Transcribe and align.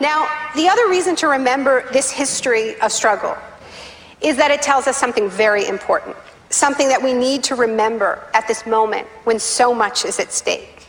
Now, 0.00 0.28
the 0.54 0.68
other 0.68 0.88
reason 0.88 1.16
to 1.16 1.28
remember 1.28 1.88
this 1.92 2.10
history 2.10 2.80
of 2.80 2.92
struggle 2.92 3.36
is 4.20 4.36
that 4.36 4.50
it 4.50 4.62
tells 4.62 4.86
us 4.86 4.96
something 4.96 5.28
very 5.28 5.66
important, 5.66 6.16
something 6.50 6.88
that 6.88 7.02
we 7.02 7.12
need 7.12 7.42
to 7.44 7.54
remember 7.54 8.24
at 8.34 8.46
this 8.46 8.66
moment 8.66 9.06
when 9.24 9.38
so 9.38 9.74
much 9.74 10.04
is 10.04 10.18
at 10.18 10.32
stake. 10.32 10.86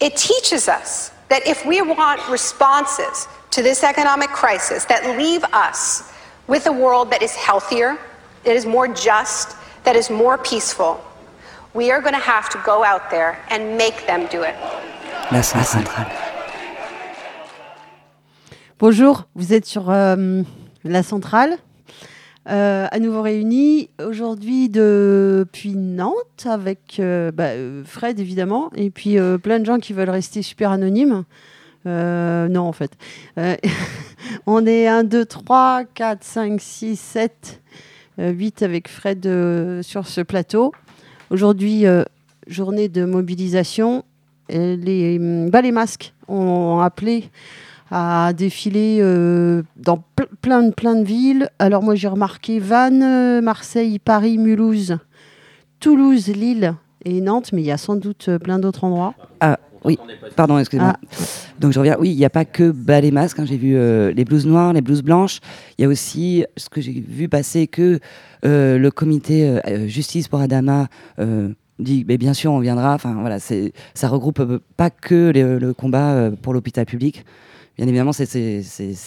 It 0.00 0.16
teaches 0.16 0.68
us 0.68 1.12
that 1.28 1.46
if 1.46 1.64
we 1.64 1.80
want 1.82 2.26
responses 2.28 3.28
to 3.50 3.62
this 3.62 3.82
economic 3.82 4.30
crisis 4.30 4.84
that 4.84 5.16
leave 5.16 5.44
us 5.44 6.12
with 6.46 6.66
a 6.66 6.72
world 6.72 7.10
that 7.10 7.22
is 7.22 7.34
healthier, 7.34 7.98
that 8.44 8.54
is 8.54 8.66
more 8.66 8.86
just, 8.88 9.56
that 9.84 9.96
is 9.96 10.10
more 10.10 10.38
peaceful, 10.38 11.02
we 11.74 11.90
are 11.90 12.00
going 12.00 12.14
to 12.14 12.20
have 12.20 12.48
to 12.50 12.62
go 12.64 12.84
out 12.84 13.10
there 13.10 13.42
and 13.50 13.76
make 13.76 14.06
them 14.06 14.26
do 14.26 14.42
it. 14.42 14.56
La 15.32 15.40
centrale. 15.40 16.25
Bonjour, 18.78 19.26
vous 19.34 19.54
êtes 19.54 19.64
sur 19.64 19.88
euh, 19.88 20.42
la 20.84 21.02
centrale, 21.02 21.56
euh, 22.46 22.86
à 22.90 22.98
nouveau 22.98 23.22
réunis 23.22 23.88
aujourd'hui 24.04 24.68
depuis 24.68 25.74
Nantes 25.74 26.44
avec 26.44 26.98
euh, 27.00 27.30
bah, 27.32 27.52
Fred 27.86 28.20
évidemment 28.20 28.70
et 28.76 28.90
puis 28.90 29.16
plein 29.42 29.60
de 29.60 29.64
gens 29.64 29.78
qui 29.78 29.94
veulent 29.94 30.10
rester 30.10 30.42
super 30.42 30.72
anonymes. 30.72 31.24
Non 31.86 32.60
en 32.60 32.72
fait. 32.72 32.92
On 34.46 34.66
est 34.66 34.86
1, 34.86 35.04
2, 35.04 35.24
3, 35.24 35.84
4, 35.94 36.22
5, 36.22 36.60
6, 36.60 37.00
7, 37.00 37.62
8 38.18 38.62
avec 38.62 38.88
Fred 38.88 39.22
sur 39.80 40.06
ce 40.06 40.20
plateau. 40.20 40.72
Aujourd'hui, 41.30 41.84
journée 42.46 42.90
de 42.90 43.06
mobilisation. 43.06 44.04
Les, 44.50 45.18
bah, 45.48 45.62
les 45.62 45.72
masques 45.72 46.12
ont 46.28 46.80
appelé 46.80 47.30
à 47.90 48.32
défiler 48.32 48.98
euh, 49.00 49.62
dans 49.76 49.96
ple- 50.16 50.28
plein, 50.42 50.62
de- 50.64 50.72
plein 50.72 50.96
de 50.96 51.04
villes. 51.04 51.48
Alors 51.58 51.82
moi 51.82 51.94
j'ai 51.94 52.08
remarqué 52.08 52.58
Vannes, 52.58 53.02
euh, 53.02 53.40
Marseille, 53.40 53.98
Paris, 53.98 54.38
Mulhouse, 54.38 54.98
Toulouse, 55.80 56.28
Lille 56.28 56.74
et 57.04 57.20
Nantes, 57.20 57.50
mais 57.52 57.62
il 57.62 57.66
y 57.66 57.70
a 57.72 57.76
sans 57.76 57.96
doute 57.96 58.26
euh, 58.28 58.38
plein 58.38 58.58
d'autres 58.58 58.84
endroits. 58.84 59.14
Ah 59.40 59.58
oui, 59.84 59.98
pardon, 60.34 60.58
excusez-moi. 60.58 60.94
Ah. 60.96 61.14
Donc 61.60 61.72
je 61.72 61.78
reviens. 61.78 61.96
Oui, 62.00 62.10
il 62.10 62.16
n'y 62.16 62.24
a 62.24 62.30
pas 62.30 62.44
que 62.44 62.70
bas 62.72 63.00
les 63.00 63.12
masques. 63.12 63.38
hein. 63.38 63.44
J'ai 63.46 63.56
vu 63.56 63.76
euh, 63.76 64.12
les 64.12 64.24
blouses 64.24 64.46
noires, 64.46 64.72
les 64.72 64.80
blouses 64.80 65.02
blanches. 65.02 65.38
Il 65.78 65.82
y 65.82 65.84
a 65.84 65.88
aussi 65.88 66.44
ce 66.56 66.68
que 66.68 66.80
j'ai 66.80 67.04
vu 67.06 67.28
passer 67.28 67.68
que 67.68 68.00
euh, 68.44 68.78
le 68.78 68.90
comité 68.90 69.48
euh, 69.48 69.86
justice 69.86 70.26
pour 70.26 70.40
Adama 70.40 70.88
dit, 71.78 72.04
mais 72.08 72.16
bien 72.18 72.32
sûr, 72.34 72.50
on 72.52 72.58
viendra. 72.58 72.94
Enfin 72.94 73.14
voilà, 73.20 73.38
ça 73.38 74.08
regroupe 74.08 74.42
pas 74.76 74.90
que 74.90 75.30
les- 75.30 75.58
le 75.60 75.72
combat 75.74 76.30
pour 76.42 76.52
l'hôpital 76.52 76.84
public. 76.86 77.24
Bien 77.78 77.86
évidemment, 77.86 78.12
c'est- 78.12 78.62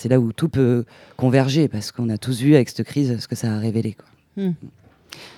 là 0.10 0.20
où 0.20 0.32
tout 0.32 0.50
peut 0.50 0.86
converger 1.18 1.68
parce 1.68 1.92
qu'on 1.92 2.10
a 2.10 2.18
tous 2.18 2.42
vu 2.42 2.56
avec 2.56 2.70
cette 2.70 2.86
crise 2.86 3.18
ce 3.20 3.28
que 3.28 3.36
ça 3.36 3.54
a 3.54 3.58
révélé. 3.60 3.94
quoi. 3.94 4.06
Hmm. 4.44 4.54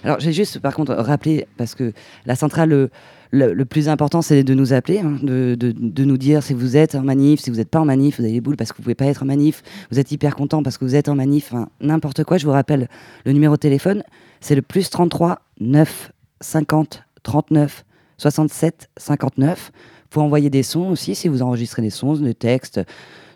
Alors 0.03 0.19
j'ai 0.19 0.33
juste 0.33 0.59
par 0.59 0.75
contre 0.75 0.93
rappelé 0.93 1.47
parce 1.57 1.75
que 1.75 1.93
la 2.25 2.35
centrale 2.35 2.69
le, 2.69 2.89
le- 3.31 3.53
le 3.53 3.65
plus 3.65 3.87
important 3.87 4.21
c'est 4.21 4.43
de 4.43 4.53
nous 4.53 4.73
appeler, 4.73 4.99
hein, 4.99 5.17
de, 5.23 5.55
de- 5.57 5.71
de 5.71 6.03
nous 6.03 6.17
dire 6.17 6.43
si 6.43 6.53
vous 6.53 6.75
êtes 6.75 6.93
en 6.95 7.03
manif, 7.03 7.39
si 7.39 7.49
vous 7.49 7.55
n'êtes 7.55 7.69
pas 7.69 7.79
en 7.79 7.85
manif, 7.85 8.17
vous 8.19 8.25
avez 8.25 8.33
les 8.33 8.41
boules 8.41 8.57
parce 8.57 8.73
que 8.73 8.77
vous 8.77 8.83
pouvez 8.83 8.95
pas 8.95 9.05
être 9.05 9.23
en 9.23 9.27
manif, 9.27 9.63
vous 9.89 9.97
êtes 9.97 10.11
hyper 10.11 10.35
content 10.35 10.61
parce 10.61 10.77
que 10.77 10.83
vous 10.83 10.95
êtes 10.95 11.07
en 11.07 11.15
manif, 11.15 11.53
n'importe 11.79 12.25
quoi. 12.25 12.37
Je 12.37 12.45
vous 12.45 12.51
rappelle 12.51 12.89
le 13.25 13.31
numéro 13.31 13.55
de 13.55 13.59
téléphone, 13.59 14.03
c'est 14.41 14.55
le 14.55 14.61
plus 14.61 14.89
33 14.89 15.39
9 15.61 16.11
50 16.41 17.03
39 17.23 17.85
67 18.17 18.89
59. 18.97 19.71
Pour 20.11 20.23
envoyer 20.23 20.49
des 20.49 20.61
sons 20.61 20.89
aussi, 20.89 21.15
si 21.15 21.29
vous 21.29 21.41
enregistrez 21.41 21.81
des 21.81 21.89
sons, 21.89 22.15
des 22.15 22.35
textes, 22.35 22.81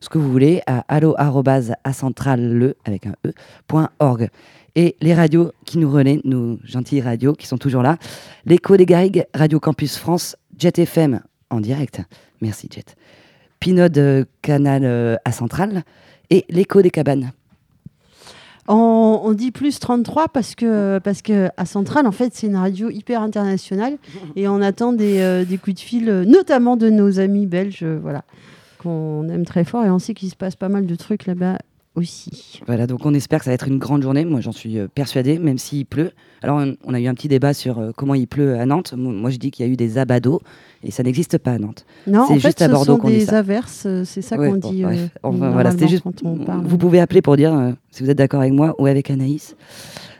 ce 0.01 0.09
que 0.09 0.17
vous 0.17 0.29
voulez, 0.29 0.61
à 0.67 0.83
allo@acentrale 0.89 2.75
avec 2.83 3.07
un 3.07 3.15
e. 3.25 4.27
Et 4.75 4.97
les 4.99 5.13
radios 5.13 5.53
qui 5.65 5.77
nous 5.77 5.89
relaient, 5.89 6.19
nos 6.25 6.59
gentilles 6.65 7.01
radios 7.01 7.33
qui 7.33 7.47
sont 7.47 7.57
toujours 7.57 7.81
là, 7.81 7.97
l'écho 8.45 8.75
des 8.75 8.85
Garrigues, 8.85 9.25
Radio 9.33 9.59
Campus 9.61 9.97
France, 9.97 10.35
Jet 10.57 10.77
FM 10.77 11.21
en 11.49 11.61
direct, 11.61 12.01
merci 12.41 12.67
Jet, 12.69 12.97
Pinode 13.61 13.97
euh, 13.97 14.25
Canal 14.41 14.83
euh, 14.83 15.15
à 15.23 15.31
Centrale 15.31 15.83
et 16.29 16.43
l'écho 16.49 16.81
des 16.81 16.91
cabanes. 16.91 17.31
On, 18.67 19.33
dit 19.33 19.51
plus 19.51 19.79
33 19.79 20.29
parce 20.29 20.55
que, 20.55 20.99
parce 20.99 21.21
que 21.21 21.49
à 21.57 21.65
Centrale, 21.65 22.07
en 22.07 22.11
fait, 22.11 22.33
c'est 22.33 22.47
une 22.47 22.55
radio 22.55 22.89
hyper 22.89 23.21
internationale 23.21 23.97
et 24.35 24.47
on 24.47 24.61
attend 24.61 24.91
des, 24.93 25.19
euh, 25.19 25.45
des 25.45 25.57
coups 25.57 25.75
de 25.75 25.81
fil, 25.81 26.09
euh, 26.09 26.25
notamment 26.25 26.75
de 26.75 26.89
nos 26.89 27.19
amis 27.19 27.45
belges, 27.45 27.83
euh, 27.83 27.99
voilà, 28.01 28.23
qu'on 28.79 29.27
aime 29.29 29.45
très 29.45 29.65
fort 29.65 29.85
et 29.85 29.91
on 29.91 29.99
sait 29.99 30.15
qu'il 30.15 30.29
se 30.29 30.35
passe 30.35 30.55
pas 30.55 30.69
mal 30.69 30.87
de 30.87 30.95
trucs 30.95 31.27
là-bas 31.27 31.59
aussi. 31.95 32.61
Voilà, 32.67 32.87
donc 32.87 33.05
on 33.05 33.13
espère 33.13 33.39
que 33.39 33.45
ça 33.45 33.51
va 33.51 33.55
être 33.55 33.67
une 33.67 33.77
grande 33.79 34.03
journée. 34.03 34.25
Moi, 34.25 34.41
j'en 34.41 34.51
suis 34.51 34.77
euh, 34.77 34.87
persuadée, 34.93 35.39
même 35.39 35.57
s'il 35.57 35.85
pleut. 35.85 36.11
Alors, 36.41 36.61
on, 36.83 36.93
a 36.93 36.99
eu 36.99 37.07
un 37.07 37.13
petit 37.13 37.27
débat 37.27 37.53
sur 37.53 37.79
euh, 37.79 37.91
comment 37.95 38.13
il 38.13 38.27
pleut 38.27 38.59
à 38.59 38.65
Nantes. 38.65 38.93
Mo- 38.95 39.11
Moi, 39.11 39.29
je 39.31 39.37
dis 39.37 39.51
qu'il 39.51 39.65
y 39.65 39.69
a 39.69 39.71
eu 39.71 39.75
des 39.75 39.97
abados 39.97 40.41
et 40.83 40.91
ça 40.91 41.01
n'existe 41.03 41.37
pas 41.37 41.51
à 41.53 41.57
Nantes. 41.57 41.85
Non, 42.07 42.25
C'est 42.27 42.39
juste 42.39 42.61
à 42.61 42.67
Bordeaux 42.67 42.97
qu'on 42.97 43.09
dit 43.09 43.17
des 43.17 43.33
averses, 43.33 43.83
euh, 43.85 44.03
c'est 44.05 44.21
ça 44.21 44.37
qu'on 44.37 44.55
dit. 44.57 44.83
voilà, 45.23 45.71
c'était 45.71 45.87
juste. 45.87 46.03
Vous 46.63 46.77
pouvez 46.77 46.99
appeler 46.99 47.21
pour 47.21 47.35
dire 47.37 47.73
si 47.91 48.03
vous 48.03 48.09
êtes 48.09 48.17
d'accord 48.17 48.41
avec 48.41 48.53
moi 48.53 48.75
ou 48.79 48.85
avec 48.85 49.09
Anaïs. 49.09 49.55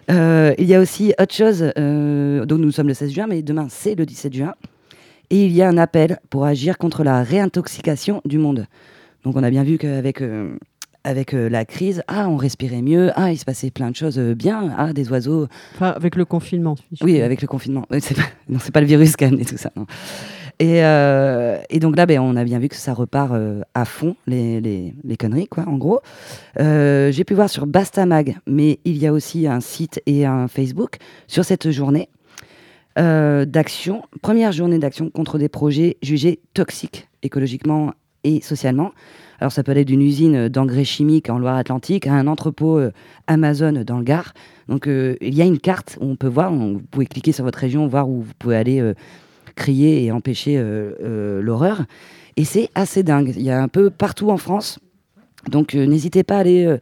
Il 0.09 0.56
y 0.66 0.74
a 0.75 0.80
aussi 0.80 1.13
autre 1.19 1.34
chose. 1.34 1.59
donc, 1.75 2.59
nous 2.59 2.72
sommes 2.72 2.88
le 2.88 2.94
16 2.94 3.12
juin, 3.12 3.28
mais 3.28 3.42
demain, 3.42 3.68
c'est 3.69 3.96
le 3.96 4.06
17 4.06 4.34
juin. 4.34 4.53
Et 5.31 5.46
il 5.46 5.52
y 5.52 5.62
a 5.63 5.68
un 5.68 5.78
appel 5.78 6.19
pour 6.30 6.46
agir 6.46 6.78
contre 6.78 7.03
la 7.03 7.24
réintoxication 7.24 8.22
du 8.25 8.38
monde. 8.38 8.68
Donc, 9.24 9.36
on 9.36 9.44
a 9.44 9.50
bien 9.50 9.63
vu 9.63 9.78
qu'avec. 9.80 10.22
Avec 11.05 11.33
euh, 11.33 11.47
la 11.49 11.66
crise, 11.66 12.03
ah, 12.07 12.27
on 12.27 12.35
respirait 12.35 12.81
mieux, 12.81 13.11
ah, 13.16 13.31
il 13.31 13.38
se 13.38 13.45
passait 13.45 13.69
plein 13.69 13.91
de 13.91 13.95
choses 13.95 14.17
euh, 14.17 14.33
bien, 14.33 14.73
ah, 14.77 14.91
des 14.91 15.09
oiseaux, 15.09 15.47
Enfin, 15.75 15.91
avec 15.95 16.16
le 16.16 16.25
confinement. 16.25 16.75
si 16.75 17.03
oui, 17.03 17.21
avec 17.21 17.41
le 17.41 17.47
confinement. 17.47 17.85
C'est 17.99 18.16
pas, 18.16 18.23
non, 18.49 18.59
c'est 18.59 18.73
pas 18.73 18.81
le 18.81 18.88
virus 18.88 19.15
qui 19.15 19.23
a 19.23 19.27
amené 19.27 19.45
tout 19.45 19.57
ça. 19.57 19.71
non. 19.75 19.85
Et, 20.59 20.83
euh, 20.83 21.59
et 21.69 21.79
donc 21.79 21.95
là, 21.97 22.05
ben, 22.05 22.19
on 22.19 22.35
a 22.35 22.44
bien 22.44 22.59
vu 22.59 22.69
que 22.69 22.75
ça 22.75 22.94
repart 22.94 23.33
euh, 23.33 23.61
à 23.73 23.85
fond, 23.85 24.15
les, 24.25 24.61
les, 24.61 24.94
les 25.03 25.17
conneries, 25.17 25.47
quoi, 25.47 25.65
en 25.67 25.77
gros. 25.77 25.99
Euh, 26.59 27.11
J'ai 27.11 27.23
pu 27.23 27.33
voir 27.33 27.49
sur 27.49 27.67
Bastamag, 27.67 28.38
mais 28.47 28.79
il 28.85 28.97
y 28.97 29.05
a 29.05 29.13
aussi 29.13 29.47
un 29.47 29.59
site 29.59 30.01
et 30.05 30.25
un 30.25 30.47
Facebook 30.47 30.97
sur 31.27 31.45
cette 31.45 31.69
journée 31.71 32.09
d'action, 32.97 34.03
première 34.21 34.53
journée 34.53 34.79
d'action 34.79 35.09
contre 35.09 35.38
des 35.38 35.49
projets 35.49 35.97
jugés 36.01 36.39
toxiques 36.53 37.09
écologiquement 37.23 37.91
et 38.25 38.41
socialement. 38.41 38.91
Alors 39.40 39.52
ça 39.52 39.63
peut 39.63 39.72
aller 39.72 39.86
d'une 39.86 40.02
usine 40.02 40.50
d'engrais 40.50 40.84
chimiques 40.86 41.30
en 41.30 41.38
Loire-Atlantique 41.38 42.08
à 42.08 42.13
un 42.13 42.28
entrepôt 42.28 42.80
euh, 42.80 42.91
Amazon 43.28 43.84
dans 43.86 43.97
le 43.97 44.03
Gard. 44.03 44.34
Donc 44.68 44.88
euh, 44.88 45.16
il 45.22 45.36
y 45.36 45.41
a 45.41 45.46
une 45.46 45.59
carte 45.59 45.97
où 46.02 46.06
on 46.06 46.16
peut 46.16 46.28
voir, 46.28 46.53
vous 46.53 46.81
pouvez 46.90 47.06
cliquer 47.06 47.31
sur 47.31 47.44
votre 47.44 47.59
région, 47.59 47.88
voir 47.88 48.09
où 48.09 48.22
vous 48.22 48.34
pouvez 48.40 48.56
aller 48.56 48.80
euh, 48.81 48.94
crier 49.56 50.03
et 50.03 50.12
empêcher 50.12 50.58
euh, 50.58 50.94
euh, 51.03 51.41
l'horreur. 51.41 51.84
Et 52.38 52.46
c'est 52.46 52.69
assez 52.75 53.03
dingue. 53.03 53.34
Il 53.36 53.44
y 53.44 53.52
a 53.52 53.62
un 53.62 53.68
peu 53.68 53.90
partout 53.90 54.30
en 54.30 54.38
France. 54.38 54.80
Donc 55.50 55.75
euh, 55.75 55.86
n'hésitez 55.86 56.24
pas 56.24 56.38
à 56.38 56.40
aller... 56.40 56.66
euh, 56.66 56.78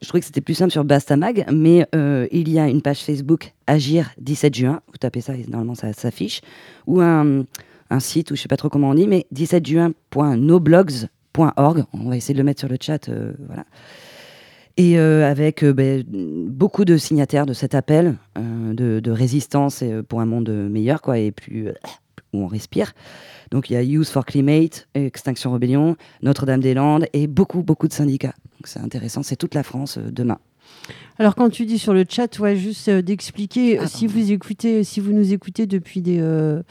je 0.00 0.08
trouvais 0.08 0.20
que 0.20 0.26
c'était 0.26 0.40
plus 0.40 0.54
simple 0.54 0.70
sur 0.70 0.84
Bastamag, 0.84 1.44
mais 1.52 1.86
euh, 1.94 2.26
il 2.32 2.48
y 2.48 2.58
a 2.58 2.66
une 2.66 2.80
page 2.80 3.00
Facebook 3.00 3.52
Agir 3.66 4.10
17 4.18 4.54
juin. 4.54 4.80
Vous 4.88 4.98
tapez 4.98 5.20
ça 5.20 5.34
et 5.34 5.44
normalement 5.48 5.74
ça 5.74 5.92
s'affiche. 5.92 6.40
Ou 6.86 7.00
un, 7.02 7.44
un 7.92 8.00
site, 8.00 8.30
ou 8.30 8.36
je 8.36 8.42
sais 8.42 8.48
pas 8.48 8.56
trop 8.56 8.68
comment 8.68 8.90
on 8.90 8.94
dit, 8.94 9.06
mais 9.06 9.26
17juin.noblogs.org. 9.34 11.84
On 11.92 12.08
va 12.08 12.16
essayer 12.16 12.34
de 12.34 12.38
le 12.38 12.44
mettre 12.44 12.60
sur 12.60 12.68
le 12.68 12.76
chat. 12.80 13.08
euh, 13.08 13.32
voilà. 13.46 13.64
Et 14.78 14.98
euh, 14.98 15.30
avec 15.30 15.62
euh, 15.62 15.74
ben, 15.74 16.02
beaucoup 16.08 16.86
de 16.86 16.96
signataires 16.96 17.44
de 17.44 17.52
cet 17.52 17.74
appel 17.74 18.16
de, 18.36 19.00
de 19.00 19.10
résistance 19.10 19.84
pour 20.08 20.20
un 20.20 20.26
monde 20.26 20.48
meilleur, 20.48 21.02
quoi, 21.02 21.18
et 21.18 21.30
plus 21.30 21.68
où 22.32 22.42
on 22.42 22.46
respire. 22.46 22.94
Donc 23.50 23.68
il 23.68 23.74
y 23.74 23.76
a 23.76 23.82
Youth 23.82 24.08
for 24.08 24.24
Climate, 24.24 24.88
Extinction 24.94 25.52
Rebellion, 25.52 25.96
Notre-Dame-des-Landes 26.22 27.04
et 27.12 27.26
beaucoup, 27.26 27.62
beaucoup 27.62 27.86
de 27.86 27.92
syndicats. 27.92 28.32
Donc 28.58 28.66
c'est 28.66 28.80
intéressant, 28.80 29.22
c'est 29.22 29.36
toute 29.36 29.54
la 29.54 29.62
France 29.62 29.98
demain. 29.98 30.38
Alors 31.18 31.34
quand 31.34 31.50
tu 31.50 31.66
dis 31.66 31.78
sur 31.78 31.92
le 31.92 32.04
chat, 32.08 32.38
ouais, 32.38 32.56
juste 32.56 32.88
euh, 32.88 33.02
d'expliquer 33.02 33.78
Ah, 33.78 33.82
euh, 33.82 33.86
si 33.86 34.06
vous 34.06 34.32
écoutez, 34.32 34.82
si 34.82 34.98
vous 34.98 35.12
nous 35.12 35.32
écoutez 35.32 35.66
depuis 35.66 36.00
des 36.00 36.18
euh, 36.20 36.62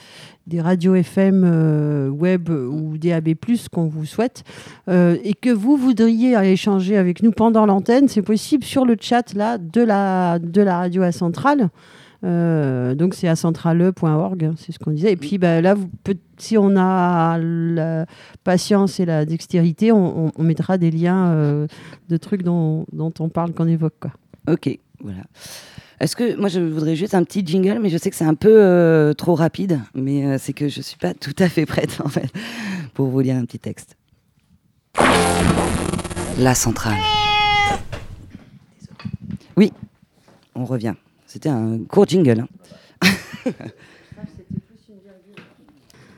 des 0.47 0.59
radios 0.59 0.95
FM 0.95 1.43
euh, 1.45 2.09
web 2.09 2.49
ou 2.49 2.97
DAB+ 2.97 3.35
qu'on 3.71 3.87
vous 3.87 4.05
souhaite 4.05 4.43
et 4.89 5.33
que 5.39 5.51
vous 5.51 5.77
voudriez 5.77 6.33
échanger 6.51 6.97
avec 6.97 7.23
nous 7.23 7.31
pendant 7.31 7.65
l'antenne, 7.65 8.07
c'est 8.07 8.21
possible 8.21 8.63
sur 8.63 8.83
le 8.83 8.97
chat 8.99 9.33
là 9.35 9.57
de 9.57 9.81
la 9.81 10.39
de 10.39 10.61
la 10.61 10.79
radio 10.79 11.03
à 11.03 11.11
centrale. 11.11 11.69
Euh, 12.23 12.93
donc 12.93 13.15
c'est 13.15 13.27
à 13.27 13.35
centrale.org, 13.35 14.45
hein, 14.45 14.53
c'est 14.57 14.71
ce 14.71 14.79
qu'on 14.79 14.91
disait. 14.91 15.11
Et 15.11 15.15
puis 15.15 15.37
bah, 15.37 15.61
là, 15.61 15.75
si 16.37 16.57
on 16.57 16.75
a 16.75 17.37
la 17.39 18.05
patience 18.43 18.99
et 18.99 19.05
la 19.05 19.25
dextérité, 19.25 19.91
on, 19.91 20.31
mettra 20.39 20.77
des 20.77 20.91
liens 20.91 21.27
euh, 21.31 21.67
de 22.09 22.17
trucs 22.17 22.43
dont, 22.43 22.85
on 22.97 23.29
parle, 23.29 23.53
qu'on 23.53 23.67
évoque. 23.67 24.05
Ok, 24.47 24.77
voilà. 25.03 25.23
Est-ce 25.99 26.15
que 26.15 26.35
moi 26.35 26.49
je 26.49 26.59
voudrais 26.59 26.95
juste 26.95 27.13
un 27.13 27.23
petit 27.23 27.45
jingle, 27.45 27.79
mais 27.79 27.89
je 27.89 27.97
sais 27.97 28.09
que 28.09 28.15
c'est 28.15 28.25
un 28.25 28.33
peu 28.33 28.49
euh, 28.51 29.13
trop 29.13 29.35
rapide, 29.35 29.79
mais 29.93 30.37
c'est 30.39 30.53
que 30.53 30.67
je 30.67 30.81
suis 30.81 30.97
pas 30.97 31.13
tout 31.13 31.35
à 31.37 31.47
fait 31.47 31.67
prête 31.67 32.01
en 32.03 32.09
fait 32.09 32.31
pour 32.95 33.07
vous 33.07 33.19
lire 33.19 33.35
un 33.35 33.45
petit 33.45 33.59
texte. 33.59 33.95
La 36.39 36.55
centrale. 36.55 36.97
Oui, 39.57 39.73
on 40.55 40.65
revient. 40.65 40.95
C'était 41.33 41.47
un 41.47 41.79
court 41.87 42.05
jingle. 42.09 42.41
hein. 42.41 43.49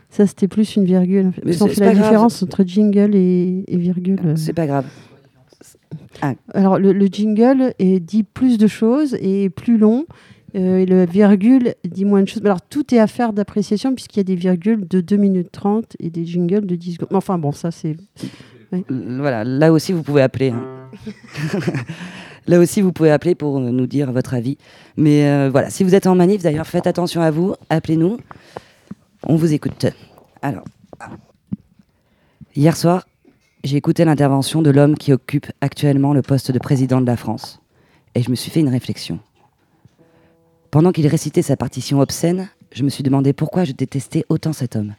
Ça, 0.09 0.25
c'était 0.25 0.47
plus 0.47 0.75
une 0.75 0.85
virgule. 0.85 1.31
Mais 1.45 1.53
c'est- 1.53 1.67
fait 1.67 1.73
c'est 1.75 1.79
la 1.81 1.87
pas 1.87 1.93
grave. 1.93 2.05
différence 2.05 2.41
entre 2.41 2.63
jingle 2.65 3.15
et, 3.15 3.63
et 3.67 3.77
virgule. 3.77 4.19
C'est 4.35 4.53
pas 4.53 4.65
grave. 4.65 4.85
Alors, 6.53 6.79
le, 6.79 6.93
le 6.93 7.05
jingle 7.05 7.73
est, 7.77 7.99
dit 7.99 8.23
plus 8.23 8.57
de 8.57 8.65
choses 8.67 9.13
et 9.19 9.43
est 9.43 9.49
plus 9.51 9.77
long. 9.77 10.05
euh, 10.55 10.77
et 10.77 10.85
le 10.87 11.05
virgule 11.05 11.75
dit 11.83 12.05
moins 12.05 12.21
de 12.23 12.27
choses. 12.27 12.43
Alors, 12.43 12.61
tout 12.61 12.93
est 12.95 12.99
affaire 12.99 13.33
d'appréciation 13.33 13.93
puisqu'il 13.93 14.17
y 14.17 14.21
a 14.21 14.23
des 14.23 14.35
virgules 14.35 14.87
de 14.87 14.99
2 14.99 15.15
minutes 15.15 15.51
30 15.51 15.95
et 15.99 16.09
des 16.09 16.25
jingles 16.25 16.65
de 16.65 16.75
10 16.75 16.93
secondes. 16.93 17.09
Enfin, 17.13 17.37
bon, 17.37 17.51
ça, 17.51 17.69
c'est. 17.69 17.95
Voilà, 18.89 19.43
là 19.43 19.71
aussi 19.71 19.93
vous 19.93 20.01
pouvez 20.01 20.23
appeler. 20.23 20.49
hein. 20.49 20.63
là 22.47 22.59
aussi 22.59 22.81
vous 22.81 22.91
pouvez 22.91 23.11
appeler 23.11 23.35
pour 23.35 23.59
nous 23.59 23.87
dire 23.87 24.11
votre 24.11 24.33
avis. 24.33 24.57
Mais 24.97 25.27
euh, 25.27 25.49
voilà, 25.51 25.69
si 25.69 25.83
vous 25.83 25.95
êtes 25.95 26.07
en 26.07 26.15
manif 26.15 26.43
d'ailleurs, 26.43 26.67
faites 26.67 26.87
attention 26.87 27.21
à 27.21 27.31
vous, 27.31 27.55
appelez-nous. 27.69 28.17
On 29.23 29.35
vous 29.35 29.53
écoute. 29.53 29.85
Alors, 30.41 30.63
hier 32.55 32.75
soir, 32.75 33.07
j'ai 33.63 33.77
écouté 33.77 34.03
l'intervention 34.03 34.61
de 34.61 34.69
l'homme 34.69 34.97
qui 34.97 35.13
occupe 35.13 35.47
actuellement 35.61 36.13
le 36.13 36.21
poste 36.21 36.51
de 36.51 36.59
président 36.59 36.99
de 36.99 37.05
la 37.05 37.15
France. 37.15 37.59
Et 38.15 38.21
je 38.21 38.29
me 38.29 38.35
suis 38.35 38.51
fait 38.51 38.59
une 38.59 38.69
réflexion. 38.69 39.19
Pendant 40.69 40.91
qu'il 40.91 41.07
récitait 41.07 41.41
sa 41.41 41.55
partition 41.55 41.99
obscène, 41.99 42.49
je 42.71 42.83
me 42.83 42.89
suis 42.89 43.03
demandé 43.03 43.31
pourquoi 43.33 43.63
je 43.63 43.71
détestais 43.71 44.25
autant 44.29 44.53
cet 44.53 44.75
homme. 44.75 44.93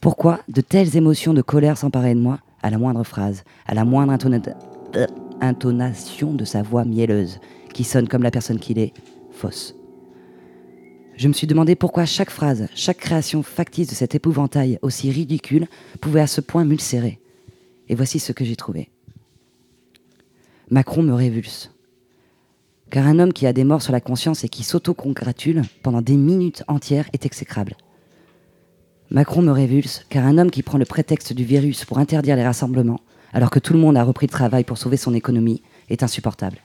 Pourquoi 0.00 0.40
de 0.48 0.60
telles 0.60 0.96
émotions 0.96 1.34
de 1.34 1.42
colère 1.42 1.78
s'emparaient 1.78 2.14
de 2.14 2.20
moi 2.20 2.38
à 2.62 2.70
la 2.70 2.78
moindre 2.78 3.04
phrase, 3.04 3.44
à 3.66 3.74
la 3.74 3.84
moindre 3.84 4.12
intona- 4.12 4.54
euh, 4.96 5.06
intonation 5.40 6.34
de 6.34 6.44
sa 6.44 6.62
voix 6.62 6.84
mielleuse, 6.84 7.40
qui 7.72 7.84
sonne 7.84 8.08
comme 8.08 8.22
la 8.22 8.30
personne 8.30 8.58
qu'il 8.58 8.78
est, 8.78 8.92
fausse 9.30 9.74
Je 11.16 11.28
me 11.28 11.32
suis 11.32 11.46
demandé 11.46 11.74
pourquoi 11.74 12.06
chaque 12.06 12.30
phrase, 12.30 12.68
chaque 12.74 12.98
création 12.98 13.42
factice 13.42 13.88
de 13.88 13.94
cet 13.94 14.14
épouvantail 14.14 14.78
aussi 14.82 15.10
ridicule 15.10 15.66
pouvait 16.00 16.20
à 16.20 16.26
ce 16.26 16.40
point 16.40 16.64
m'ulcérer. 16.64 17.20
Et 17.88 17.94
voici 17.94 18.18
ce 18.18 18.32
que 18.32 18.44
j'ai 18.44 18.56
trouvé. 18.56 18.90
Macron 20.70 21.02
me 21.02 21.12
révulse. 21.14 21.70
Car 22.90 23.06
un 23.06 23.18
homme 23.18 23.32
qui 23.32 23.46
a 23.46 23.52
des 23.52 23.64
morts 23.64 23.82
sur 23.82 23.92
la 23.92 24.00
conscience 24.00 24.44
et 24.44 24.48
qui 24.48 24.64
s'auto-congratule 24.64 25.62
pendant 25.82 26.02
des 26.02 26.16
minutes 26.16 26.64
entières 26.68 27.08
est 27.12 27.26
exécrable. 27.26 27.76
Macron 29.10 29.42
me 29.42 29.52
révulse 29.52 30.04
car 30.08 30.26
un 30.26 30.38
homme 30.38 30.50
qui 30.50 30.62
prend 30.62 30.78
le 30.78 30.84
prétexte 30.84 31.32
du 31.32 31.44
virus 31.44 31.84
pour 31.84 31.98
interdire 31.98 32.36
les 32.36 32.44
rassemblements, 32.44 33.00
alors 33.36 33.50
que 33.50 33.58
tout 33.58 33.74
le 33.74 33.78
monde 33.78 33.98
a 33.98 34.02
repris 34.02 34.24
le 34.24 34.30
travail 34.32 34.64
pour 34.64 34.78
sauver 34.78 34.96
son 34.96 35.12
économie, 35.12 35.60
est 35.90 36.02
insupportable. 36.02 36.56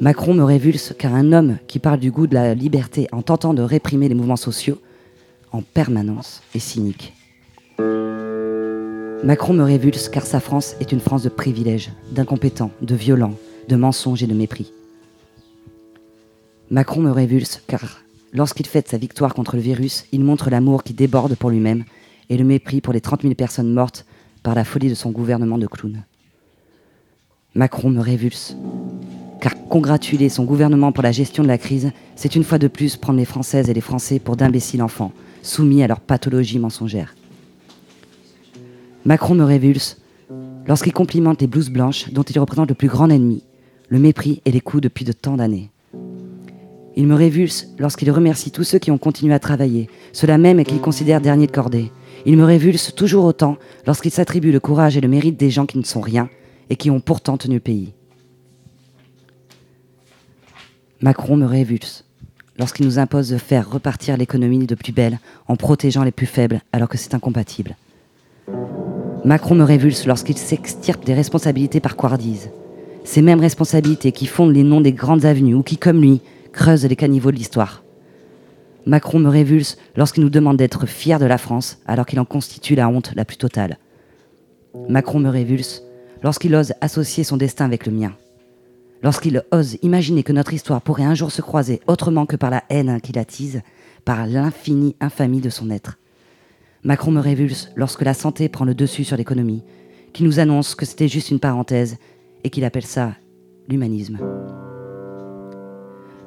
Macron 0.00 0.32
me 0.32 0.42
révulse 0.42 0.94
car 0.98 1.14
un 1.14 1.34
homme 1.34 1.58
qui 1.68 1.78
parle 1.78 2.00
du 2.00 2.10
goût 2.10 2.26
de 2.26 2.32
la 2.32 2.54
liberté 2.54 3.08
en 3.12 3.20
tentant 3.20 3.52
de 3.52 3.60
réprimer 3.60 4.08
les 4.08 4.14
mouvements 4.14 4.36
sociaux, 4.36 4.80
en 5.52 5.60
permanence, 5.60 6.40
est 6.54 6.60
cynique. 6.60 7.12
Macron 9.22 9.52
me 9.52 9.62
révulse 9.62 10.08
car 10.08 10.24
sa 10.24 10.40
France 10.40 10.76
est 10.80 10.92
une 10.92 11.00
France 11.00 11.24
de 11.24 11.28
privilèges, 11.28 11.92
d'incompétents, 12.10 12.70
de 12.80 12.94
violents, 12.94 13.34
de 13.68 13.76
mensonges 13.76 14.22
et 14.22 14.26
de 14.26 14.32
mépris. 14.32 14.72
Macron 16.70 17.02
me 17.02 17.10
révulse 17.10 17.60
car 17.66 18.00
Lorsqu'il 18.32 18.66
fête 18.66 18.88
sa 18.88 18.96
victoire 18.96 19.34
contre 19.34 19.56
le 19.56 19.62
virus, 19.62 20.06
il 20.10 20.24
montre 20.24 20.48
l'amour 20.48 20.84
qui 20.84 20.94
déborde 20.94 21.34
pour 21.36 21.50
lui-même 21.50 21.84
et 22.30 22.38
le 22.38 22.44
mépris 22.44 22.80
pour 22.80 22.94
les 22.94 23.02
30 23.02 23.22
000 23.22 23.34
personnes 23.34 23.72
mortes 23.74 24.06
par 24.44 24.54
la 24.54 24.62
folie 24.62 24.90
de 24.90 24.94
son 24.94 25.10
gouvernement 25.10 25.58
de 25.58 25.66
clowns. 25.66 26.04
Macron 27.56 27.88
me 27.88 28.00
révulse, 28.00 28.56
car 29.40 29.54
congratuler 29.68 30.28
son 30.28 30.44
gouvernement 30.44 30.92
pour 30.92 31.02
la 31.02 31.12
gestion 31.12 31.42
de 31.42 31.48
la 31.48 31.58
crise, 31.58 31.90
c'est 32.14 32.36
une 32.36 32.44
fois 32.44 32.58
de 32.58 32.68
plus 32.68 32.96
prendre 32.96 33.18
les 33.18 33.24
Françaises 33.24 33.70
et 33.70 33.74
les 33.74 33.80
Français 33.80 34.18
pour 34.18 34.36
d'imbéciles 34.36 34.82
enfants, 34.82 35.12
soumis 35.42 35.82
à 35.82 35.88
leur 35.88 36.00
pathologie 36.00 36.58
mensongère. 36.58 37.16
Macron 39.04 39.34
me 39.34 39.44
révulse 39.44 39.96
lorsqu'il 40.66 40.92
complimente 40.92 41.40
les 41.40 41.46
blouses 41.46 41.70
blanches 41.70 42.10
dont 42.12 42.22
il 42.22 42.38
représente 42.38 42.68
le 42.68 42.74
plus 42.74 42.88
grand 42.88 43.08
ennemi, 43.08 43.44
le 43.88 43.98
mépris 43.98 44.42
et 44.44 44.52
les 44.52 44.60
coups 44.60 44.82
depuis 44.82 45.06
de 45.06 45.12
tant 45.12 45.36
d'années. 45.36 45.70
Il 46.96 47.06
me 47.06 47.14
révulse 47.14 47.68
lorsqu'il 47.78 48.10
remercie 48.10 48.50
tous 48.50 48.64
ceux 48.64 48.78
qui 48.78 48.90
ont 48.90 48.98
continué 48.98 49.34
à 49.34 49.38
travailler, 49.38 49.88
ceux-là 50.12 50.36
même 50.36 50.62
qu'il 50.64 50.80
considère 50.80 51.20
derniers 51.20 51.46
de 51.46 51.52
cordée. 51.52 51.90
Il 52.26 52.36
me 52.36 52.44
révulse 52.44 52.94
toujours 52.94 53.24
autant 53.24 53.58
lorsqu'il 53.86 54.10
s'attribue 54.10 54.52
le 54.52 54.60
courage 54.60 54.96
et 54.96 55.00
le 55.00 55.08
mérite 55.08 55.38
des 55.38 55.50
gens 55.50 55.66
qui 55.66 55.78
ne 55.78 55.84
sont 55.84 56.00
rien 56.00 56.30
et 56.70 56.76
qui 56.76 56.90
ont 56.90 57.00
pourtant 57.00 57.36
tenu 57.36 57.54
le 57.54 57.60
pays. 57.60 57.92
Macron 61.00 61.36
me 61.36 61.46
révulse 61.46 62.04
lorsqu'il 62.58 62.86
nous 62.86 62.98
impose 62.98 63.28
de 63.28 63.36
faire 63.36 63.70
repartir 63.70 64.16
l'économie 64.16 64.66
de 64.66 64.74
plus 64.74 64.92
belle 64.92 65.18
en 65.48 65.56
protégeant 65.56 66.02
les 66.02 66.12
plus 66.12 66.26
faibles 66.26 66.62
alors 66.72 66.88
que 66.88 66.96
c'est 66.96 67.14
incompatible. 67.14 67.76
Macron 69.24 69.54
me 69.54 69.64
révulse 69.64 70.06
lorsqu'il 70.06 70.38
s'extirpe 70.38 71.04
des 71.04 71.14
responsabilités 71.14 71.80
par 71.80 71.96
couardise. 71.96 72.50
Ces 73.04 73.20
mêmes 73.20 73.40
responsabilités 73.40 74.12
qui 74.12 74.26
fondent 74.26 74.54
les 74.54 74.62
noms 74.62 74.80
des 74.80 74.92
grandes 74.92 75.26
avenues 75.26 75.54
ou 75.54 75.62
qui, 75.62 75.76
comme 75.76 76.00
lui, 76.00 76.22
creuse 76.52 76.86
les 76.86 76.96
caniveaux 76.96 77.30
de 77.30 77.36
l'histoire. 77.36 77.83
Macron 78.86 79.18
me 79.18 79.28
révulse 79.28 79.76
lorsqu'il 79.96 80.22
nous 80.22 80.30
demande 80.30 80.56
d'être 80.56 80.86
fiers 80.86 81.18
de 81.18 81.24
la 81.24 81.38
France 81.38 81.78
alors 81.86 82.06
qu'il 82.06 82.20
en 82.20 82.24
constitue 82.24 82.74
la 82.74 82.88
honte 82.88 83.12
la 83.14 83.24
plus 83.24 83.36
totale. 83.36 83.78
Macron 84.88 85.20
me 85.20 85.30
révulse 85.30 85.82
lorsqu'il 86.22 86.54
ose 86.54 86.74
associer 86.80 87.24
son 87.24 87.36
destin 87.36 87.64
avec 87.64 87.86
le 87.86 87.92
mien. 87.92 88.12
Lorsqu'il 89.02 89.42
ose 89.52 89.78
imaginer 89.82 90.22
que 90.22 90.32
notre 90.32 90.54
histoire 90.54 90.82
pourrait 90.82 91.04
un 91.04 91.14
jour 91.14 91.30
se 91.30 91.42
croiser 91.42 91.80
autrement 91.86 92.26
que 92.26 92.36
par 92.36 92.50
la 92.50 92.64
haine 92.70 93.00
qu'il 93.00 93.18
attise, 93.18 93.62
par 94.04 94.26
l'infinie 94.26 94.96
infamie 95.00 95.40
de 95.40 95.50
son 95.50 95.70
être. 95.70 95.98
Macron 96.82 97.10
me 97.10 97.20
révulse 97.20 97.70
lorsque 97.76 98.02
la 98.02 98.14
santé 98.14 98.48
prend 98.48 98.64
le 98.64 98.74
dessus 98.74 99.04
sur 99.04 99.16
l'économie, 99.16 99.62
qu'il 100.12 100.26
nous 100.26 100.40
annonce 100.40 100.74
que 100.74 100.86
c'était 100.86 101.08
juste 101.08 101.30
une 101.30 101.40
parenthèse 101.40 101.96
et 102.44 102.50
qu'il 102.50 102.64
appelle 102.64 102.86
ça 102.86 103.12
l'humanisme. 103.68 104.18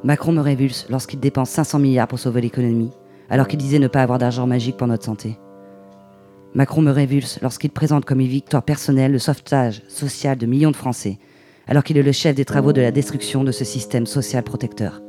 Macron 0.04 0.32
me 0.32 0.42
révulse 0.42 0.86
lorsqu'il 0.90 1.20
dépense 1.20 1.50
500 1.50 1.80
milliards 1.80 2.08
pour 2.08 2.20
sauver 2.20 2.42
l'économie, 2.42 2.92
alors 3.30 3.48
qu'il 3.48 3.60
disait 3.60 3.80
ne 3.80 3.88
pas 3.88 4.04
avoir 4.04 4.20
d'argent 4.20 4.48
magique 4.48 4.78
pour 4.78 4.88
notre 4.88 5.06
santé. 5.06 5.38
Macron 6.54 6.82
me 6.82 6.92
révulse 6.92 7.40
lorsqu'il 7.42 7.72
présente 7.72 8.06
comme 8.06 8.20
une 8.20 8.28
victoire 8.28 8.64
personnelle 8.64 9.12
le 9.12 9.20
sauvetage 9.20 9.84
social 9.88 10.38
de 10.38 10.46
millions 10.46 10.72
de 10.72 10.76
Français, 10.76 11.18
alors 11.68 11.84
qu'il 11.84 11.98
est 11.98 12.04
le 12.04 12.12
chef 12.12 12.36
des 12.36 12.46
travaux 12.46 12.74
de 12.74 12.82
la 12.82 12.92
destruction 12.92 13.44
de 13.44 13.52
ce 13.52 13.66
système 13.66 14.06
social 14.06 14.44
protecteur. 14.44 15.02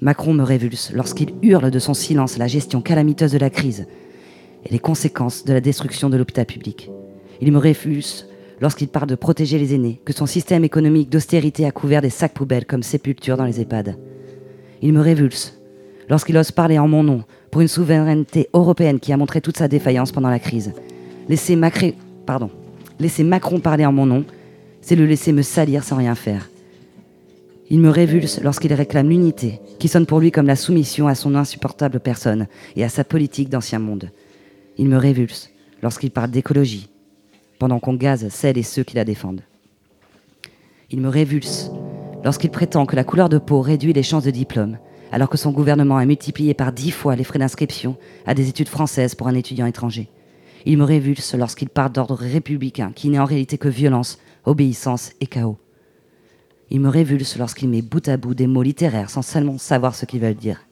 Macron 0.00 0.32
me 0.32 0.42
révulse 0.42 0.92
lorsqu'il 0.92 1.34
hurle 1.42 1.70
de 1.70 1.78
son 1.78 1.94
silence 1.94 2.38
la 2.38 2.46
gestion 2.46 2.80
calamiteuse 2.80 3.32
de 3.32 3.38
la 3.38 3.50
crise 3.50 3.86
et 4.64 4.72
les 4.72 4.78
conséquences 4.78 5.44
de 5.44 5.52
la 5.52 5.60
destruction 5.60 6.08
de 6.08 6.16
l'hôpital 6.16 6.46
public. 6.46 6.90
Il 7.40 7.52
me 7.52 7.58
révulse 7.58 8.26
lorsqu'il 8.64 8.88
parle 8.88 9.08
de 9.08 9.14
protéger 9.14 9.58
les 9.58 9.74
aînés, 9.74 10.00
que 10.06 10.14
son 10.14 10.24
système 10.24 10.64
économique 10.64 11.10
d'austérité 11.10 11.66
a 11.66 11.70
couvert 11.70 12.00
des 12.00 12.08
sacs 12.08 12.32
poubelles 12.32 12.64
comme 12.64 12.82
sépultures 12.82 13.36
dans 13.36 13.44
les 13.44 13.60
EHPAD. 13.60 13.98
Il 14.80 14.94
me 14.94 15.02
révulse 15.02 15.60
lorsqu'il 16.08 16.34
ose 16.38 16.50
parler 16.50 16.78
en 16.78 16.88
mon 16.88 17.02
nom 17.02 17.24
pour 17.50 17.60
une 17.60 17.68
souveraineté 17.68 18.48
européenne 18.54 19.00
qui 19.00 19.12
a 19.12 19.18
montré 19.18 19.42
toute 19.42 19.58
sa 19.58 19.68
défaillance 19.68 20.12
pendant 20.12 20.30
la 20.30 20.38
crise. 20.38 20.72
Laisser, 21.28 21.56
Macron 21.56 21.92
parler 23.60 23.84
en 23.84 23.92
mon 23.92 24.06
nom, 24.06 24.24
c'est 24.80 24.96
le 24.96 25.04
laisser 25.04 25.32
me 25.32 25.42
salir 25.42 25.84
sans 25.84 25.96
rien 25.96 26.14
faire. 26.14 26.48
Il 27.68 27.80
me 27.80 27.90
révulse 27.90 28.40
lorsqu'il 28.42 28.72
réclame 28.72 29.10
l'unité, 29.10 29.60
qui 29.78 29.88
sonne 29.88 30.06
pour 30.06 30.20
lui 30.20 30.30
comme 30.30 30.46
la 30.46 30.56
soumission 30.56 31.06
à 31.06 31.14
son 31.14 31.34
insupportable 31.34 32.00
personne 32.00 32.46
et 32.76 32.84
à 32.84 32.88
sa 32.88 33.04
politique 33.04 33.50
d'ancien 33.50 33.78
monde. 33.78 34.08
Il 34.78 34.88
me 34.88 34.96
révulse 34.96 35.50
lorsqu'il 35.82 36.10
parle 36.10 36.30
d'écologie, 36.30 36.88
pendant 37.58 37.80
qu'on 37.80 37.94
gaze 37.94 38.28
celles 38.28 38.58
et 38.58 38.62
ceux 38.62 38.84
qui 38.84 38.96
la 38.96 39.04
défendent. 39.04 39.42
Il 40.90 41.00
me 41.00 41.08
révulse 41.08 41.70
lorsqu'il 42.24 42.50
prétend 42.50 42.86
que 42.86 42.96
la 42.96 43.04
couleur 43.04 43.28
de 43.28 43.38
peau 43.38 43.60
réduit 43.60 43.92
les 43.92 44.02
chances 44.02 44.24
de 44.24 44.30
diplôme, 44.30 44.78
alors 45.12 45.28
que 45.28 45.36
son 45.36 45.52
gouvernement 45.52 45.96
a 45.96 46.06
multiplié 46.06 46.54
par 46.54 46.72
dix 46.72 46.90
fois 46.90 47.16
les 47.16 47.24
frais 47.24 47.38
d'inscription 47.38 47.96
à 48.26 48.34
des 48.34 48.48
études 48.48 48.68
françaises 48.68 49.14
pour 49.14 49.28
un 49.28 49.34
étudiant 49.34 49.66
étranger. 49.66 50.08
Il 50.66 50.78
me 50.78 50.84
révulse 50.84 51.34
lorsqu'il 51.34 51.68
parle 51.68 51.92
d'ordre 51.92 52.14
républicain, 52.14 52.92
qui 52.94 53.10
n'est 53.10 53.18
en 53.18 53.24
réalité 53.24 53.58
que 53.58 53.68
violence, 53.68 54.18
obéissance 54.44 55.12
et 55.20 55.26
chaos. 55.26 55.58
Il 56.70 56.80
me 56.80 56.88
révulse 56.88 57.36
lorsqu'il 57.36 57.68
met 57.68 57.82
bout 57.82 58.08
à 58.08 58.16
bout 58.16 58.34
des 58.34 58.46
mots 58.46 58.62
littéraires 58.62 59.10
sans 59.10 59.22
seulement 59.22 59.58
savoir 59.58 59.94
ce 59.94 60.06
qu'ils 60.06 60.20
veulent 60.20 60.34
dire. 60.34 60.66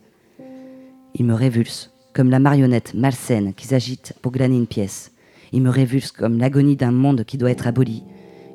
Il 1.14 1.26
me 1.26 1.34
révulse 1.34 1.92
comme 2.14 2.30
la 2.30 2.38
marionnette 2.38 2.94
malsaine 2.94 3.54
qui 3.54 3.66
s'agite 3.66 4.14
pour 4.22 4.32
glaner 4.32 4.56
une 4.56 4.66
pièce. 4.66 5.11
Il 5.52 5.62
me 5.62 5.70
révulse 5.70 6.12
comme 6.12 6.38
l'agonie 6.38 6.76
d'un 6.76 6.92
monde 6.92 7.24
qui 7.24 7.38
doit 7.38 7.50
être 7.50 7.66
aboli. 7.66 8.02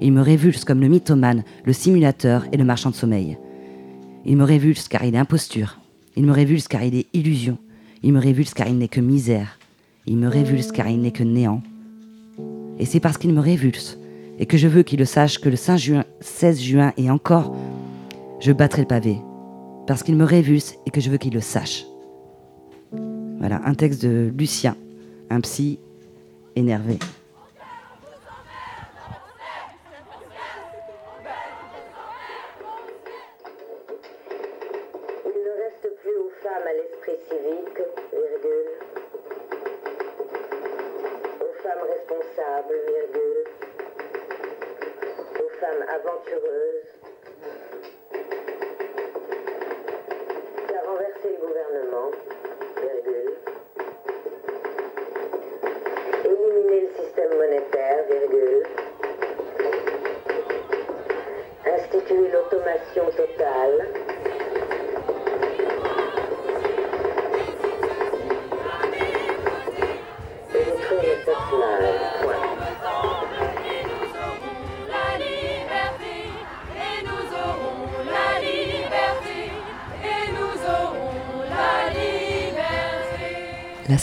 Il 0.01 0.11
me 0.13 0.21
révulse 0.21 0.63
comme 0.63 0.81
le 0.81 0.87
mythomane, 0.87 1.43
le 1.65 1.73
simulateur 1.73 2.45
et 2.51 2.57
le 2.57 2.63
marchand 2.63 2.89
de 2.89 2.95
sommeil. 2.95 3.37
Il 4.25 4.37
me 4.37 4.43
révulse 4.43 4.87
car 4.87 5.03
il 5.03 5.15
est 5.15 5.19
imposture. 5.19 5.79
Il 6.15 6.25
me 6.25 6.31
révulse 6.31 6.67
car 6.67 6.83
il 6.83 6.95
est 6.95 7.07
illusion. 7.13 7.57
Il 8.03 8.13
me 8.13 8.19
révulse 8.19 8.53
car 8.53 8.67
il 8.67 8.77
n'est 8.77 8.87
que 8.87 9.01
misère. 9.01 9.59
Il 10.05 10.17
me 10.17 10.27
révulse 10.27 10.71
car 10.71 10.87
il 10.87 11.01
n'est 11.01 11.11
que 11.11 11.23
néant. 11.23 11.61
Et 12.79 12.85
c'est 12.85 12.99
parce 12.99 13.17
qu'il 13.17 13.33
me 13.33 13.41
révulse 13.41 13.97
et 14.39 14.45
que 14.45 14.57
je 14.57 14.67
veux 14.67 14.83
qu'il 14.83 14.99
le 14.99 15.05
sache 15.05 15.39
que 15.39 15.49
le 15.49 15.55
5 15.55 15.77
juin, 15.77 16.05
16 16.21 16.61
juin 16.61 16.93
et 16.97 17.09
encore, 17.09 17.55
je 18.39 18.51
battrai 18.51 18.81
le 18.83 18.87
pavé 18.87 19.17
parce 19.87 20.03
qu'il 20.03 20.15
me 20.15 20.25
révulse 20.25 20.75
et 20.85 20.91
que 20.91 21.01
je 21.01 21.09
veux 21.09 21.17
qu'il 21.17 21.33
le 21.33 21.41
sache. 21.41 21.85
Voilà, 23.39 23.61
un 23.65 23.73
texte 23.73 24.03
de 24.03 24.31
Lucien, 24.37 24.75
un 25.29 25.41
psy 25.41 25.79
énervé. 26.57 26.97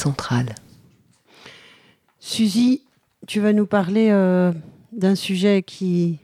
Centrale. 0.04 0.54
Suzy, 2.20 2.82
tu 3.26 3.40
vas 3.40 3.52
nous 3.52 3.66
parler 3.66 4.08
euh, 4.10 4.52
d'un 4.92 5.14
sujet 5.14 5.62
qui 5.62 6.18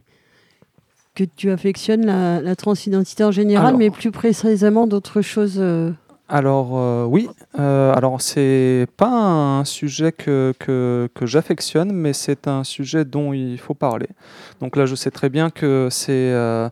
que 1.14 1.24
tu 1.24 1.50
affectionnes, 1.50 2.06
la, 2.06 2.40
la 2.40 2.54
transidentité 2.56 3.24
en 3.24 3.32
général, 3.32 3.66
Alors. 3.68 3.78
mais 3.78 3.90
plus 3.90 4.10
précisément 4.12 4.86
d'autres 4.86 5.22
choses. 5.22 5.56
euh, 5.58 5.90
Alors 6.28 6.78
euh, 6.78 7.04
oui, 7.04 7.28
euh, 7.58 7.92
alors 7.94 8.20
c'est 8.20 8.86
pas 8.96 9.10
un 9.10 9.64
sujet 9.64 10.12
que, 10.12 10.54
que, 10.58 11.08
que 11.12 11.26
j'affectionne, 11.26 11.90
mais 11.92 12.12
c'est 12.12 12.46
un 12.46 12.64
sujet 12.64 13.04
dont 13.04 13.32
il 13.32 13.58
faut 13.58 13.74
parler. 13.74 14.08
Donc 14.60 14.76
là, 14.76 14.86
je 14.86 14.94
sais 14.94 15.10
très 15.10 15.28
bien 15.28 15.50
que 15.50 15.88
c'est 15.90 16.30
euh, 16.32 16.70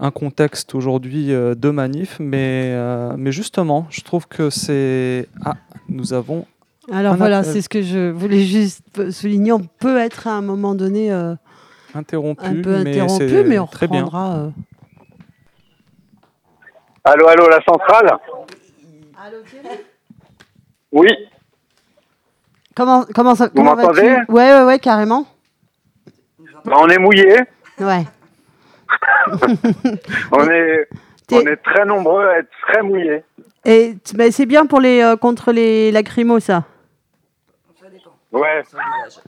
un 0.00 0.10
contexte 0.10 0.74
aujourd'hui 0.74 1.32
euh, 1.32 1.54
de 1.54 1.70
manif, 1.70 2.16
mais, 2.20 2.70
euh, 2.74 3.14
mais 3.16 3.32
justement, 3.32 3.86
je 3.90 4.00
trouve 4.02 4.26
que 4.28 4.50
c'est... 4.50 5.28
Ah, 5.44 5.54
nous 5.88 6.12
avons... 6.12 6.46
Alors 6.90 7.16
voilà, 7.16 7.42
c'est 7.42 7.60
ce 7.60 7.68
que 7.68 7.82
je 7.82 8.10
voulais 8.10 8.44
juste 8.44 9.10
souligner. 9.10 9.52
On 9.52 9.60
peut 9.60 9.98
être 9.98 10.26
à 10.26 10.32
un 10.32 10.40
moment 10.40 10.74
donné 10.74 11.12
euh, 11.12 11.34
interrompu, 11.94 12.44
un 12.46 12.62
peu 12.62 12.82
mais 12.82 12.98
interrompu, 12.98 13.44
mais 13.44 13.58
on 13.58 13.66
très 13.66 13.88
bien. 13.88 14.04
reprendra. 14.04 14.36
euh. 14.36 14.50
Allô, 17.04 17.28
allô, 17.28 17.48
la 17.48 17.60
centrale 17.62 18.10
Oui, 20.92 21.08
Comment, 22.74 23.04
comment 23.12 23.34
ça 23.34 23.48
comment 23.48 23.74
vas-tu 23.74 23.88
m'entendez? 23.88 24.16
Ouais, 24.28 24.52
ouais, 24.54 24.64
ouais, 24.64 24.78
carrément. 24.78 25.26
bah, 26.64 26.76
on 26.78 26.88
est 26.88 26.98
mouillé, 26.98 27.40
Ouais. 27.80 28.04
on 30.32 30.50
est, 30.50 30.88
T'es- 31.26 31.36
on 31.36 31.40
est 31.40 31.56
très 31.56 31.84
nombreux 31.84 32.26
à 32.26 32.38
être 32.38 32.50
très 32.68 32.82
mouillés. 32.82 33.22
Et 33.64 33.96
c'est 34.30 34.46
bien 34.46 34.66
pour 34.66 34.80
les 34.80 35.02
euh, 35.02 35.16
contre 35.16 35.52
les 35.52 35.90
lacrymos, 35.90 36.40
ça. 36.40 36.64
Ouais. 38.32 38.62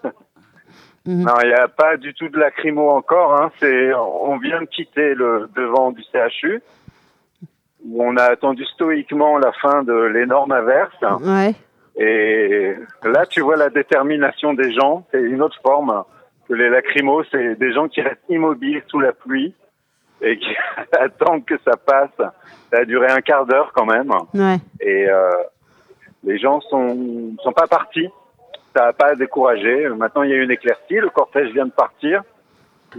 Non, 1.07 1.33
il 1.43 1.49
n'y 1.49 1.55
a 1.55 1.67
pas 1.67 1.97
du 1.97 2.13
tout 2.13 2.29
de 2.29 2.39
lacrymo 2.39 2.91
encore. 2.91 3.35
Hein. 3.35 3.51
C'est, 3.59 3.93
on 3.95 4.37
vient 4.37 4.61
de 4.61 4.67
quitter 4.67 5.15
le 5.15 5.49
devant 5.57 5.93
du 5.93 6.03
CHU, 6.03 6.63
où 7.87 8.05
on 8.05 8.17
a 8.19 8.25
attendu 8.25 8.65
stoïquement 8.67 9.39
la 9.39 9.51
fin 9.53 9.83
de 9.83 9.95
l'énorme 9.95 10.53
averse. 10.53 10.95
Ouais. 11.23 11.55
Et 11.97 12.75
là, 13.03 13.25
tu 13.27 13.41
vois 13.41 13.57
la 13.57 13.71
détermination 13.71 14.53
des 14.53 14.73
gens. 14.73 15.07
C'est 15.11 15.23
une 15.23 15.41
autre 15.43 15.59
forme 15.63 16.05
que 16.47 16.55
les 16.55 16.69
lacrymos. 16.69 17.25
C'est 17.31 17.59
des 17.59 17.73
gens 17.73 17.89
qui 17.89 18.03
restent 18.03 18.21
immobiles 18.29 18.83
sous 18.89 19.01
la 19.01 19.13
pluie 19.13 19.55
et 20.23 20.39
qui 20.39 20.55
attendent 20.99 21.45
que 21.45 21.55
ça 21.65 21.77
passe. 21.77 22.11
Ça 22.19 22.79
a 22.79 22.85
duré 22.85 23.09
un 23.09 23.21
quart 23.21 23.47
d'heure 23.47 23.73
quand 23.75 23.87
même. 23.87 24.11
Ouais. 24.35 24.59
Et 24.81 25.09
euh, 25.09 25.31
les 26.25 26.39
gens 26.39 26.61
sont 26.63 27.33
sont 27.43 27.53
pas 27.53 27.67
partis. 27.67 28.09
Ça 28.77 28.87
n'a 28.87 28.93
pas 28.93 29.15
découragé. 29.17 29.89
Maintenant, 29.89 30.23
il 30.23 30.31
y 30.31 30.35
a 30.35 30.37
une 30.37 30.51
éclaircie. 30.51 30.95
Le 30.95 31.11
cortège 31.11 31.51
vient 31.53 31.67
de 31.67 31.73
partir. 31.73 32.23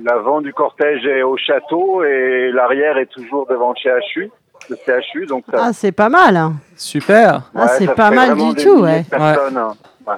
L'avant 0.03 0.41
du 0.41 0.53
cortège 0.53 1.05
est 1.05 1.21
au 1.23 1.37
château 1.37 2.03
et 2.03 2.51
l'arrière 2.53 2.97
est 2.97 3.05
toujours 3.07 3.45
devant 3.47 3.73
le 3.73 3.75
CHU. 4.01 4.29
Le 4.69 4.75
CHU, 4.75 5.25
donc 5.25 5.43
ça, 5.49 5.57
Ah, 5.65 5.73
c'est 5.73 5.91
pas 5.91 6.07
mal. 6.09 6.37
hein. 6.37 6.53
Super 6.75 7.41
Ah, 7.55 7.61
ouais, 7.63 7.67
c'est 7.77 7.93
pas 7.95 8.11
mal 8.11 8.35
du 8.35 8.53
tout, 8.63 8.81
ouais. 8.83 9.03
personnes, 9.09 9.57
hein. 9.57 9.73
Ouais. 10.07 10.15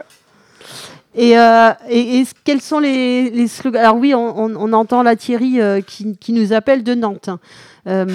Et, 1.16 1.38
euh, 1.38 1.70
et, 1.90 2.20
et 2.22 2.24
quels 2.44 2.62
sont 2.62 2.80
les, 2.80 3.30
les 3.30 3.48
slogans? 3.48 3.82
Alors 3.82 3.98
oui, 3.98 4.14
on, 4.16 4.38
on- 4.38 4.56
on 4.56 4.74
entend 4.74 5.04
la 5.04 5.16
Thierry 5.16 5.62
euh, 5.62 5.82
qui, 5.82 6.18
qui 6.18 6.34
nous 6.34 6.54
appelle 6.54 6.84
de 6.84 6.96
Nantes. 6.96 7.30
Euh, 7.86 8.06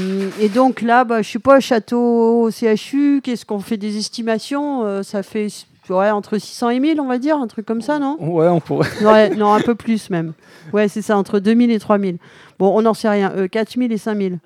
et 0.41 0.49
donc 0.49 0.81
là, 0.83 1.05
bah, 1.05 1.23
je 1.23 1.29
sais 1.31 1.39
pas, 1.39 1.61
château 1.61 2.43
au 2.45 2.51
CHU, 2.51 3.21
qu'est-ce 3.23 3.45
qu'on 3.45 3.61
fait 3.61 3.77
des 3.77 3.99
estimations? 3.99 4.85
Euh, 4.85 5.03
Ça 5.03 5.23
fait 5.23 5.49
ouais, 5.91 6.11
entre 6.11 6.39
600 6.39 6.71
et 6.71 6.81
1000, 6.81 7.01
on 7.01 7.07
va 7.07 7.19
dire, 7.19 7.37
un 7.37 7.47
truc 7.47 7.67
comme 7.67 7.83
ça, 7.83 7.99
non? 7.99 8.17
Ouais, 8.19 8.49
on 8.49 8.61
pourrait... 8.61 8.89
Ouais, 9.03 9.31
non, 9.37 9.53
un 9.53 9.61
peu 9.61 9.75
plus 9.75 10.11
même. 10.11 10.33
Ouais, 10.73 10.89
c'est 10.89 11.03
ça, 11.03 11.17
entre 11.17 11.39
2000 11.39 11.71
et 11.71 11.79
3000. 11.79 12.17
Bon, 12.59 12.77
on 12.77 12.83
n'en 12.83 12.95
sait 12.95 13.09
rien. 13.09 13.33
Euh, 13.37 13.47
4000 13.47 13.93
et 13.93 13.99
5000. 13.99 14.39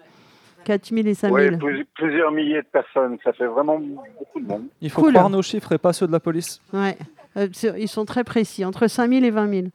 4000 0.64 1.08
et 1.08 1.14
5000. 1.14 1.34
Ouais, 1.52 1.56
plus- 1.56 1.84
plusieurs 1.94 2.30
milliers 2.30 2.62
de 2.62 2.66
personnes. 2.72 3.16
Ça 3.24 3.32
fait 3.32 3.46
vraiment 3.46 3.78
beaucoup 3.78 4.40
de 4.40 4.46
monde. 4.46 4.62
Il 4.80 4.90
faut 4.90 5.02
Cool. 5.02 5.12
croire 5.14 5.30
nos 5.30 5.42
chiffres 5.42 5.72
et 5.72 5.78
pas 5.78 5.92
ceux 5.92 6.06
de 6.06 6.12
la 6.12 6.20
police. 6.20 6.60
Ouais. 6.72 6.96
Euh, 7.36 7.48
ils 7.78 7.88
sont 7.88 8.04
très 8.04 8.24
précis, 8.24 8.64
entre 8.64 8.86
5000 8.86 9.24
et 9.24 9.30
20 9.30 9.48
000. 9.48 9.66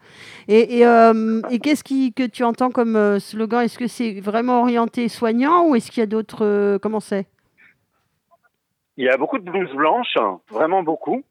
Et, 0.48 0.80
et, 0.80 0.86
euh, 0.86 1.42
et 1.50 1.60
qu'est-ce 1.60 1.84
que 1.84 2.28
tu 2.28 2.44
entends 2.44 2.70
comme 2.70 2.96
euh, 2.96 3.20
slogan? 3.20 3.62
Est-ce 3.62 3.78
que 3.78 3.88
c'est 3.88 4.20
vraiment 4.20 4.62
orienté 4.62 5.08
soignant 5.08 5.68
ou 5.68 5.76
est-ce 5.76 5.92
qu'il 5.92 6.02
y 6.02 6.04
a 6.04 6.08
d'autres. 6.08 6.78
comment 6.82 7.00
c'est? 7.00 7.26
Il 8.98 9.06
y 9.06 9.10
a 9.10 9.18
beaucoup 9.18 9.38
de 9.38 9.50
blouses 9.50 9.74
blanches, 9.76 10.18
vraiment 10.50 10.82
beaucoup. 10.82 11.24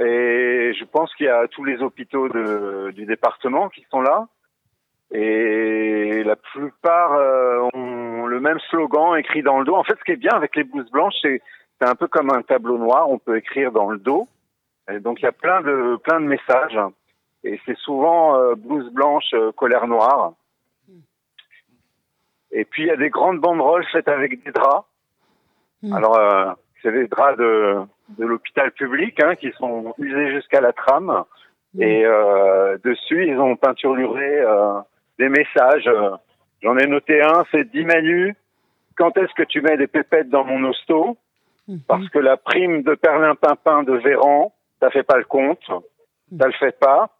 Et 0.00 0.72
je 0.78 0.84
pense 0.84 1.12
qu'il 1.16 1.26
y 1.26 1.28
a 1.28 1.48
tous 1.48 1.64
les 1.64 1.82
hôpitaux 1.82 2.28
du 2.92 3.04
département 3.04 3.68
qui 3.68 3.84
sont 3.90 4.00
là. 4.00 4.28
Et 5.10 6.22
la 6.24 6.36
plupart 6.36 7.12
ont 7.74 8.26
le 8.26 8.40
même 8.40 8.60
slogan 8.70 9.16
écrit 9.16 9.42
dans 9.42 9.58
le 9.58 9.64
dos. 9.64 9.74
En 9.74 9.82
fait, 9.82 9.96
ce 9.98 10.04
qui 10.04 10.12
est 10.12 10.16
bien 10.16 10.32
avec 10.32 10.54
les 10.54 10.62
blouses 10.62 10.90
blanches, 10.92 11.14
c'est 11.22 11.40
un 11.80 11.96
peu 11.96 12.06
comme 12.06 12.30
un 12.30 12.42
tableau 12.42 12.78
noir. 12.78 13.10
On 13.10 13.18
peut 13.18 13.36
écrire 13.36 13.72
dans 13.72 13.90
le 13.90 13.98
dos. 13.98 14.28
Et 14.90 15.00
donc 15.00 15.20
il 15.20 15.24
y 15.24 15.28
a 15.28 15.32
plein 15.32 15.60
de 15.60 15.96
plein 16.02 16.20
de 16.20 16.26
messages. 16.26 16.78
Et 17.44 17.60
c'est 17.66 17.76
souvent 17.78 18.36
euh, 18.36 18.54
blouse 18.54 18.90
blanche, 18.92 19.32
euh, 19.34 19.52
colère 19.52 19.86
noire. 19.86 20.32
Et 22.50 22.64
puis 22.64 22.84
il 22.84 22.88
y 22.88 22.90
a 22.90 22.96
des 22.96 23.10
grandes 23.10 23.40
banderoles 23.40 23.86
faites 23.92 24.08
avec 24.08 24.42
des 24.42 24.50
draps. 24.50 24.86
Mm. 25.82 25.92
Alors 25.92 26.18
euh, 26.18 26.52
c'est 26.82 26.92
des 26.92 27.06
draps 27.06 27.38
de, 27.38 27.76
de 28.18 28.24
l'hôpital 28.24 28.72
public 28.72 29.20
hein, 29.22 29.34
qui 29.36 29.52
sont 29.52 29.94
usés 29.98 30.32
jusqu'à 30.32 30.60
la 30.60 30.72
trame. 30.72 31.24
Et 31.78 32.04
euh, 32.04 32.78
dessus, 32.82 33.26
ils 33.28 33.38
ont 33.38 33.56
peinturluré 33.56 34.40
euh, 34.40 34.80
des 35.18 35.28
messages. 35.28 35.90
J'en 36.62 36.76
ai 36.78 36.86
noté 36.86 37.20
un, 37.22 37.44
c'est 37.52 37.70
dit 37.70 37.84
Manu, 37.84 38.34
quand 38.96 39.16
est-ce 39.16 39.32
que 39.34 39.42
tu 39.42 39.60
mets 39.60 39.76
des 39.76 39.86
pépettes 39.86 40.30
dans 40.30 40.44
mon 40.44 40.64
hosto? 40.68 41.16
Parce 41.86 42.08
que 42.08 42.18
la 42.18 42.38
prime 42.38 42.82
de 42.82 42.94
perlimpinpin 42.94 43.82
de 43.82 43.92
Véran, 43.92 44.54
ça 44.80 44.90
fait 44.90 45.02
pas 45.02 45.16
le 45.18 45.24
compte, 45.24 45.60
ça 45.66 46.46
le 46.46 46.52
fait 46.52 46.78
pas. 46.78 47.10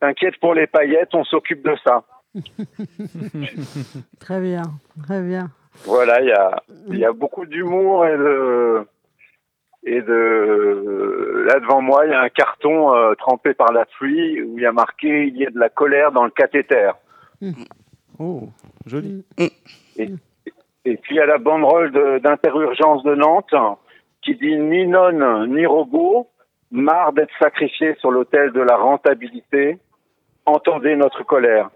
T'inquiète 0.00 0.38
pour 0.40 0.54
les 0.54 0.66
paillettes, 0.66 1.14
on 1.14 1.24
s'occupe 1.24 1.62
de 1.64 1.74
ça. 1.84 2.04
Très 4.20 4.40
bien, 4.40 4.62
très 5.04 5.22
bien. 5.22 5.50
Voilà, 5.84 6.20
il 6.20 6.28
y 6.28 6.32
a, 6.32 6.62
il 6.88 6.98
y 6.98 7.04
a 7.04 7.12
beaucoup 7.12 7.44
d'humour 7.46 8.06
et 8.06 8.16
de 8.16 8.86
et 9.84 10.00
de 10.02 11.44
là 11.46 11.60
devant 11.60 11.80
moi, 11.80 12.06
il 12.06 12.10
y 12.10 12.14
a 12.14 12.20
un 12.22 12.28
carton 12.28 12.94
euh, 12.94 13.14
trempé 13.14 13.54
par 13.54 13.72
la 13.72 13.84
pluie 13.84 14.42
où 14.42 14.58
il 14.58 14.62
y 14.62 14.66
a 14.66 14.72
marqué 14.72 15.26
il 15.28 15.36
y 15.36 15.46
a 15.46 15.50
de 15.50 15.58
la 15.58 15.68
colère 15.68 16.12
dans 16.12 16.24
le 16.24 16.30
cathéter. 16.30 16.90
Oh, 18.18 18.48
joli. 18.86 19.24
Et 19.96 20.96
puis 20.96 21.14
il 21.14 21.16
y 21.16 21.20
a 21.20 21.26
la 21.26 21.38
banderole 21.38 21.92
de- 21.92 22.18
d'interurgence 22.18 23.02
de 23.04 23.14
Nantes 23.14 23.54
qui 24.22 24.34
dit 24.36 24.56
ni 24.56 24.86
nonne 24.86 25.54
ni 25.54 25.66
robot, 25.66 26.28
marre 26.70 27.12
d'être 27.12 27.32
sacrifié 27.38 27.94
sur 28.00 28.10
l'autel 28.10 28.52
de 28.52 28.60
la 28.60 28.76
rentabilité, 28.76 29.78
entendez 30.44 30.96
notre 30.96 31.22
colère. 31.24 31.70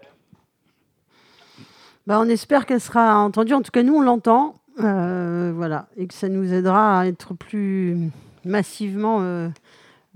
Bah, 2.07 2.19
on 2.19 2.27
espère 2.29 2.65
qu'elle 2.65 2.81
sera 2.81 3.17
entendue. 3.19 3.53
En 3.53 3.61
tout 3.61 3.71
cas, 3.71 3.83
nous, 3.83 3.95
on 3.95 4.01
l'entend. 4.01 4.55
euh, 4.83 5.51
voilà. 5.53 5.85
Et 5.97 6.07
que 6.07 6.13
ça 6.13 6.29
nous 6.29 6.53
aidera 6.53 7.01
à 7.01 7.05
être 7.05 7.33
plus 7.33 8.09
massivement 8.45 9.19
euh, 9.21 9.49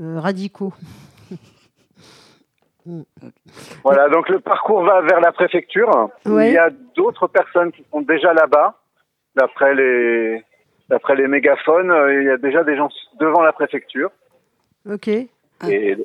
euh, 0.01 0.20
radicaux. 0.20 0.74
Voilà, 3.84 4.10
donc 4.10 4.29
le 4.29 4.39
parcours 4.39 4.84
va 4.84 5.01
vers 5.01 5.20
la 5.20 5.32
préfecture. 5.32 6.12
Ouais. 6.27 6.50
Il 6.50 6.53
y 6.53 6.58
a 6.60 6.70
d'autres 6.96 7.25
personnes 7.25 7.72
qui 7.72 7.84
sont 7.91 8.01
déjà 8.01 8.32
là-bas. 8.32 8.75
D'après 9.36 9.74
les, 9.74 10.44
d'après 10.88 11.15
les 11.15 11.27
mégaphones, 11.27 11.91
il 12.12 12.25
y 12.25 12.29
a 12.29 12.38
déjà 12.38 12.63
des 12.63 12.77
gens 12.77 12.89
devant 13.20 13.41
la 13.41 13.53
préfecture. 13.53 14.12
Ok. 14.89 15.07
Et 15.07 15.97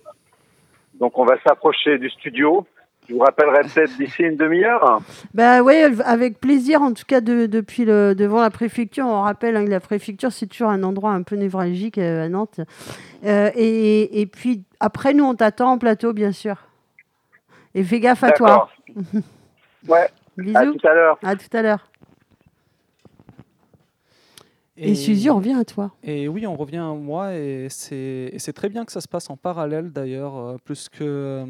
donc 0.99 1.19
on 1.19 1.25
va 1.25 1.37
s'approcher 1.47 1.99
du 1.99 2.09
studio. 2.11 2.67
Je 3.09 3.15
vous 3.15 3.21
rappellerai 3.21 3.63
peut-être 3.63 3.97
d'ici 3.99 4.23
une 4.23 4.37
demi-heure. 4.37 5.01
Bah 5.35 5.63
ouais, 5.63 5.89
avec 6.05 6.39
plaisir. 6.39 6.81
En 6.83 6.93
tout 6.93 7.03
cas, 7.07 7.21
de- 7.21 7.47
depuis 7.47 7.85
le 7.85 8.15
devant 8.15 8.41
la 8.41 8.51
préfecture, 8.51 9.05
on 9.07 9.23
rappelle 9.23 9.57
hein, 9.57 9.65
que 9.65 9.71
la 9.71 9.81
préfecture 9.81 10.31
c'est 10.31 10.47
toujours 10.47 10.69
un 10.69 10.83
endroit 10.85 11.11
un 11.11 11.23
peu 11.23 11.35
névralgique 11.35 11.99
euh, 11.99 12.27
à 12.27 12.29
Nantes. 12.29 12.61
Euh, 13.25 13.51
et, 13.57 14.21
et 14.21 14.27
puis 14.27 14.63
après, 14.79 15.13
nous 15.13 15.25
on 15.25 15.35
t'attend 15.35 15.73
en 15.73 15.79
plateau, 15.79 16.13
bien 16.13 16.31
sûr. 16.31 16.57
Et 17.75 17.83
fais 17.83 17.99
gaffe 18.01 18.23
à 18.23 18.31
toi. 18.33 18.69
Ouais, 19.89 20.03
à 20.03 20.09
Bisous. 20.43 20.75
tout 20.75 20.87
à 20.87 20.93
l'heure. 20.95 21.19
À 21.25 21.37
tout 21.37 21.57
à 21.57 21.63
l'heure. 21.63 21.90
Et, 24.83 24.95
Suzy, 24.95 25.29
on 25.29 25.37
revient 25.37 25.53
à 25.61 25.65
toi. 25.65 25.91
Et 26.03 26.27
oui, 26.27 26.47
on 26.47 26.57
revient 26.57 26.79
à 26.79 26.95
moi 26.95 27.35
et 27.35 27.67
c'est 27.69 28.31
et 28.33 28.53
très 28.55 28.69
bien 28.71 28.85
que 28.87 28.93
ça 28.93 29.01
se 29.03 29.09
passe 29.09 29.29
en 29.29 29.37
parallèle 29.37 29.91
d'ailleurs, 29.93 30.37
euh, 30.39 30.57
plus 30.65 30.89
que, 30.89 30.99
euh, 31.03 31.45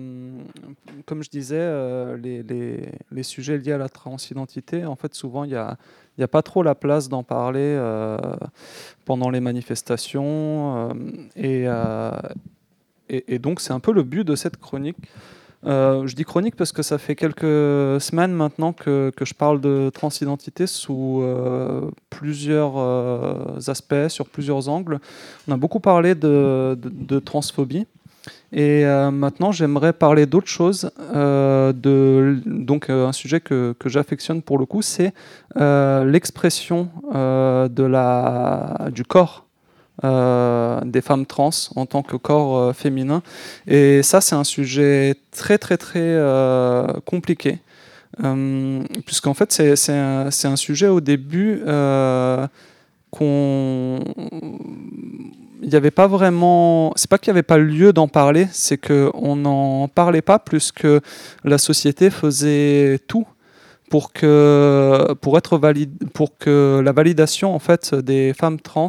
comme 1.07 1.23
je 1.23 1.31
disais, 1.31 1.57
euh, 1.59 2.17
les, 2.17 2.43
les- 2.43 2.89
les 3.13 3.23
sujets 3.23 3.57
liés 3.59 3.73
à 3.73 3.79
la 3.79 3.89
transidentité, 3.89 4.85
en 4.85 4.97
fait, 4.97 5.15
souvent, 5.15 5.45
il 5.45 5.51
n'y 5.51 5.57
a, 5.57 5.77
il 6.19 6.21
y 6.21 6.25
a 6.25 6.29
pas 6.29 6.43
trop 6.43 6.63
la 6.65 6.75
place 6.75 7.09
d'en 7.09 7.23
parler 7.23 7.61
euh, 7.63 8.19
pendant 9.05 9.31
les 9.31 9.41
manifestations. 9.41 10.91
et, 11.37 11.67
et, 13.09 13.35
et 13.35 13.39
donc, 13.39 13.61
c'est 13.61 13.73
un 13.73 13.81
peu 13.81 13.93
le 13.93 14.03
but 14.03 14.25
de 14.27 14.35
cette 14.37 14.57
chronique. 14.57 14.97
Euh, 15.67 16.07
je 16.07 16.17
dis 16.17 16.25
chronique 16.25 16.57
parce 16.57 16.73
que 16.73 16.83
ça 16.83 16.97
fait 16.97 17.15
quelques 17.15 18.01
semaines 18.01 18.33
maintenant 18.33 18.73
que, 18.73 19.13
je 19.21 19.35
parle 19.35 19.61
de 19.61 19.91
transidentité 19.91 20.67
sous 20.67 21.21
euh, 21.23 21.91
plusieurs 22.09 22.79
euh, 22.79 23.59
aspects, 23.67 24.09
sur 24.09 24.27
plusieurs 24.27 24.69
angles. 24.69 25.01
On 25.49 25.53
a 25.53 25.57
beaucoup 25.57 25.81
parlé 25.81 26.15
de, 26.15 27.19
transphobie. 27.25 27.87
Et 28.53 28.85
maintenant, 28.85 29.53
j'aimerais 29.53 29.93
parler 29.93 30.27
d'autre 30.27 30.49
chose. 30.49 30.91
de, 31.15 32.41
donc, 32.45 32.91
un 32.91 33.13
sujet 33.13 33.41
que, 33.41 33.75
j'affectionne 33.87 34.43
pour 34.43 34.59
le 34.59 34.67
coup, 34.67 34.83
c'est 34.83 35.13
l'expression 35.57 36.89
du 38.91 39.05
corps 39.05 39.47
euh, 40.03 40.81
des 40.85 41.03
femmes 41.03 41.27
trans 41.27 41.51
en 41.77 41.85
tant 41.85 42.03
que 42.03 42.17
corps 42.17 42.57
euh, 42.57 42.73
féminin. 42.73 43.23
Et 43.67 44.03
ça, 44.03 44.23
c'est 44.23 44.35
un 44.35 44.45
sujet 44.45 45.15
très, 45.31 45.59
très, 45.59 45.77
très 45.77 46.01
euh, 46.01 46.87
compliqué. 47.05 47.59
Puisqu'en 49.07 49.35
fait, 49.35 49.53
c'est 49.53 49.93
un, 49.93 50.29
un 50.45 50.57
sujet 50.57 50.89
au 50.89 51.01
début 51.01 51.63
qu'on. 53.11 54.01
Il 55.63 55.69
n'y 55.69 55.77
avait 55.77 55.91
pas 55.91 56.07
vraiment. 56.07 56.93
C'est 56.97 57.09
pas 57.09 57.19
qu'il 57.19 57.33
n'y 57.33 57.39
avait 57.39 57.43
pas 57.43 57.59
lieu 57.59 57.93
d'en 57.93 58.09
parler, 58.09 58.49
c'est 58.53 58.79
qu'on 58.79 59.37
n'en 59.37 59.89
parlait 59.89 60.23
pas 60.23 60.39
plus 60.39 60.73
que 60.73 61.01
la 61.45 61.57
société 61.57 62.11
faisait 62.11 62.99
tout 63.07 63.27
pour 63.91 64.13
que 64.13 65.15
pour 65.21 65.37
être 65.37 65.59
valide 65.59 65.93
pour 66.15 66.39
que 66.39 66.81
la 66.83 66.93
validation 66.93 67.55
en 67.55 67.59
fait 67.59 67.95
des 67.95 68.33
femmes 68.33 68.61
trans 68.61 68.89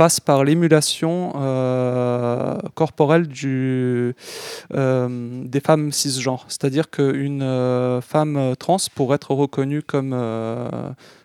passe 0.00 0.18
par 0.18 0.44
l'émulation 0.44 1.34
euh, 1.36 2.56
corporelle 2.74 3.28
du, 3.28 4.14
euh, 4.74 5.42
des 5.44 5.60
femmes 5.60 5.92
cisgenres. 5.92 6.46
C'est-à-dire 6.48 6.88
qu'une 6.88 7.42
euh, 7.42 8.00
femme 8.00 8.54
trans, 8.58 8.78
pour 8.94 9.14
être 9.14 9.32
reconnue 9.34 9.82
comme, 9.82 10.16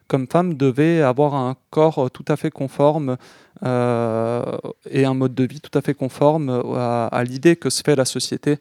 comme 0.08 0.28
femme, 0.28 0.54
devait 0.54 1.02
avoir 1.02 1.34
un 1.36 1.56
corps 1.70 2.10
tout 2.12 2.26
à 2.28 2.36
fait 2.36 2.52
conforme 2.52 3.18
euh, 3.64 4.44
et 4.90 5.06
un 5.06 5.14
mode 5.14 5.34
de 5.34 5.46
vie 5.46 5.62
tout 5.62 5.76
à 5.78 5.82
fait 5.82 5.94
conforme 5.94 6.50
à, 6.76 7.08
à 7.08 7.24
l'idée 7.24 7.56
que 7.56 7.70
se 7.70 7.82
fait 7.84 7.96
la 7.96 8.06
société 8.06 8.58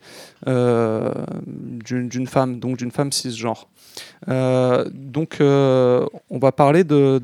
euh, 0.46 1.12
d'une 1.46 2.26
femme, 2.26 2.60
donc 2.60 2.76
d'une 2.78 2.90
femme 2.90 3.12
cisgenre. 3.12 3.68
Euh, 4.28 4.84
donc, 4.92 5.38
euh, 5.40 6.06
on 6.30 6.38
va 6.38 6.52
parler 6.52 6.84
de, 6.84 7.20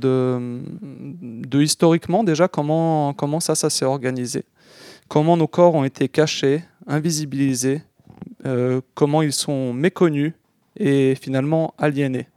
historiquement 1.54 2.24
déjà 2.24 2.48
comment, 2.48 3.12
comment 3.14 3.40
ça, 3.40 3.54
ça 3.54 3.70
s'est 3.70 3.84
organisé. 3.84 4.44
Comment 5.08 5.36
nos 5.36 5.48
corps 5.48 5.74
ont 5.74 5.84
été 5.84 6.08
cachés, 6.08 6.62
invisibilisés, 6.86 7.82
euh, 8.46 8.80
comment 8.94 9.22
ils 9.22 9.32
sont 9.32 9.72
méconnus 9.72 10.32
et 10.76 11.16
finalement 11.20 11.74
aliénés. 11.78 12.28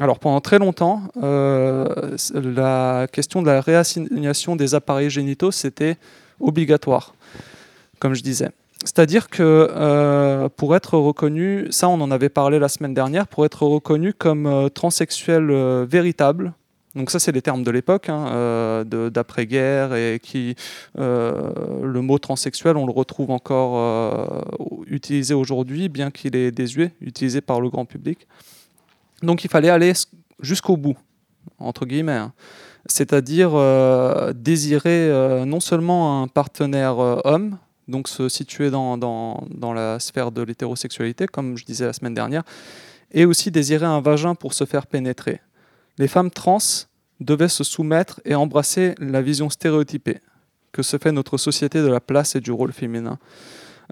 Alors 0.00 0.18
pendant 0.18 0.40
très 0.40 0.58
longtemps, 0.58 1.02
euh, 1.22 2.16
la 2.34 3.06
question 3.12 3.42
de 3.42 3.46
la 3.46 3.60
réassignation 3.60 4.56
des 4.56 4.74
appareils 4.74 5.08
génitaux, 5.08 5.52
c'était 5.52 5.98
obligatoire, 6.40 7.14
comme 8.00 8.14
je 8.14 8.22
disais. 8.22 8.50
C'est-à-dire 8.80 9.28
que 9.28 9.68
euh, 9.70 10.48
pour 10.48 10.74
être 10.74 10.98
reconnu, 10.98 11.68
ça 11.70 11.88
on 11.88 12.00
en 12.00 12.10
avait 12.10 12.28
parlé 12.28 12.58
la 12.58 12.68
semaine 12.68 12.92
dernière, 12.92 13.28
pour 13.28 13.46
être 13.46 13.62
reconnu 13.62 14.12
comme 14.12 14.46
euh, 14.46 14.68
transsexuel 14.68 15.46
véritable, 15.84 16.54
donc 16.96 17.10
ça 17.10 17.20
c'est 17.20 17.32
les 17.32 17.42
termes 17.42 17.62
de 17.62 17.70
l'époque, 17.70 18.08
hein, 18.08 18.84
d'après-guerre, 18.84 19.94
et 19.94 20.20
qui 20.20 20.56
le 20.96 22.00
mot 22.00 22.18
transsexuel 22.18 22.76
on 22.76 22.86
le 22.86 22.92
retrouve 22.92 23.30
encore 23.30 24.44
utilisé 24.88 25.34
aujourd'hui, 25.34 25.88
bien 25.88 26.10
qu'il 26.10 26.34
est 26.34 26.50
désuet, 26.50 26.92
utilisé 27.00 27.40
par 27.40 27.60
le 27.60 27.70
grand 27.70 27.84
public. 27.84 28.26
Donc 29.22 29.44
il 29.44 29.50
fallait 29.50 29.70
aller 29.70 29.92
jusqu'au 30.40 30.76
bout, 30.76 30.96
entre 31.58 31.86
guillemets. 31.86 32.12
hein. 32.12 32.32
C'est-à-dire 32.86 33.52
euh, 33.54 34.32
désirer 34.34 35.08
euh, 35.08 35.44
non 35.46 35.60
seulement 35.60 36.22
un 36.22 36.28
partenaire 36.28 37.00
euh, 37.00 37.20
homme, 37.24 37.56
donc 37.88 38.08
se 38.08 38.28
situer 38.28 38.70
dans 38.70 39.72
la 39.74 39.98
sphère 40.00 40.32
de 40.32 40.42
l'hétérosexualité, 40.42 41.26
comme 41.26 41.56
je 41.56 41.64
disais 41.64 41.86
la 41.86 41.92
semaine 41.92 42.14
dernière, 42.14 42.42
et 43.12 43.24
aussi 43.24 43.50
désirer 43.50 43.86
un 43.86 44.00
vagin 44.00 44.34
pour 44.34 44.52
se 44.54 44.64
faire 44.64 44.86
pénétrer. 44.86 45.40
Les 45.98 46.08
femmes 46.08 46.30
trans 46.30 46.58
devaient 47.20 47.48
se 47.48 47.64
soumettre 47.64 48.20
et 48.24 48.34
embrasser 48.34 48.94
la 48.98 49.22
vision 49.22 49.48
stéréotypée 49.48 50.20
que 50.72 50.82
se 50.82 50.98
fait 50.98 51.12
notre 51.12 51.38
société 51.38 51.80
de 51.80 51.86
la 51.86 52.00
place 52.00 52.34
et 52.34 52.40
du 52.40 52.50
rôle 52.50 52.72
féminin. 52.72 53.18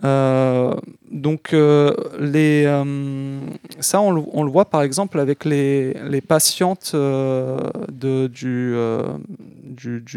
Euh, 0.04 0.74
donc 1.10 1.52
euh, 1.52 1.92
euh, 2.18 3.40
ça, 3.80 4.00
on 4.00 4.12
le, 4.12 4.50
voit 4.50 4.64
par 4.64 4.82
exemple 4.82 5.20
avec 5.20 5.44
les, 5.44 5.94
patientes 6.26 6.96
du, 7.92 8.74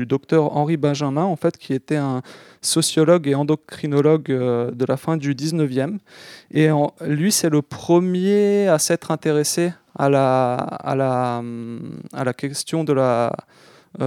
docteur 0.05 0.55
Henri 0.55 0.77
Benjamin, 0.77 1.23
en 1.23 1.35
fait, 1.35 1.57
qui 1.57 1.73
était 1.73 1.97
un 1.97 2.21
sociologue 2.61 3.27
et 3.27 3.35
endocrinologue 3.35 4.27
de 4.27 4.85
la 4.87 4.97
fin 4.97 5.17
du 5.17 5.35
19e. 5.35 5.97
Et 6.51 6.69
lui, 7.05 7.31
c'est 7.31 7.49
le 7.49 7.61
premier 7.61 8.67
à 8.67 8.79
s'être 8.79 9.11
intéressé 9.11 9.73
à 9.97 10.09
la, 10.09 10.55
à 10.55 10.95
la, 10.95 12.33
question 12.33 12.83
de 12.83 12.93
la 12.93 13.31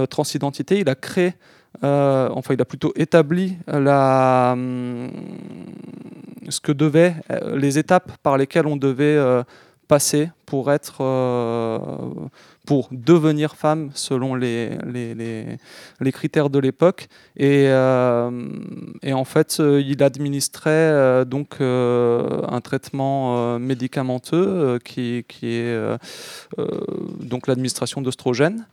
transidentité. 0.09 0.79
Il 0.79 0.89
a 0.89 0.95
créé, 0.95 1.35
euh, 1.83 2.29
enfin, 2.33 2.53
il 2.53 2.61
a 2.61 2.65
plutôt 2.65 2.91
établi 2.95 3.57
hum, 3.67 5.11
ce 6.49 6.59
que 6.59 6.71
devaient, 6.71 7.15
euh, 7.31 7.57
les 7.57 7.77
étapes 7.77 8.11
par 8.23 8.37
lesquelles 8.37 8.67
on 8.67 8.77
devait 8.77 9.03
euh, 9.03 9.43
passer 9.87 10.29
pour 10.45 10.71
être, 10.71 10.97
pour 12.65 12.89
devenir 12.91 13.55
femme 13.55 13.89
selon 13.95 14.35
les, 14.35 14.77
critères 16.13 16.51
de 16.51 16.59
l'époque. 16.59 17.07
Et, 17.37 17.67
en 17.71 19.25
fait, 19.25 19.59
il 19.59 20.03
administrait 20.03 21.25
donc 21.25 21.57
un 21.59 22.61
traitement 22.61 23.57
médicamenteux 23.57 24.77
qui, 24.83 25.25
qui 25.27 25.53
est 25.53 25.97
donc 27.19 27.47
l'administration 27.47 28.01
d'oestrogènes. 28.01 28.67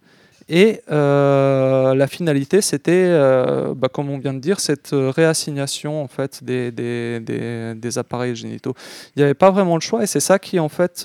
Et 0.49 0.81
euh, 0.93 1.95
la 1.95 2.07
finalité, 2.07 2.61
c'était, 2.61 2.93
euh, 2.93 3.75
bah, 3.75 3.89
comme 3.89 4.11
on 4.11 4.19
vient 4.19 4.35
de 4.35 4.39
dire, 4.39 4.61
cette 4.61 4.93
euh, 4.93 5.11
réassignation 5.11 6.03
en 6.03 6.07
fait 6.07 6.45
des, 6.45 7.99
appareils 7.99 8.37
génitaux. 8.37 8.75
Il 9.15 9.21
n'y 9.21 9.25
avait 9.25 9.35
pas 9.35 9.51
vraiment 9.51 9.75
le 9.75 9.81
choix, 9.81 10.05
et 10.05 10.07
c'est 10.07 10.21
ça 10.21 10.39
qui 10.39 10.61
en 10.61 10.69
fait 10.69 11.05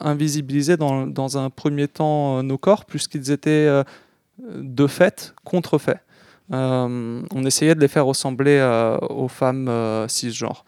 invisibilisait 0.00 0.76
dans, 0.76 1.38
un 1.38 1.50
premier 1.50 1.88
temps 1.88 2.42
nos 2.42 2.58
corps, 2.58 2.84
puisqu'ils 2.84 3.30
étaient 3.30 3.82
de 4.38 4.86
fait 4.86 5.34
contrefaits. 5.44 5.98
On 6.50 7.44
essayait 7.44 7.74
de 7.74 7.80
les 7.80 7.88
faire 7.88 8.06
ressembler 8.06 8.60
aux 9.10 9.28
femmes 9.28 10.06
cisgenres. 10.08 10.64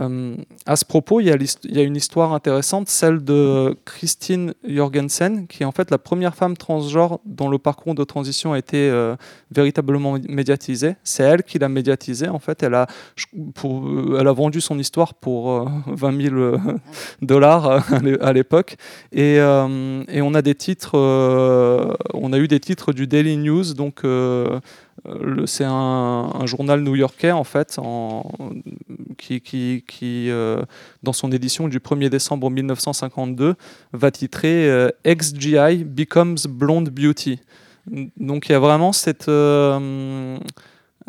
Euh, 0.00 0.36
à 0.66 0.76
ce 0.76 0.84
propos, 0.84 1.20
il 1.20 1.26
y, 1.26 1.78
a 1.78 1.82
une 1.82 1.96
histoire 1.96 2.32
intéressante, 2.32 2.88
celle 2.88 3.22
de 3.22 3.76
Christine 3.84 4.54
Jorgensen, 4.66 5.46
qui 5.46 5.62
est 5.62 5.66
en 5.66 5.72
fait 5.72 5.90
la 5.90 5.98
première 5.98 6.34
femme 6.34 6.56
transgenre 6.56 7.20
dont 7.24 7.48
le 7.48 7.58
parcours 7.58 7.94
de 7.94 8.04
transition 8.04 8.52
a 8.52 8.58
été 8.58 8.88
euh, 8.90 9.16
véritablement 9.50 10.16
médiatisé. 10.28 10.96
C'est 11.04 11.22
elle 11.22 11.42
qui 11.42 11.58
l'a 11.58 11.68
médiatisé. 11.68 12.28
En 12.28 12.38
fait, 12.38 12.62
elle 12.62 12.74
a, 12.74 12.86
euh, 13.64 14.32
vendu 14.32 14.60
son 14.60 14.78
histoire 14.78 15.14
pour 15.14 15.50
euh, 15.50 15.66
20 15.86 16.22
000 16.22 16.34
euh, 16.34 16.58
dollars 17.22 17.66
euh, 17.66 17.80
à 17.90 17.98
l'é- 18.00 18.20
à 18.20 18.32
l'époque. 18.32 18.76
Et, 19.12 19.38
on 19.40 20.32
a 22.32 22.38
eu 22.38 22.48
des 22.48 22.60
titres 22.60 22.92
du 22.92 23.06
Daily 23.06 23.36
News, 23.36 23.74
donc 23.74 24.02
c'est 25.46 25.64
un, 25.64 26.46
journal 26.46 26.80
new-yorkais 26.80 27.32
en 27.32 27.44
fait, 27.44 27.78
qui, 29.18 29.83
qui, 29.86 30.30
euh, 30.30 30.62
dans 31.02 31.12
son 31.12 31.32
édition 31.32 31.68
du 31.68 31.78
1er 31.78 32.08
décembre 32.08 32.50
1952, 32.50 33.54
va 33.92 34.10
titrer 34.10 34.68
euh, 34.68 34.88
Ex-GI 35.04 35.84
becomes 35.84 36.36
blonde 36.48 36.90
beauty. 36.90 37.40
Donc 38.16 38.48
il 38.48 38.52
y 38.52 38.54
a 38.54 38.58
vraiment 38.58 38.92
euh, 39.28 40.38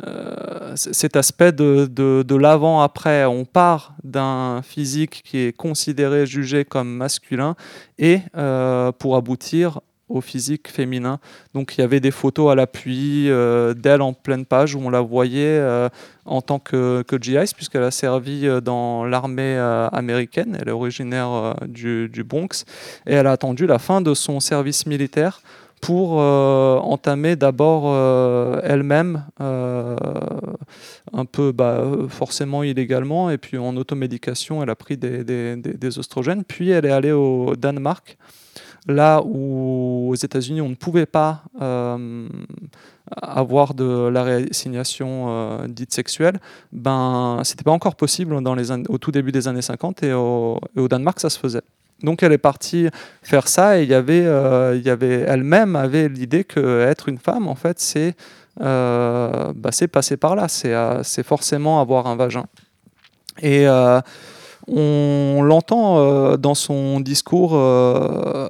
euh, 0.05 0.75
cet 0.75 1.15
aspect 1.15 1.51
de, 1.51 1.85
de, 1.85 2.35
l'avant-après. 2.35 3.25
On 3.25 3.45
part 3.45 3.95
d'un 4.03 4.61
physique 4.61 5.23
qui 5.23 5.37
est 5.37 5.55
considéré, 5.55 6.25
jugé 6.25 6.65
comme 6.65 6.89
masculin, 6.89 7.55
et 7.97 8.19
euh, 8.35 8.91
pour 8.91 9.15
aboutir 9.15 9.79
au 10.07 10.21
physique 10.21 10.67
féminin. 10.67 11.19
Donc 11.53 11.77
il 11.77 11.81
y 11.81 11.83
avait 11.83 11.99
des 11.99 12.11
photos 12.11 12.51
à 12.51 12.55
l'appui 12.55 13.29
euh, 13.29 13.73
d'elle 13.73 14.01
en 14.01 14.13
pleine 14.13 14.45
page 14.45 14.75
où 14.75 14.79
on 14.79 14.89
la 14.89 15.01
voyait 15.01 15.57
euh, 15.59 15.89
en 16.25 16.41
tant 16.41 16.59
que, 16.59 17.01
que 17.03 17.15
puisqu'elle 17.53 17.83
a 17.83 17.91
servi 17.91 18.47
euh, 18.47 18.61
dans 18.61 19.05
l'armée 19.05 19.57
américaine. 19.91 20.57
Elle 20.61 20.69
est 20.69 20.71
originaire 20.71 21.55
du, 21.67 22.07
du 22.09 22.23
Bronx 22.23 22.65
et 23.07 23.13
elle 23.13 23.27
a 23.27 23.31
attendu 23.31 23.65
la 23.65 23.79
fin 23.79 24.01
de 24.01 24.13
son 24.13 24.39
service 24.39 24.85
militaire 24.85 25.41
pour 25.81 26.13
entamer 26.13 27.35
d'abord 27.35 27.93
elle-même, 28.63 29.23
un 29.39 31.25
peu 31.31 31.51
bah, 31.51 31.83
forcément 32.09 32.63
illégalement, 32.63 33.29
et 33.29 33.37
puis 33.37 33.57
en 33.59 33.75
automédication, 33.77 34.63
elle 34.63 34.69
a 34.71 34.75
pris 34.75 34.97
des, 34.97 35.23
des, 35.23 35.55
des- 35.57 35.73
des 35.73 35.99
oestrogènes, 35.99 36.43
puis 36.43 36.71
elle 36.71 36.85
est 36.85 36.91
allée 36.91 37.11
au 37.11 37.55
Danemark, 37.55 38.17
là 38.87 39.21
où 39.23 40.09
aux 40.09 40.15
États-Unis 40.15 40.61
on 40.61 40.69
ne 40.69 40.75
pouvait 40.75 41.05
pas 41.05 41.43
euh, 41.61 42.27
avoir 43.21 43.73
de 43.73 44.07
la 44.07 44.23
réassignation 44.23 45.25
euh, 45.29 45.67
dite 45.67 45.93
sexuelle, 45.93 46.39
ben 46.71 47.41
c'était 47.43 47.63
pas 47.63 47.71
encore 47.71 47.95
possible 47.95 48.41
dans 48.41 48.55
les 48.55 48.71
au 48.71 48.97
tout 48.97 49.11
début 49.11 49.31
des 49.31 49.47
années 49.47 49.61
50 49.61 50.03
et 50.03 50.13
au, 50.13 50.59
Danemark 50.75 51.19
ça 51.19 51.29
se 51.29 51.39
faisait. 51.39 51.63
Donc 52.03 52.23
elle 52.23 52.33
est 52.33 52.37
partie 52.37 52.89
faire 53.23 53.47
ça 53.47 53.79
et 53.79 53.83
il 53.83 53.89
y 53.89 53.93
avait, 53.93 54.25
euh, 54.25 55.25
elle-même 55.27 55.75
avait 55.75 56.09
l'idée 56.09 56.43
que 56.43 56.81
être 56.81 57.09
une 57.09 57.17
femme 57.17 57.47
en 57.47 57.55
fait 57.55 57.79
c'est 57.79 58.15
euh, 58.61 59.53
bah, 59.53 59.71
passer 59.91 60.17
par 60.17 60.35
là, 60.35 60.47
c'est 60.47 60.73
euh, 60.73 61.03
forcément 61.23 61.81
avoir 61.81 62.07
un 62.07 62.15
vagin. 62.15 62.45
Et 63.41 63.65
on 64.67 65.43
l'entend 65.43 65.99
euh, 65.99 66.37
dans 66.37 66.55
son 66.55 66.99
discours 66.99 67.51
euh, 67.53 68.47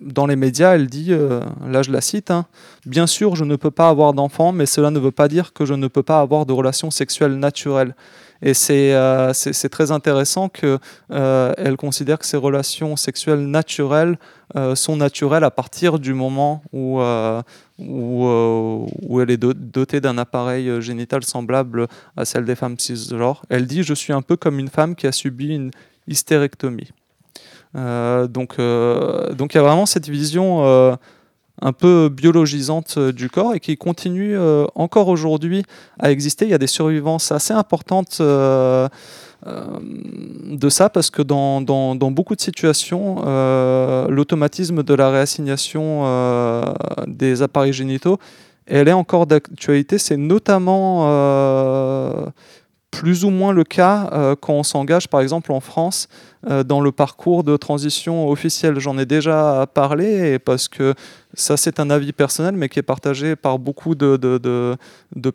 dans 0.00 0.26
les 0.26 0.36
médias, 0.36 0.74
elle 0.74 0.86
dit, 0.86 1.08
euh, 1.10 1.40
là 1.66 1.82
je 1.82 1.90
la 1.90 2.00
cite, 2.00 2.30
hein, 2.30 2.46
Bien 2.86 3.06
sûr 3.06 3.36
je 3.36 3.44
ne 3.44 3.56
peux 3.56 3.70
pas 3.70 3.88
avoir 3.88 4.14
d'enfant, 4.14 4.52
mais 4.52 4.66
cela 4.66 4.90
ne 4.90 4.98
veut 4.98 5.10
pas 5.10 5.28
dire 5.28 5.52
que 5.52 5.64
je 5.64 5.74
ne 5.74 5.86
peux 5.86 6.02
pas 6.02 6.20
avoir 6.20 6.46
de 6.46 6.52
relations 6.52 6.90
sexuelles 6.90 7.36
naturelles. 7.36 7.94
Et 8.42 8.52
c'est 8.54 8.92
euh, 8.94 9.32
c'est- 9.32 9.68
très 9.68 9.90
intéressant 9.90 10.48
qu'elle 10.48 10.78
elle 11.10 11.76
considère 11.76 12.18
que 12.18 12.26
ces 12.26 12.36
relations 12.36 12.96
sexuelles 12.96 13.46
naturelles 13.46 14.18
euh, 14.56 14.74
sont 14.74 14.96
naturelles 14.96 15.44
à 15.44 15.50
partir 15.50 15.98
du 15.98 16.12
moment 16.14 16.62
où, 16.72 17.00
euh, 17.00 17.40
euh, 17.80 18.86
elle 19.22 19.30
est 19.30 19.36
do- 19.36 19.54
dotée 19.54 20.00
d'un 20.00 20.18
appareil 20.18 20.68
euh, 20.68 20.80
génital 20.80 21.24
semblable 21.24 21.86
à 22.16 22.24
celle 22.24 22.44
des 22.44 22.54
femmes 22.54 22.78
cisgenres. 22.78 23.42
Elle 23.48 23.66
dit 23.66 23.82
Je 23.82 23.94
suis 23.94 24.12
un 24.12 24.22
peu 24.22 24.36
comme 24.36 24.58
une 24.58 24.68
femme 24.68 24.94
qui 24.94 25.06
a 25.06 25.12
subi 25.12 25.48
une 25.54 25.70
hystérectomie. 26.06 26.90
Euh, 27.76 28.26
donc, 28.28 28.56
euh, 28.58 29.32
il 29.38 29.54
y 29.54 29.58
a 29.58 29.62
vraiment 29.62 29.86
cette 29.86 30.08
vision 30.08 30.64
euh, 30.64 30.94
un 31.62 31.72
peu 31.72 32.08
biologisante 32.08 32.96
euh, 32.98 33.12
du 33.12 33.30
corps 33.30 33.54
et 33.54 33.60
qui 33.60 33.76
continue 33.76 34.36
euh, 34.36 34.66
encore 34.74 35.08
aujourd'hui 35.08 35.64
à 35.98 36.10
exister. 36.10 36.44
Il 36.46 36.50
y 36.50 36.54
a 36.54 36.58
des 36.58 36.66
survivances 36.66 37.32
assez 37.32 37.54
importantes 37.54 38.18
euh, 38.20 38.88
de 39.46 40.68
ça 40.68 40.88
parce 40.88 41.10
que 41.10 41.22
dans, 41.22 41.60
beaucoup 41.96 42.34
de 42.34 42.40
situations, 42.40 43.16
l'automatisme 44.08 44.82
de 44.82 44.94
la 44.94 45.10
réassignation 45.10 46.64
des 47.06 47.42
appareils 47.42 47.74
génitaux, 47.74 48.18
elle 48.64 48.88
est 48.88 48.94
encore 48.94 49.26
d'actualité. 49.26 49.98
C'est 49.98 50.16
notamment 50.16 51.04
plus 52.90 53.26
ou 53.26 53.30
moins 53.30 53.52
le 53.52 53.64
cas 53.64 54.34
quand 54.40 54.54
on 54.54 54.62
s'engage, 54.62 55.08
par 55.08 55.20
exemple 55.20 55.52
en 55.52 55.60
France, 55.60 56.08
dans 56.66 56.80
le 56.80 56.92
parcours 56.92 57.44
de 57.44 57.56
transition 57.56 58.28
officielle. 58.28 58.78
J'en 58.78 58.98
ai 58.98 59.06
déjà 59.06 59.66
parlé 59.72 60.38
parce 60.38 60.68
que 60.68 60.94
ça, 61.36 61.56
c'est 61.56 61.80
un 61.80 61.90
avis 61.90 62.12
personnel, 62.12 62.54
mais 62.54 62.68
qui 62.68 62.78
est 62.78 62.82
partagé 62.82 63.34
par 63.34 63.58
beaucoup 63.58 63.94
de, 63.94 64.76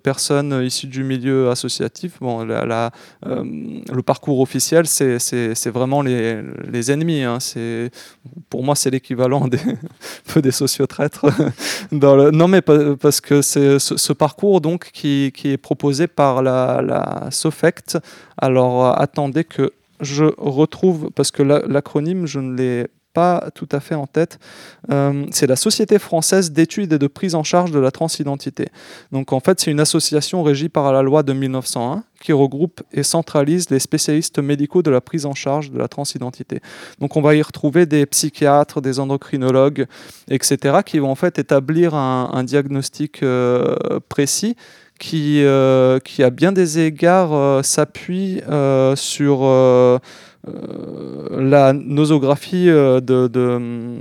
personnes 0.01 0.63
issues 0.63 0.87
du 0.87 1.03
milieu 1.03 1.49
associatif. 1.49 2.19
Bon, 2.21 2.47
euh, 2.49 2.89
le 3.23 4.01
parcours 4.01 4.39
officiel, 4.39 4.87
c'est 4.87 5.69
vraiment 5.69 6.01
les, 6.01 6.91
ennemis. 6.91 7.23
hein. 7.23 7.37
Pour 8.49 8.63
moi, 8.63 8.75
c'est 8.75 8.89
l'équivalent 8.89 9.47
des, 9.47 9.59
peu 10.33 10.41
des 10.41 10.51
sociotraîtres. 10.51 11.25
Non, 11.91 12.47
mais 12.47 12.61
pa- 12.61 12.95
parce 12.95 13.19
que 13.19 13.41
c'est 13.41 13.79
ce, 13.79 14.13
parcours 14.13 14.61
donc, 14.61 14.91
qui, 14.93 15.33
est 15.43 15.57
proposé 15.57 16.07
par 16.07 16.41
la, 16.41 17.27
SOFECT. 17.31 17.97
Alors, 18.37 18.85
euh, 18.85 18.93
attendez 18.95 19.43
que 19.43 19.73
je 20.01 20.25
retrouve, 20.37 21.09
parce 21.15 21.31
que 21.31 21.43
la- 21.43 21.63
l'acronyme, 21.67 22.25
je 22.25 22.39
ne 22.39 22.55
l'ai 22.55 22.87
pas 23.13 23.49
tout 23.55 23.67
à 23.71 23.79
fait 23.79 23.95
en 23.95 24.05
tête. 24.05 24.37
Euh, 24.91 25.25
c'est 25.31 25.47
la 25.47 25.55
Société 25.55 25.97
française 25.97 26.51
d'études 26.51 26.93
et 26.93 26.99
de 26.99 27.07
prise 27.07 27.33
en 27.33 27.43
charge 27.43 27.71
de 27.71 27.79
la 27.79 27.89
transidentité. 27.89 28.67
Donc 29.11 29.33
en 29.33 29.39
fait, 29.39 29.59
c'est 29.59 29.71
une 29.71 29.79
association 29.79 30.43
régie 30.43 30.69
par 30.69 30.93
la 30.93 31.01
loi 31.01 31.23
de 31.23 31.33
1901 31.33 32.03
qui 32.21 32.33
regroupe 32.33 32.81
et 32.93 33.01
centralise 33.01 33.71
les 33.71 33.79
spécialistes 33.79 34.37
médicaux 34.37 34.83
de 34.83 34.91
la 34.91 35.01
prise 35.01 35.25
en 35.25 35.33
charge 35.33 35.71
de 35.71 35.79
la 35.79 35.87
transidentité. 35.87 36.61
Donc 36.99 37.17
on 37.17 37.21
va 37.21 37.33
y 37.33 37.41
retrouver 37.41 37.87
des 37.87 38.05
psychiatres, 38.05 38.79
des 38.79 38.99
endocrinologues, 38.99 39.87
etc., 40.29 40.77
qui 40.85 40.99
vont 40.99 41.09
en 41.09 41.15
fait 41.15 41.39
établir 41.39 41.95
un, 41.95 42.29
un 42.31 42.43
diagnostic 42.43 43.23
euh, 43.23 43.75
précis 44.07 44.55
qui, 44.99 45.43
euh, 45.43 45.99
qui 45.99 46.23
à 46.23 46.29
bien 46.29 46.51
des 46.51 46.79
égards 46.79 47.33
euh, 47.33 47.63
s'appuie 47.63 48.41
euh, 48.49 48.95
sur 48.95 49.39
euh, 49.43 49.97
euh, 50.47 51.41
la 51.41 51.73
nosographie 51.73 52.67
de, 52.67 52.99
de, 52.99 53.97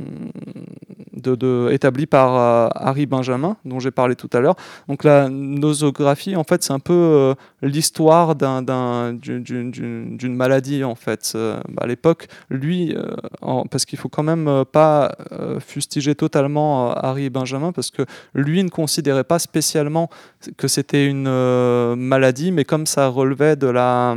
établie 1.71 2.07
par 2.07 2.37
euh, 2.37 2.69
Harry 2.75 3.07
Benjamin, 3.07 3.57
dont 3.65 3.81
j'ai 3.81 3.91
parlé 3.91 4.15
tout 4.17 4.31
à 4.33 4.41
l'heure. 4.41 4.57
Donc 4.89 5.05
la 5.05 5.29
nosographie, 5.29 6.37
en 6.37 6.45
fait, 6.45 6.63
c'est 6.63 6.73
un 6.73 6.79
peu 6.79 6.93
euh, 6.95 7.35
l'histoire 7.63 8.35
d'un- 8.35 8.63
d'un- 8.63 9.13
d'une- 9.13 10.35
maladie, 10.35 10.85
en 10.85 10.95
fait. 10.95 11.33
Euh, 11.35 11.59
bah, 11.69 11.83
à 11.85 11.87
l'époque, 11.87 12.29
lui, 12.51 12.95
parce 13.71 13.85
qu'il 13.85 13.99
faut 13.99 14.09
quand 14.09 14.23
même 14.23 14.65
pas 14.71 15.13
fustiger 15.61 16.15
totalement 16.15 16.93
Harry 16.93 17.31
Benjamin, 17.31 17.73
parce 17.73 17.91
que 17.91 18.03
lui 18.35 18.63
ne 18.63 18.69
considérait 18.69 19.25
pas 19.25 19.39
spécialement 19.39 20.11
que 20.57 20.69
c'était 20.69 21.07
une 21.07 21.29
maladie, 21.95 22.53
mais 22.53 22.65
comme 22.65 22.87
ça 22.87 23.09
relevait 23.09 23.57
de 23.57 23.67
la, 23.69 24.15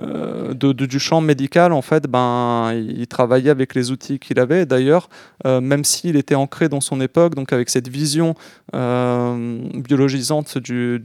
du 0.00 0.98
champ 0.98 1.20
médical, 1.20 1.72
en 1.72 1.82
fait, 1.82 2.06
ben, 2.06 2.72
il, 2.74 3.00
il 3.00 3.06
travaillait 3.06 3.50
avec 3.50 3.74
les 3.74 3.90
outils 3.90 4.18
qu'il 4.18 4.38
avait. 4.40 4.66
D'ailleurs, 4.66 5.08
même 5.44 5.84
s'il 5.94 6.16
était 6.16 6.34
ancré 6.34 6.68
dans 6.68 6.80
son 6.80 7.00
époque, 7.00 7.34
donc 7.34 7.52
avec 7.52 7.70
cette 7.70 7.88
vision 7.88 8.34
euh, 8.74 9.58
biologisante 9.74 10.58
du, 10.58 11.00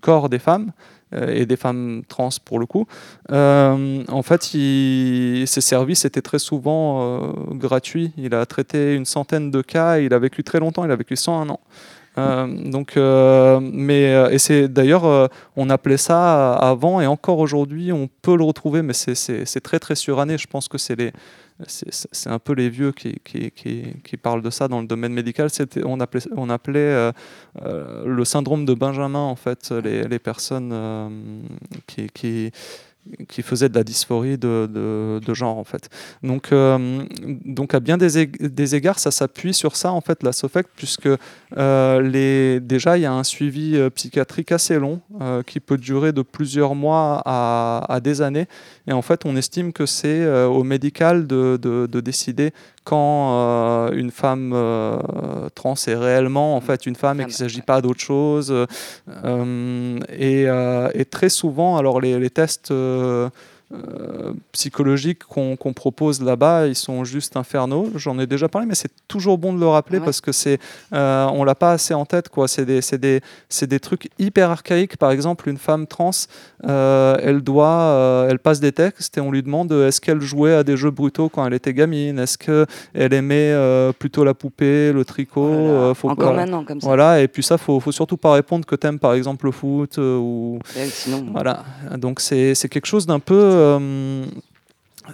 corps 0.00 0.28
des 0.28 0.38
femmes, 0.38 0.72
euh, 1.14 1.34
et 1.34 1.46
des 1.46 1.56
femmes 1.56 2.02
trans 2.08 2.30
pour 2.44 2.58
le 2.58 2.66
coup, 2.66 2.86
euh, 3.30 4.04
en 4.08 4.22
fait, 4.22 4.42
ses 4.44 5.60
services 5.60 6.04
étaient 6.04 6.22
très 6.22 6.38
souvent 6.38 7.32
gratuits. 7.52 8.12
Il 8.16 8.34
a 8.34 8.46
traité 8.46 8.94
une 8.94 9.04
centaine 9.04 9.50
de 9.50 9.62
cas, 9.62 9.98
et 9.98 10.04
il 10.04 10.14
a 10.14 10.18
vécu 10.18 10.44
très 10.44 10.60
longtemps, 10.60 10.84
il 10.84 10.90
a 10.90 10.96
vécu 10.96 11.16
101 11.16 11.48
ans. 11.48 11.60
Donc, 12.16 12.96
mais 12.96 14.02
et 14.30 14.38
c'est 14.38 14.68
d'ailleurs, 14.68 15.30
on 15.56 15.70
appelait 15.70 15.96
ça 15.96 16.52
avant 16.54 17.00
et 17.00 17.06
encore 17.06 17.38
aujourd'hui, 17.38 17.92
on 17.92 18.08
peut 18.20 18.36
le 18.36 18.44
retrouver, 18.44 18.82
mais 18.82 18.92
c'est 18.92 19.60
très 19.62 19.78
très 19.78 19.94
suranné. 19.94 20.36
Je 20.38 20.46
pense 20.46 20.68
que 20.68 20.78
c'est 20.78 20.96
les 20.96 21.12
c'est- 21.66 22.26
un 22.28 22.38
peu 22.38 22.52
les 22.52 22.70
vieux 22.70 22.92
qui, 22.92 24.16
parlent 24.22 24.42
de 24.42 24.50
ça 24.50 24.68
dans 24.68 24.80
le 24.80 24.86
domaine 24.86 25.12
médical. 25.12 25.48
On 25.84 26.00
appelait, 26.00 26.22
on 26.36 26.50
appelait 26.50 26.78
euh, 26.78 27.12
euh, 27.62 28.04
le 28.06 28.24
syndrome 28.24 28.64
de 28.64 28.74
Benjamin, 28.74 29.18
en 29.18 29.36
fait, 29.36 29.70
les, 29.70 30.04
les 30.04 30.18
personnes 30.18 30.70
euh, 30.72 31.08
qui, 31.86 32.52
qui, 33.28 33.42
faisaient 33.42 33.68
de 33.68 33.74
la 33.74 33.84
dysphorie 33.84 34.38
de, 34.38 34.68
de, 34.72 35.20
de 35.24 35.34
genre, 35.34 35.58
en 35.58 35.64
fait. 35.64 35.88
Donc, 36.22 36.52
euh, 36.52 37.04
donc 37.44 37.74
à 37.74 37.80
bien 37.80 37.98
des, 37.98 38.26
des 38.26 38.74
égards, 38.74 38.98
ça 38.98 39.10
s'appuie 39.10 39.54
sur 39.54 39.76
ça, 39.76 39.92
en 39.92 40.00
fait, 40.00 40.22
la 40.22 40.32
SOFEC, 40.32 40.66
puisque 40.76 41.08
euh, 41.56 42.00
les, 42.00 42.60
déjà, 42.60 42.96
il 42.96 43.02
y 43.02 43.06
a 43.06 43.12
un 43.12 43.24
suivi 43.24 43.76
euh, 43.76 43.90
psychiatrique 43.90 44.52
assez 44.52 44.78
long, 44.78 45.00
qui 45.46 45.60
peut 45.60 45.76
durer 45.78 46.12
de 46.12 46.22
plusieurs 46.22 46.74
mois 46.74 47.22
à, 47.24 47.84
à 47.88 48.00
des 48.00 48.22
années. 48.22 48.46
Et 48.86 48.92
en 48.92 49.02
fait, 49.02 49.24
on 49.24 49.36
estime 49.36 49.72
que 49.72 49.86
c'est 49.86 50.26
au 50.44 50.64
médical 50.64 51.26
de- 51.26 51.56
de 51.56 52.00
décider 52.00 52.52
quand 52.84 53.30
euh, 53.32 53.92
une 53.92 54.10
femme 54.10 54.52
euh, 54.54 54.98
trans 55.54 55.74
est 55.74 55.94
réellement 55.94 56.56
en 56.56 56.60
fait 56.60 56.86
une 56.86 56.96
femme 56.96 57.20
et 57.20 57.24
qu'il 57.24 57.32
ne 57.32 57.36
s'agit 57.36 57.62
pas 57.62 57.80
d'autre 57.80 58.00
chose. 58.00 58.52
Euh, 59.08 59.98
et, 60.08 60.46
et 60.98 61.04
très 61.04 61.28
souvent, 61.28 61.76
alors 61.76 62.00
les, 62.00 62.18
les 62.18 62.30
tests 62.30 62.72
euh, 63.72 64.32
psychologiques 64.52 65.24
qu'on 65.24 65.56
propose 65.74 66.22
là-bas, 66.22 66.66
ils 66.66 66.74
sont 66.74 67.04
juste 67.04 67.36
infernaux. 67.36 67.90
J'en 67.94 68.18
ai 68.18 68.26
déjà 68.26 68.48
parlé, 68.48 68.66
mais 68.66 68.74
c'est 68.74 68.90
toujours 69.08 69.38
bon 69.38 69.52
de 69.52 69.60
le 69.60 69.66
rappeler 69.66 69.98
Ouais. 69.98 70.04
parce 70.04 70.20
que 70.20 70.32
c'est, 70.32 70.58
euh, 70.92 71.26
on 71.32 71.44
l'a 71.44 71.54
pas 71.54 71.72
assez 71.72 71.94
en 71.94 72.04
tête, 72.04 72.28
quoi. 72.28 72.48
C'est 72.48 72.64
des, 72.64 72.80
c'est 72.82 72.98
des, 72.98 73.20
des 73.62 73.80
trucs 73.80 74.10
hyper 74.18 74.50
archaïques. 74.50 74.96
Par 74.96 75.10
exemple, 75.10 75.48
une 75.48 75.58
femme 75.58 75.86
trans, 75.86 76.10
euh, 76.66 77.16
elle 77.22 77.40
doit, 77.40 78.26
elle 78.30 78.38
passe 78.38 78.60
des 78.60 78.72
textes 78.72 79.16
et 79.18 79.20
on 79.20 79.30
lui 79.30 79.42
demande 79.42 79.72
est-ce 79.72 80.00
qu'elle 80.00 80.20
jouait 80.20 80.54
à 80.54 80.64
des 80.64 80.76
jeux 80.76 80.90
brutaux 80.90 81.28
quand 81.28 81.46
elle 81.46 81.54
était 81.54 81.74
gamine, 81.74 82.18
est-ce 82.18 82.38
que 82.38 82.66
elle 82.94 83.12
aimait 83.14 83.54
plutôt 83.98 84.24
la 84.24 84.34
poupée, 84.34 84.92
le 84.92 85.04
tricot. 85.04 85.42
Voilà. 85.46 85.70
euh, 85.70 85.94
faut 85.94 86.08
Encore 86.10 86.34
maintenant, 86.34 86.64
comme 86.64 86.80
ça. 86.80 86.86
Voilà, 86.86 87.20
et 87.20 87.28
puis 87.28 87.42
ça, 87.42 87.58
faut, 87.58 87.80
faut 87.80 87.92
surtout 87.92 88.16
pas 88.16 88.32
répondre 88.32 88.66
que 88.66 88.74
t'aimes 88.76 88.98
par 88.98 89.14
exemple 89.14 89.46
le 89.46 89.52
foot 89.52 89.98
ou 89.98 90.58
Sinon, 90.74 91.26
voilà. 91.32 91.64
Donc 91.96 92.20
c'est 92.20 92.54
c'est 92.54 92.68
quelque 92.68 92.86
chose 92.86 93.06
d'un 93.06 93.20
peu 93.20 93.34
euh, 93.62 94.26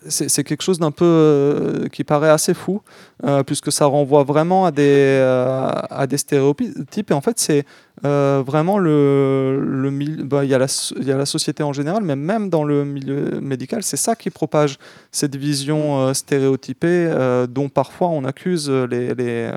c'est 0.09 0.45
quelque 0.45 0.63
chose 0.63 0.79
d'un 0.79 0.91
peu 0.91 1.05
euh, 1.05 1.89
qui 1.89 2.05
paraît 2.05 2.29
assez 2.29 2.53
fou 2.53 2.83
euh, 3.25 3.43
puisque 3.43 3.73
ça 3.73 3.87
renvoie 3.87 4.23
vraiment 4.23 4.67
à 4.67 4.71
des 4.71 6.17
stéréotypes. 6.17 7.11
Et 7.11 7.15
en 7.15 7.21
fait 7.21 7.39
c'est 7.39 7.65
euh, 8.05 8.43
vraiment 8.47 8.79
le 8.79 9.91
bah, 10.25 10.45
il 10.45 10.51
y 10.51 10.55
a 10.55 10.59
la 10.59 10.69
so- 10.69 10.95
il 11.01 11.07
y 11.07 11.13
a 11.13 11.17
la 11.17 11.27
société 11.27 11.63
en 11.63 11.73
général 11.73 12.03
mais 12.03 12.17
même 12.17 12.49
dans 12.51 12.65
le 12.65 12.85
milieu 12.85 13.41
médical 13.41 13.83
c'est 13.83 13.97
ça 13.97 14.15
qui 14.15 14.31
propage 14.31 14.79
cette 15.11 15.37
vision 15.37 16.01
euh, 16.01 16.15
stéréotypée 16.15 16.87
euh, 17.11 17.47
dont 17.47 17.69
parfois 17.69 18.09
on 18.09 18.25
accuse 18.25 18.71
les 18.71 19.15
les, 19.15 19.51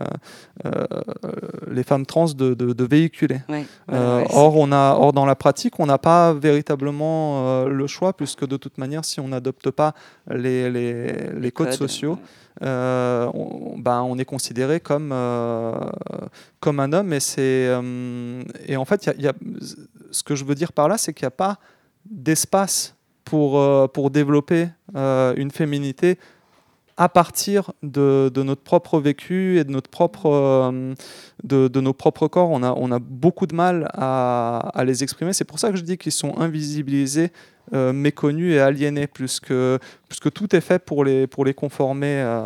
les 1.72 1.84
femmes 1.84 2.06
trans 2.06 2.26
de, 2.26 2.54
de, 2.54 2.74
de 2.74 2.84
véhiculer. 2.84 3.40
ouais, 3.50 3.66
ouais, 3.92 3.98
ouais, 3.98 4.26
or, 4.32 4.58
on 4.58 4.72
a, 4.72 4.96
or, 5.00 5.14
dans 5.14 5.26
la 5.26 5.36
pratique, 5.36 5.80
on 5.80 5.86
n'a 5.86 5.98
pas 5.98 6.34
véritablement 6.34 7.66
le 7.66 7.88
choix, 7.88 8.14
puisque 8.14 8.48
de 8.48 8.58
toute 8.58 8.78
manière, 8.78 9.04
si 9.06 9.20
on 9.20 9.28
n'adopte 9.30 9.70
pas 9.72 9.94
les, 10.30 10.70
les, 10.70 10.94
les 11.40 11.52
les 11.52 11.52
codes, 11.52 11.74
sociaux, 11.74 12.18
euh, 12.64 13.30
on, 13.34 13.78
ben, 13.80 14.02
on 14.02 14.18
est 14.18 14.26
considéré 14.26 14.80
comme, 14.80 15.12
euh, 15.12 15.74
comme 16.60 16.80
un 16.80 16.94
homme. 16.94 17.14
Et, 17.14 17.20
euh, 17.38 18.44
et 18.68 18.78
en 18.78 18.86
fait, 18.86 19.10
ce 20.12 20.24
que 20.24 20.36
je 20.36 20.46
veux 20.46 20.56
dire 20.56 20.74
par 20.74 20.88
là, 20.88 20.98
c'est 20.98 21.14
qu'il 21.14 21.26
n'y 21.26 21.30
a 21.30 21.32
pas 21.32 21.58
d'espace 22.06 22.96
pour, 23.24 23.92
pour 23.92 24.10
développer 24.10 24.68
une 24.96 25.52
féminité 25.52 26.18
à 26.98 27.10
partir 27.10 27.72
de, 27.84 28.30
de 28.34 28.44
notre 28.44 28.62
propre 28.62 29.00
vécu 29.00 29.58
et 29.58 29.64
de, 29.64 29.72
notre 29.72 29.90
propre, 29.90 30.28
euh, 30.28 30.94
de, 31.44 31.68
de 31.68 31.82
nos 31.82 31.94
propres 31.94 32.28
corps. 32.28 32.50
On 32.50 32.64
a, 32.64 32.74
on 32.74 32.92
a 32.92 33.00
beaucoup 33.00 33.48
de 33.48 33.56
mal 33.56 33.90
à, 33.94 34.70
à 34.74 34.84
les 34.84 35.04
exprimer. 35.04 35.34
C'est 35.34 35.46
pour 35.46 35.60
ça 35.60 35.72
que 35.72 35.78
je 35.78 35.84
dis 35.84 35.98
qu'ils 35.98 36.12
sont 36.12 36.38
invisibilisés, 36.38 37.32
euh, 37.74 37.94
méconnus 37.94 38.54
et 38.54 38.60
aliénés, 38.60 39.08
plus 39.08 39.40
que, 39.40 39.80
plus 40.10 40.20
que 40.20 40.30
tout 40.30 40.56
est 40.56 40.62
fait 40.62 40.80
pour 40.84 41.04
les, 41.06 41.28
pour 41.28 41.46
les 41.46 41.54
conformer 41.54 42.22
euh, 42.22 42.46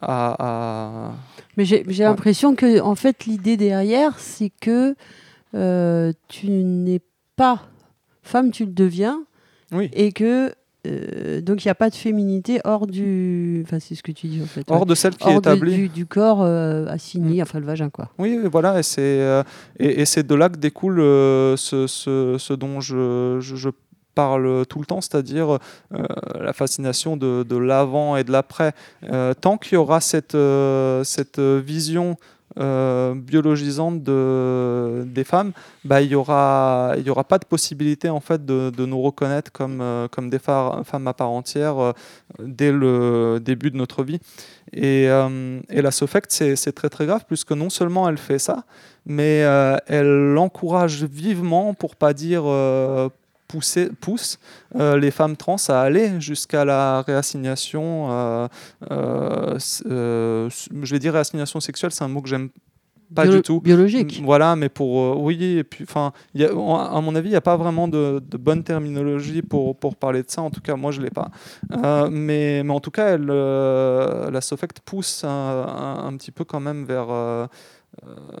à, 0.00 0.36
à- 0.38 1.12
Mais 1.56 1.64
j'ai 1.64 1.84
j'ai 1.88 2.02
Ouais. 2.04 2.08
l'impression 2.10 2.54
que, 2.54 2.80
en 2.80 2.94
fait, 2.94 3.26
l'idée 3.26 3.56
derrière, 3.56 4.18
c'est 4.18 4.50
que 4.60 4.94
euh, 5.54 6.12
tu 6.28 6.48
n'es 6.48 7.00
pas 7.36 7.62
femme, 8.22 8.50
tu 8.50 8.64
le 8.64 8.72
deviens, 8.72 9.22
Oui. 9.72 9.90
et 9.92 10.12
que 10.12 10.52
euh, 10.86 11.40
donc 11.40 11.64
il 11.64 11.68
n'y 11.68 11.70
a 11.70 11.74
pas 11.76 11.90
de 11.90 11.94
féminité 11.94 12.60
hors 12.64 12.86
du. 12.86 13.62
Enfin, 13.64 13.78
c'est 13.80 13.94
ce 13.94 14.02
que 14.02 14.12
tu 14.12 14.26
dis 14.26 14.42
en 14.42 14.46
fait. 14.46 14.64
hors 14.68 14.80
ouais. 14.80 14.86
de 14.86 14.94
celle 14.94 15.14
qui 15.16 15.24
Hors 15.28 15.34
est 15.34 15.38
établie. 15.38 15.74
du, 15.76 15.88
du 15.88 16.06
corps 16.06 16.42
euh, 16.42 16.86
assigné, 16.88 17.40
enfin 17.42 17.60
le 17.60 17.66
vagin 17.66 17.88
quoi. 17.90 18.10
Oui, 18.18 18.38
voilà, 18.50 18.78
et 18.78 18.82
c'est 18.82 19.00
euh, 19.00 19.42
et, 19.78 20.00
et 20.00 20.04
c'est 20.04 20.26
de 20.26 20.34
là 20.34 20.48
que 20.48 20.56
découle 20.56 20.98
ce, 20.98 21.86
ce, 21.86 22.36
ce 22.38 22.52
dont 22.52 22.80
je, 22.80 23.38
je, 23.40 23.54
je 23.56 23.68
parle 24.14 24.66
tout 24.66 24.78
le 24.78 24.84
temps, 24.84 25.00
c'est-à-dire 25.00 25.52
euh, 25.94 26.02
la 26.40 26.52
fascination 26.52 27.16
de, 27.16 27.44
de 27.44 27.56
l'avant 27.56 28.16
et 28.16 28.24
de 28.24 28.32
l'après. 28.32 28.72
Euh, 29.04 29.32
tant 29.34 29.56
qu'il 29.56 29.74
y 29.74 29.76
aura 29.76 30.00
cette, 30.00 30.34
euh, 30.34 31.02
cette 31.04 31.38
vision 31.40 32.16
euh, 32.58 33.14
biologisante 33.14 34.02
de, 34.02 35.04
des 35.06 35.24
femmes, 35.24 35.52
bah, 35.84 36.02
il 36.02 36.08
n'y 36.08 36.14
aura, 36.14 36.94
y 37.04 37.08
aura 37.10 37.24
pas 37.24 37.38
de 37.38 37.44
possibilité 37.44 38.10
en 38.10 38.20
fait, 38.20 38.44
de, 38.44 38.70
de 38.70 38.86
nous 38.86 39.00
reconnaître 39.00 39.50
comme, 39.52 39.80
euh, 39.80 40.08
comme 40.08 40.30
des 40.30 40.38
femmes 40.38 41.08
à 41.08 41.14
part 41.14 41.30
entière 41.30 41.78
euh, 41.78 41.92
dès 42.40 42.72
le 42.72 43.38
début 43.40 43.70
de 43.70 43.76
notre 43.76 44.04
vie. 44.04 44.20
Et, 44.72 45.08
euh, 45.08 45.60
et 45.70 45.82
la 45.82 45.90
SOFECT, 45.90 46.56
c'est 46.56 46.72
très 46.72 46.88
très 46.88 47.06
grave, 47.06 47.24
puisque 47.26 47.52
non 47.52 47.70
seulement 47.70 48.08
elle 48.08 48.18
fait 48.18 48.38
ça, 48.38 48.64
mais 49.06 49.38
elle 49.86 50.36
encourage 50.38 51.04
vivement, 51.04 51.74
pour 51.74 51.96
pas 51.96 52.14
dire 52.14 52.44
pousser, 53.52 53.90
pousse 54.00 54.38
euh, 54.76 54.96
les 54.98 55.10
femmes 55.10 55.36
trans 55.36 55.56
à 55.68 55.80
aller 55.80 56.20
jusqu'à 56.20 56.64
la 56.64 57.02
réassignation. 57.02 58.08
euh, 58.10 58.48
euh, 58.90 59.58
je 60.82 60.90
vais 60.92 60.98
dire 60.98 61.12
réassignation 61.12 61.60
sexuelle, 61.60 61.92
c'est 61.92 62.04
un 62.04 62.08
mot 62.08 62.22
que 62.22 62.28
j'aime 62.28 62.48
pas 63.14 63.24
Bio- 63.24 63.32
du 63.36 63.42
tout. 63.42 63.60
Biologique. 63.60 64.22
Voilà, 64.24 64.56
mais 64.56 64.70
pour 64.70 64.98
euh, 64.98 65.14
oui, 65.18 65.58
et 65.58 65.64
puis 65.64 65.84
enfin, 65.86 66.12
à 66.34 67.00
mon 67.02 67.14
avis, 67.14 67.28
il 67.28 67.32
n'y 67.32 67.36
a 67.36 67.42
pas 67.42 67.58
vraiment 67.58 67.86
de, 67.86 68.22
de 68.26 68.36
bonne 68.38 68.62
terminologie 68.64 69.42
pour, 69.42 69.76
pour 69.76 69.96
parler 69.96 70.22
de 70.22 70.30
ça. 70.30 70.40
En 70.40 70.50
tout 70.50 70.62
cas, 70.62 70.76
moi, 70.76 70.92
je 70.92 71.02
l'ai 71.02 71.10
pas. 71.10 71.28
Euh, 71.72 72.08
mais, 72.10 72.62
mais 72.64 72.72
en 72.72 72.80
tout 72.80 72.90
cas, 72.90 73.08
elle, 73.14 73.28
euh, 73.28 74.30
la 74.30 74.40
SOFECT 74.40 74.80
pousse 74.80 75.24
un, 75.24 75.28
un- 75.28 76.06
un 76.06 76.16
petit 76.16 76.30
peu 76.30 76.44
quand 76.44 76.60
même 76.60 76.86
vers, 76.86 77.08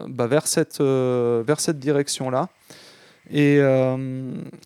bah, 0.08 0.26
vers 0.26 0.46
cette, 0.46 0.80
vers 0.80 1.60
cette 1.60 1.78
direction-là. 1.78 2.48
Et, 3.32 3.56
euh, 3.60 3.96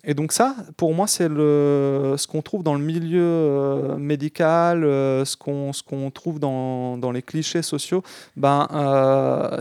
et 0.02 0.14
donc 0.14 0.32
ça, 0.32 0.56
pour 0.76 0.92
moi, 0.92 1.06
c'est 1.06 1.28
ce 1.28 2.26
qu'on 2.26 2.42
trouve 2.42 2.64
dans 2.64 2.74
le 2.74 2.84
milieu 2.84 3.22
euh, 3.22 3.96
médical, 3.96 4.84
euh, 4.84 5.24
ce 5.24 5.36
qu'on 5.36 6.10
trouve 6.10 6.40
dans, 6.40 6.98
dans 6.98 7.12
les 7.12 7.22
clichés 7.22 7.62
sociaux, 7.62 8.02
ben, 8.36 8.66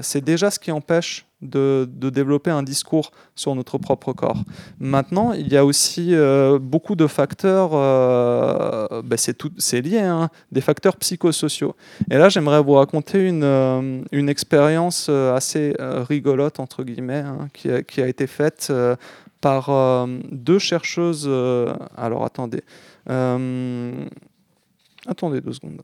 c'est 0.02 0.24
déjà 0.24 0.50
ce 0.50 0.60
qui 0.60 0.72
empêche 0.72 1.26
de, 1.42 1.88
développer 2.10 2.52
un 2.52 2.64
discours 2.64 3.12
sur 3.36 3.56
notre 3.56 3.78
propre 3.78 4.14
corps. 4.14 4.44
Maintenant, 4.80 5.34
il 5.34 5.48
y 5.52 5.58
a 5.58 5.66
aussi 5.66 6.16
euh, 6.16 6.60
beaucoup 6.60 6.96
de 6.96 7.08
facteurs, 7.08 7.72
euh, 7.74 9.02
ben, 9.04 9.18
c'est 9.18 9.82
lié, 9.82 10.00
hein, 10.00 10.30
des 10.52 10.62
facteurs 10.62 10.96
psychosociaux. 10.98 11.76
Et 12.10 12.18
là, 12.18 12.30
j'aimerais 12.30 12.62
vous 12.62 12.74
raconter 12.74 13.28
une, 13.28 13.44
euh, 13.44 14.02
expérience 14.28 15.10
assez 15.10 15.76
rigolote, 15.80 16.60
entre 16.60 16.84
guillemets, 16.84 17.24
hein, 17.26 17.48
qui, 17.54 17.70
a, 18.02 18.08
été 18.08 18.26
faite 18.26 18.74
par 19.40 20.08
deux 20.32 20.58
chercheuses. 20.58 21.30
alors, 21.96 22.26
attendez. 22.26 22.64
Attendez 25.08 25.42
deux 25.42 25.54
secondes. 25.54 25.84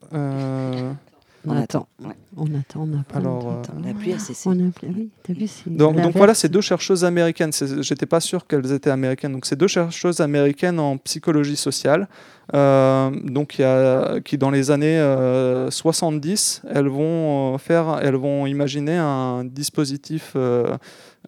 Euh, 1.47 1.49
On, 1.49 1.53
On 1.53 1.57
attend. 1.57 1.87
attend, 1.99 2.07
ouais. 2.09 2.15
On 2.37 2.45
attend. 2.59 2.87
On 2.91 2.99
a 2.99 3.03
pas 3.03 3.17
Alors, 3.17 3.47
euh, 3.49 3.61
On 3.75 3.83
à 4.13 4.19
cesser. 4.19 4.47
On 4.49 4.51
a 4.53 4.69
oui, 4.83 5.09
t'as 5.23 5.33
vu, 5.33 5.47
c'est 5.47 5.69
donc, 5.75 5.95
voilà, 6.15 6.33
ces 6.35 6.49
deux 6.49 6.61
chercheuses 6.61 7.03
américaines. 7.03 7.51
C'est- 7.51 7.81
J'étais 7.81 8.05
pas 8.05 8.19
sûr 8.19 8.45
qu'elles 8.47 8.71
étaient 8.71 8.89
américaines. 8.91 9.31
Donc 9.33 9.45
ces 9.45 9.55
deux 9.55 9.67
chercheuses 9.67 10.19
américaines 10.21 10.79
en 10.79 10.97
psychologie 10.97 11.55
sociale, 11.55 12.07
euh, 12.53 13.09
donc 13.23 13.57
y 13.61 13.63
a, 13.63 14.19
qui 14.21 14.37
dans 14.37 14.51
les 14.51 14.69
années 14.71 14.99
euh, 14.99 15.71
70, 15.71 16.61
elles 16.69 16.87
vont 16.87 17.55
euh, 17.55 17.57
faire, 17.57 17.99
elles 18.03 18.15
vont 18.15 18.45
imaginer 18.45 18.97
un 18.97 19.43
dispositif 19.43 20.33
euh, 20.35 20.77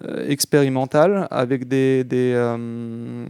euh, 0.04 0.28
expérimental 0.30 1.28
avec 1.32 1.68
des, 1.68 2.04
des, 2.04 2.34
euh, 2.36 3.26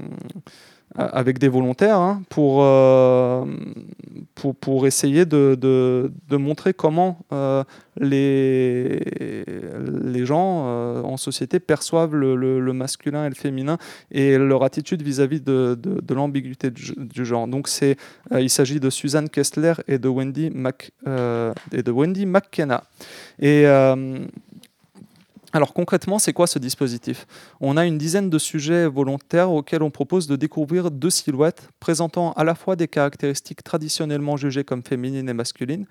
avec 0.96 1.40
des 1.40 1.48
volontaires 1.48 1.98
hein, 1.98 2.22
pour, 2.30 2.60
euh, 2.62 3.46
pour, 4.36 4.56
pour, 4.56 4.86
essayer 4.86 5.26
de, 5.26 5.56
de, 5.56 6.38
montrer 6.38 6.74
comment 6.74 7.20
euh, 7.32 7.64
les, 8.00 9.00
les 10.04 10.26
gens 10.26 10.66
euh, 10.68 11.02
en 11.02 11.18
société 11.18 11.60
perçoivent 11.60 12.16
le, 12.16 12.74
masculin 12.74 13.26
et 13.26 13.30
le 13.30 13.36
féminin 13.36 13.78
et 14.12 14.38
leur 14.38 14.64
attitude 14.64 15.02
vis-à-vis 15.02 15.38
-vis 15.38 15.44
de, 15.44 15.78
de 15.82 16.14
l'ambiguïté 16.14 16.70
du, 16.70 16.94
du, 16.98 17.26
genre. 17.26 17.48
Donc 17.48 17.68
c'est, 17.68 17.98
il 18.32 18.50
s'agit 18.50 18.80
de 18.80 18.90
Suzanne 18.90 19.30
Kessler 19.30 19.74
et 19.88 19.98
de 19.98 20.08
Wendy, 20.08 20.50
Mac, 20.50 20.92
et 21.72 21.84
de 21.84 21.92
Wendy 21.92 22.26
McKenna. 22.26 22.84
Et 23.40 23.66
alors 25.54 25.74
concrètement, 25.74 26.18
c'est 26.18 26.34
quoi 26.34 26.48
ce 26.48 26.58
dispositif? 26.58 27.28
On 27.62 27.78
a 27.78 27.86
une 27.86 28.00
dizaine 28.00 28.30
de 28.30 28.40
sujets 28.40 28.88
volontaires 28.88 29.52
auxquels 29.52 29.84
on 29.84 29.92
propose 29.92 30.26
de 30.26 30.36
découvrir 30.36 30.90
deux 30.90 31.12
silhouettes 31.12 31.70
présentant 31.80 32.34
à 32.34 32.44
la 32.44 32.56
fois 32.56 32.76
des 32.76 32.88
caractéristiques 32.88 33.64
traditionnellement 33.64 34.36
jugées 34.36 34.64
comme 34.64 34.84
féminines 34.84 35.30
et 35.30 35.34
masculines, 35.34 35.86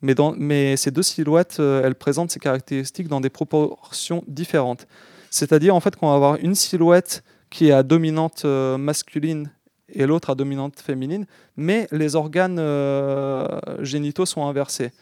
mais, 0.00 0.76
ces 0.76 0.90
deux 0.90 1.02
silhouettes, 1.02 1.58
euh, 1.60 1.82
elles 1.84 1.94
présentent 1.94 2.30
ces 2.30 2.40
caractéristiques 2.40 3.08
dans 3.08 3.20
des 3.20 3.30
proportions 3.30 4.24
différentes. 4.26 4.86
C'est-à-dire 5.30 5.74
en 5.74 5.80
fait 5.80 5.96
qu'on 5.96 6.08
va 6.08 6.14
avoir 6.14 6.36
une 6.36 6.54
silhouette 6.54 7.24
qui 7.50 7.68
est 7.68 7.72
à 7.72 7.82
dominante 7.82 8.42
euh, 8.44 8.78
masculine 8.78 9.50
et 9.88 10.06
l'autre 10.06 10.30
à 10.30 10.34
dominante 10.34 10.80
féminine, 10.80 11.26
mais 11.56 11.86
les 11.92 12.16
organes 12.16 12.58
euh, 12.58 13.46
génitaux 13.80 14.26
sont 14.26 14.46
inversés. 14.46 14.92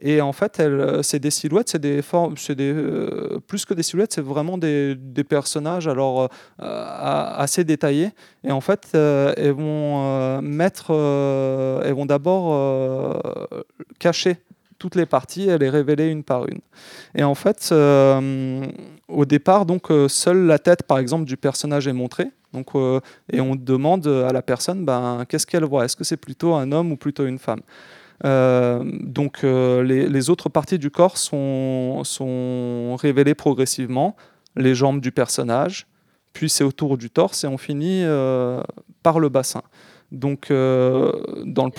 Et 0.00 0.20
en 0.20 0.32
fait, 0.32 0.60
euh, 0.60 1.02
c'est 1.02 1.18
des 1.18 1.30
silhouettes, 1.30 1.68
c'est 1.68 1.80
des 1.80 2.02
formes, 2.02 2.36
c'est 2.36 2.60
euh, 2.60 3.38
plus 3.46 3.64
que 3.64 3.74
des 3.74 3.82
silhouettes, 3.82 4.12
c'est 4.12 4.24
vraiment 4.24 4.58
des, 4.58 4.96
personnages 5.28 5.88
alors 5.88 6.22
euh, 6.22 6.28
assez 6.58 7.64
détaillés. 7.64 8.10
Et 8.42 8.52
en 8.52 8.60
fait, 8.60 8.88
elles 8.92 9.52
vont 9.52 10.42
mettre, 10.42 10.90
elles 11.84 11.94
vont 11.94 12.06
d'abord 12.06 13.22
cacher 13.98 14.36
toutes 14.78 14.96
les 14.96 15.06
parties 15.06 15.48
et 15.48 15.56
les 15.56 15.70
révéler 15.70 16.08
une 16.08 16.24
par 16.24 16.46
une. 16.46 16.60
Et 17.14 17.24
en 17.24 17.34
fait, 17.34 17.72
au 17.72 19.24
départ, 19.24 19.64
donc 19.64 19.86
seule 20.08 20.44
la 20.44 20.58
tête, 20.58 20.82
par 20.82 20.98
exemple, 20.98 21.24
du 21.24 21.36
personnage 21.36 21.88
est 21.88 21.92
montrée. 21.92 22.30
Donc, 22.52 22.72
et 23.32 23.40
on 23.40 23.56
demande 23.56 24.06
à 24.06 24.32
la 24.32 24.42
personne, 24.42 24.84
ben, 24.84 25.24
qu'est-ce 25.28 25.46
qu'elle 25.46 25.64
voit? 25.64 25.86
Est-ce 25.86 25.96
que 25.96 26.04
c'est 26.04 26.18
plutôt 26.18 26.54
un 26.54 26.70
homme 26.70 26.92
ou 26.92 26.96
plutôt 26.96 27.26
une 27.26 27.38
femme? 27.38 27.62
Donc 28.24 29.44
euh, 29.44 29.82
les, 29.82 30.08
les, 30.08 30.30
autres 30.30 30.48
parties 30.48 30.78
du 30.78 30.90
corps 30.90 31.18
sont, 31.18 32.02
sont 32.04 32.96
révélées 32.96 33.34
progressivement, 33.34 34.16
les 34.56 34.74
jambes 34.74 35.00
du 35.00 35.12
personnage, 35.12 35.86
puis 36.32 36.48
c'est 36.48 36.64
autour 36.64 36.96
du 36.96 37.10
torse 37.10 37.44
et 37.44 37.46
on 37.46 37.58
finit 37.58 38.02
euh, 38.02 38.62
par 39.02 39.20
le 39.20 39.28
bassin. 39.28 39.62
Donc 40.10 40.48
dans 40.50 41.66
le... 41.66 41.72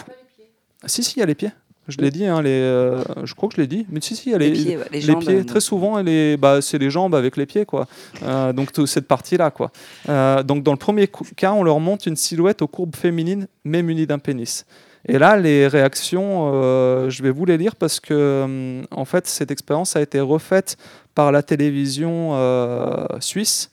Si, 0.86 1.04
si, 1.04 1.18
il 1.18 1.20
y 1.20 1.24
a 1.24 1.26
les 1.26 1.36
pieds. 1.36 1.52
Je 1.88 1.98
l'ai 1.98 2.10
dit, 2.10 2.26
hein, 2.26 2.42
les, 2.42 2.50
euh, 2.50 3.04
je 3.26 3.36
crois 3.36 3.48
que 3.48 3.56
je 3.56 3.62
l'ai 3.62 3.68
dit, 3.68 3.86
mais 3.92 4.02
si, 4.02 4.16
si, 4.16 4.30
il 4.30 4.32
y 4.32 4.36
a 4.36 4.40
les, 4.40 4.50
les 4.50 4.64
pieds. 4.64 4.78
Ouais, 4.78 4.86
les 4.92 5.00
les 5.00 5.06
jambes, 5.06 5.22
pieds 5.22 5.36
euh, 5.36 5.44
très 5.44 5.60
souvent, 5.60 6.02
les, 6.02 6.36
bah, 6.36 6.60
c'est 6.62 6.80
les 6.80 6.90
jambes 6.90 7.14
avec 7.14 7.38
les 7.38 7.46
pieds, 7.46 7.66
quoi. 7.66 7.88
Euh, 8.24 8.54
donc 8.54 8.72
toute 8.72 8.88
cette 8.88 9.08
partie-là, 9.08 9.52
quoi. 9.52 9.72
Euh, 10.10 10.42
donc 10.42 10.64
dans 10.64 10.72
le 10.72 10.80
premier 10.80 11.08
cas, 11.36 11.54
on 11.54 11.62
leur 11.62 11.80
montre 11.80 12.08
une 12.08 12.16
silhouette 12.16 12.64
aux 12.64 12.68
courbes 12.68 12.96
féminines, 12.96 13.48
mais 13.64 13.84
munie 13.84 14.08
d'un 14.08 14.18
pénis. 14.18 14.66
Et 15.08 15.20
là, 15.20 15.38
les 15.38 15.68
réactions, 15.68 16.52
euh, 16.54 17.10
je 17.10 17.22
vais 17.22 17.30
vous 17.30 17.46
les 17.46 17.58
lire 17.58 17.76
parce 17.76 18.00
que, 18.00 18.82
en 18.92 19.06
fait, 19.06 19.28
cette 19.28 19.52
expérience 19.52 19.96
a 19.96 20.02
été 20.02 20.20
refaite 20.20 20.78
par 21.14 21.32
la 21.32 21.44
télévision 21.44 22.32
euh, 22.34 23.06
suisse. 23.20 23.72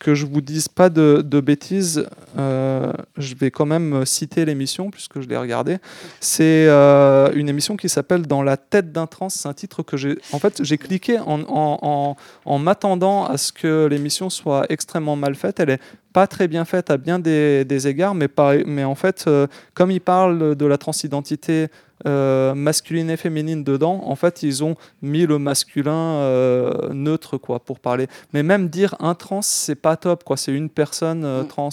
Que 0.00 0.14
je 0.14 0.24
vous 0.24 0.40
dise 0.40 0.68
pas 0.68 0.88
de, 0.88 1.40
bêtises, 1.40 2.06
euh, 2.38 2.90
je 3.18 3.34
vais 3.34 3.50
quand 3.50 3.66
même 3.66 4.06
citer 4.06 4.46
l'émission 4.46 4.90
puisque 4.90 5.20
je 5.20 5.28
l'ai 5.28 5.36
regardée. 5.36 5.76
C'est 6.20 6.66
euh, 6.68 7.30
une 7.34 7.50
émission 7.50 7.76
qui 7.76 7.90
s'appelle 7.90 8.22
Dans 8.22 8.42
la 8.42 8.56
tête 8.56 8.92
d'un 8.92 9.06
trans. 9.06 9.28
C'est 9.28 9.46
un 9.46 9.52
titre 9.52 9.82
que 9.82 9.98
j'ai, 9.98 10.18
en 10.32 10.38
fait, 10.38 10.64
j'ai 10.64 10.78
cliqué 10.78 11.18
en, 11.18 11.42
en, 11.42 11.78
en, 11.82 12.16
en 12.46 12.58
m'attendant 12.58 13.26
à 13.26 13.36
ce 13.36 13.52
que 13.52 13.84
l'émission 13.90 14.30
soit 14.30 14.64
extrêmement 14.70 15.16
mal 15.16 15.34
faite. 15.34 15.60
Elle 15.60 15.68
est 15.68 15.80
pas 16.14 16.26
très 16.26 16.48
bien 16.48 16.64
faite 16.64 16.90
à 16.90 16.96
bien 16.96 17.18
des, 17.18 17.66
des 17.66 17.86
égards, 17.86 18.14
mais, 18.14 18.28
par, 18.28 18.54
mais 18.66 18.84
en 18.84 18.94
fait, 18.94 19.24
euh, 19.26 19.46
comme 19.74 19.90
il 19.90 20.00
parle 20.00 20.56
de 20.56 20.64
la 20.64 20.78
transidentité 20.78 21.68
euh, 22.06 22.54
masculine 22.54 23.10
et 23.10 23.16
féminine 23.16 23.64
dedans, 23.64 24.02
en 24.04 24.16
fait, 24.16 24.42
ils 24.42 24.64
ont 24.64 24.76
mis 25.02 25.26
le 25.26 25.38
masculin 25.38 25.92
euh, 25.92 26.92
neutre, 26.92 27.36
quoi, 27.36 27.60
pour 27.60 27.80
parler. 27.80 28.06
Mais 28.32 28.42
même 28.42 28.68
dire 28.68 28.94
un 29.00 29.14
trans, 29.14 29.42
c'est 29.42 29.74
pas 29.74 29.96
top, 29.96 30.24
quoi. 30.24 30.36
C'est 30.36 30.52
une 30.52 30.70
personne 30.70 31.24
euh, 31.24 31.42
trans. 31.44 31.68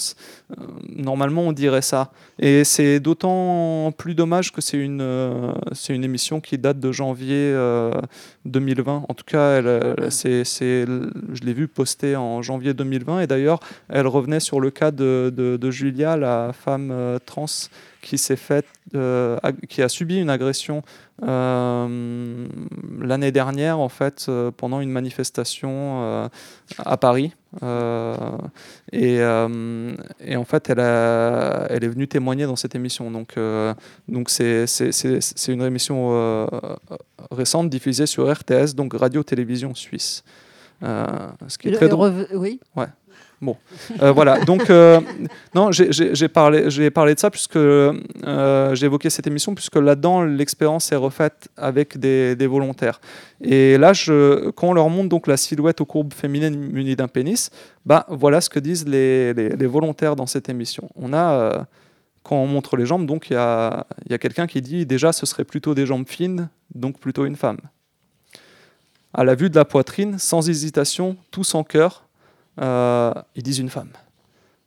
Euh, 0.50 0.54
normalement, 0.96 1.42
on 1.42 1.52
dirait 1.52 1.82
ça. 1.82 2.10
Et 2.38 2.64
c'est 2.64 3.00
d'autant 3.00 3.92
plus 3.96 4.14
dommage 4.14 4.52
que 4.52 4.60
c'est 4.60 4.76
une, 4.78 5.54
c'est 5.72 5.94
une 5.94 6.04
émission 6.04 6.40
qui 6.40 6.58
date 6.58 6.78
de 6.78 6.92
janvier 6.92 7.52
2020. 8.44 9.06
En 9.08 9.14
tout 9.14 9.24
cas, 9.24 9.58
elle, 9.58 10.10
c'est, 10.10 10.44
c'est, 10.44 10.84
je 10.86 11.42
l'ai 11.42 11.52
vu 11.52 11.66
postée 11.66 12.14
en 12.14 12.40
janvier 12.42 12.74
2020. 12.74 13.20
Et 13.20 13.26
d'ailleurs, 13.26 13.58
elle 13.88 14.06
revenait 14.06 14.40
sur 14.40 14.60
le 14.60 14.70
cas 14.70 14.92
de, 14.92 15.32
de, 15.36 15.56
de 15.56 15.70
Julia, 15.70 16.16
la 16.16 16.52
femme 16.52 17.18
trans 17.26 17.46
qui 18.00 18.18
s'est 18.18 18.36
fait, 18.36 18.64
euh, 18.94 19.38
qui 19.68 19.82
a 19.82 19.88
subi 19.88 20.18
une 20.18 20.30
agression 20.30 20.82
euh, 21.26 22.46
l'année 23.00 23.32
dernière 23.32 23.80
en 23.80 23.88
fait 23.88 24.26
euh, 24.28 24.52
pendant 24.56 24.80
une 24.80 24.90
manifestation 24.90 26.28
à 26.78 26.96
Paris. 26.96 27.34
Et, 28.92 29.16
et, 29.16 30.36
en 30.36 30.44
fait, 30.44 30.70
elle, 30.70 30.80
a, 30.80 31.66
elle 31.70 31.84
est 31.84 31.88
venue 31.88 32.06
témoigner 32.06 32.44
dans 32.44 32.56
cette 32.56 32.74
émission. 32.74 33.10
Donc, 33.10 33.34
donc 34.06 34.30
c'est, 34.30 34.66
c'est, 34.66 34.92
c'est 34.92 35.52
une 35.52 35.62
émission 35.62 36.46
récente 37.30 37.70
diffusée 37.70 38.06
sur 38.06 38.30
RTS, 38.30 38.74
donc 38.74 38.94
Radio-Télévision 38.94 39.74
Suisse. 39.74 40.22
ce 40.82 41.58
qui 41.58 41.68
est 41.68 41.72
très 41.72 41.88
drôle. 41.88 42.26
Oui. 42.34 42.60
Ouais. 42.76 42.86
Bon, 43.40 43.56
euh, 44.02 44.10
voilà. 44.10 44.40
Donc, 44.44 44.68
euh, 44.68 45.00
non, 45.54 45.70
j'ai 45.70 46.28
parlé, 46.28 46.70
j'ai 46.70 46.90
parlé 46.90 47.14
de 47.14 47.20
ça 47.20 47.30
puisque 47.30 47.54
euh, 47.54 47.94
j'ai 48.74 48.86
évoqué 48.86 49.10
cette 49.10 49.28
émission 49.28 49.54
puisque 49.54 49.76
là-dedans 49.76 50.24
l'expérience 50.24 50.90
est 50.90 50.96
refaite 50.96 51.48
avec 51.56 51.98
des, 51.98 52.46
volontaires. 52.48 53.00
Et 53.40 53.78
là, 53.78 53.92
je, 53.92 54.50
quand 54.50 54.70
on 54.70 54.72
leur 54.72 54.90
montre 54.90 55.08
donc 55.08 55.28
la 55.28 55.36
silhouette 55.36 55.80
aux 55.80 55.86
courbes 55.86 56.14
féminines 56.14 56.56
munies 56.56 56.96
d'un 56.96 57.06
pénis, 57.06 57.50
bah 57.86 58.06
voilà 58.08 58.40
ce 58.40 58.50
que 58.50 58.58
disent 58.58 58.88
les, 58.88 59.32
volontaires 59.66 60.16
dans 60.16 60.26
cette 60.26 60.48
émission. 60.48 60.88
On 60.96 61.12
a 61.12 61.32
euh, 61.32 61.62
quand 62.24 62.36
on 62.36 62.46
montre 62.48 62.76
les 62.76 62.86
jambes, 62.86 63.06
donc 63.06 63.30
il 63.30 63.34
y 63.34 63.36
a, 63.36 63.86
y 64.10 64.14
a 64.14 64.18
quelqu'un 64.18 64.48
qui 64.48 64.60
dit 64.62 64.84
déjà 64.84 65.12
ce 65.12 65.26
serait 65.26 65.44
plutôt 65.44 65.76
des 65.76 65.86
jambes 65.86 66.08
fines, 66.08 66.48
donc 66.74 66.98
plutôt 66.98 67.24
une 67.24 67.36
femme. 67.36 67.58
À 69.14 69.22
la 69.22 69.36
vue 69.36 69.48
de 69.48 69.54
la 69.54 69.64
poitrine, 69.64 70.18
sans 70.18 70.48
hésitation, 70.48 71.16
tout 71.30 71.44
sans 71.44 71.62
cœur, 71.62 72.07
ils 72.60 73.42
disent 73.42 73.58
une 73.58 73.70
femme. 73.70 73.92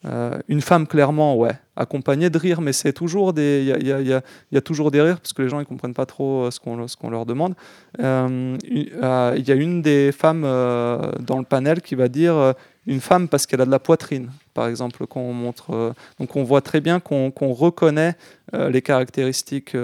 Euh, 0.06 0.40
une 0.48 0.62
femme, 0.62 0.88
clairement, 0.88 1.36
ouais, 1.36 1.54
accompagnée 1.76 2.30
de 2.30 2.38
rires, 2.38 2.62
mais 2.62 2.74
c'est 2.74 2.94
toujours 2.94 3.34
des, 3.34 3.76
il 3.80 3.88
y, 3.88 4.58
a, 4.58 4.62
toujours 4.62 4.92
des 4.92 5.02
rires 5.02 5.20
parce 5.20 5.34
que 5.34 5.42
les 5.42 5.50
gens 5.50 5.60
ils 5.60 5.66
comprennent 5.66 5.94
pas 5.94 6.06
trop 6.06 6.50
ce 6.52 6.60
qu'on 6.60 6.88
ce 6.88 6.98
qu'on 6.98 7.10
leur 7.10 7.26
demande. 7.26 7.54
Euh, 8.00 8.58
il 8.64 8.92
euh, 9.02 9.38
y 9.38 9.52
a 9.52 9.56
une 9.56 9.82
des 9.82 10.12
femmes 10.12 10.44
euh, 10.44 11.12
dans 11.20 11.38
le 11.38 11.46
panel 11.46 11.82
qui 11.82 11.96
va 11.96 12.08
dire 12.08 12.36
euh, 12.36 12.54
une 12.88 13.00
femme 13.00 13.28
parce 13.28 13.46
qu'elle 13.46 13.62
a 13.62 13.66
de 13.66 13.72
la 13.72 13.80
poitrine, 13.80 14.32
par 14.54 14.68
exemple, 14.68 15.06
qu'on 15.06 15.22
on 15.22 15.34
montre. 15.34 15.94
donc 16.20 16.36
on 16.36 16.44
voit 16.44 16.62
très 16.62 16.82
bien 16.82 17.00
qu'on 17.00 17.30
qu 17.32 17.46
reconnaît 17.46 18.16
les 18.54 18.82
caractéristiques 18.82 19.78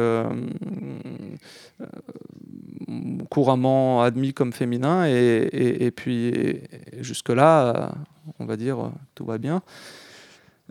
couramment 3.30 4.02
admis 4.02 4.34
comme 4.34 4.52
féminin 4.52 5.06
et, 5.06 5.12
et, 5.12 5.86
et 5.86 5.92
puis 5.92 6.60
jusque 7.02 7.30
là, 7.30 7.92
on 8.40 8.46
va 8.46 8.58
dire 8.58 8.92
tout 9.14 9.26
va 9.26 9.38
bien. 9.38 9.62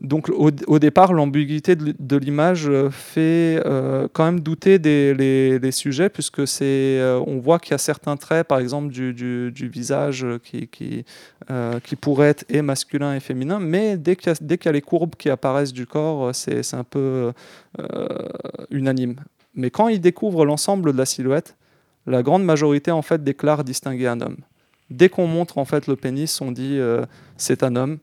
Donc 0.02 0.28
au, 0.28 0.78
départ, 0.78 1.14
l'ambiguïté 1.14 1.74
de, 1.74 2.16
l'image 2.18 2.70
fait 2.90 3.62
euh, 3.64 4.08
quand 4.12 4.26
même 4.26 4.40
douter 4.40 4.78
des 4.78 5.70
sujets, 5.72 6.10
puisque 6.10 6.42
euh, 6.60 7.24
on 7.26 7.38
voit 7.38 7.58
qu'il 7.58 7.70
y 7.70 7.74
a 7.74 7.78
certains 7.78 8.18
traits, 8.18 8.46
par 8.46 8.58
exemple 8.58 8.92
du, 8.92 9.68
visage, 9.72 10.26
qui, 10.42 11.04
euh, 11.50 11.80
pourraient 12.00 12.28
être 12.28 12.44
et 12.50 12.60
masculin 12.60 13.14
et 13.14 13.20
féminin, 13.20 13.58
mais 13.58 13.96
dès 13.96 14.16
qu'il 14.16 14.32
y 14.32 14.64
y 14.64 14.68
a 14.68 14.72
les 14.72 14.82
courbes 14.82 15.14
qui 15.16 15.30
apparaissent 15.30 15.72
du 15.72 15.86
corps, 15.86 16.34
c'est 16.34 16.74
un 16.74 16.84
peu 16.84 17.32
unanime. 18.70 19.16
Mais 19.54 19.70
quand 19.70 19.88
ils 19.88 20.00
découvrent 20.00 20.44
l'ensemble 20.44 20.92
de 20.92 20.98
la 20.98 21.06
silhouette, 21.06 21.56
la 22.06 22.22
grande 22.22 22.44
majorité 22.44 22.90
en 22.90 23.02
fait 23.02 23.24
déclare 23.24 23.64
distinguer 23.64 24.08
un 24.08 24.20
homme. 24.20 24.36
Dès 24.90 25.08
qu'on 25.08 25.26
montre 25.26 25.56
en 25.56 25.64
fait 25.64 25.86
le 25.86 25.96
pénis, 25.96 26.40
on 26.42 26.52
dit 26.52 26.78
c'est 27.38 27.62
un 27.62 27.76
homme 27.76 27.98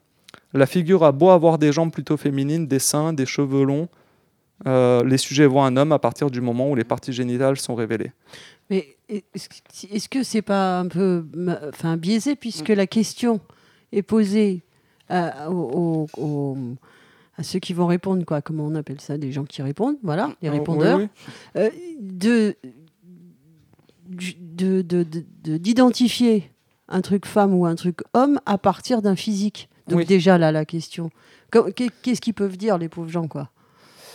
la 0.53 0.65
figure 0.65 1.03
a 1.03 1.11
beau 1.11 1.29
avoir 1.29 1.57
des 1.57 1.71
jambes 1.71 1.91
plutôt 1.91 2.17
féminines, 2.17 2.67
des 2.67 2.79
seins, 2.79 3.13
des 3.13 3.25
cheveux 3.25 3.63
longs, 3.63 3.87
euh, 4.67 5.03
les 5.03 5.17
sujets 5.17 5.45
voient 5.47 5.65
un 5.65 5.75
homme 5.77 5.91
à 5.91 5.99
partir 5.99 6.29
du 6.31 6.39
moment 6.41 6.69
où 6.69 6.75
les 6.75 6.83
parties 6.83 7.11
génitales 7.13 7.57
sont 7.57 7.75
révélées. 7.75 8.11
Mais 8.69 8.95
est-ce 9.09 10.07
que 10.09 10.23
c'est 10.23 10.41
pas 10.41 10.79
un 10.79 10.87
peu 10.87 11.25
enfin, 11.69 11.97
biaisé 11.97 12.35
puisque 12.35 12.69
la 12.69 12.87
question 12.87 13.39
est 13.91 14.03
posée 14.03 14.63
aux, 15.09 15.51
aux- 15.51 16.07
aux- 16.21 16.57
à 17.37 17.43
ceux 17.43 17.59
qui 17.59 17.73
vont 17.73 17.87
répondre, 17.87 18.23
quoi. 18.25 18.41
Comment 18.41 18.65
on 18.65 18.75
appelle 18.75 19.01
ça? 19.01 19.17
Des 19.17 19.31
gens 19.31 19.43
qui 19.43 19.61
répondent, 19.63 19.97
voilà, 20.03 20.31
les 20.41 20.49
répondeurs. 20.49 20.99
oui. 20.99 21.07
Euh, 21.57 21.69
de 21.99 22.55
du- 24.07 24.35
de- 24.39 24.81
de- 24.81 25.03
de- 25.03 25.25
de- 25.43 25.57
d'identifier 25.57 26.51
un 26.87 27.01
truc 27.01 27.25
femme 27.25 27.53
ou 27.53 27.65
un 27.65 27.75
truc 27.75 27.99
homme 28.13 28.39
à 28.45 28.57
partir 28.57 29.01
d'un 29.01 29.15
physique. 29.15 29.69
Donc 29.87 29.99
Oui. 29.99 30.05
déjà 30.05 30.37
là 30.37 30.51
la 30.51 30.65
question. 30.65 31.09
Qu'est-ce 32.01 32.21
qu'ils 32.21 32.33
peuvent 32.33 32.57
dire 32.57 32.77
les 32.77 32.89
pauvres 32.89 33.09
gens 33.09 33.27
quoi? 33.27 33.49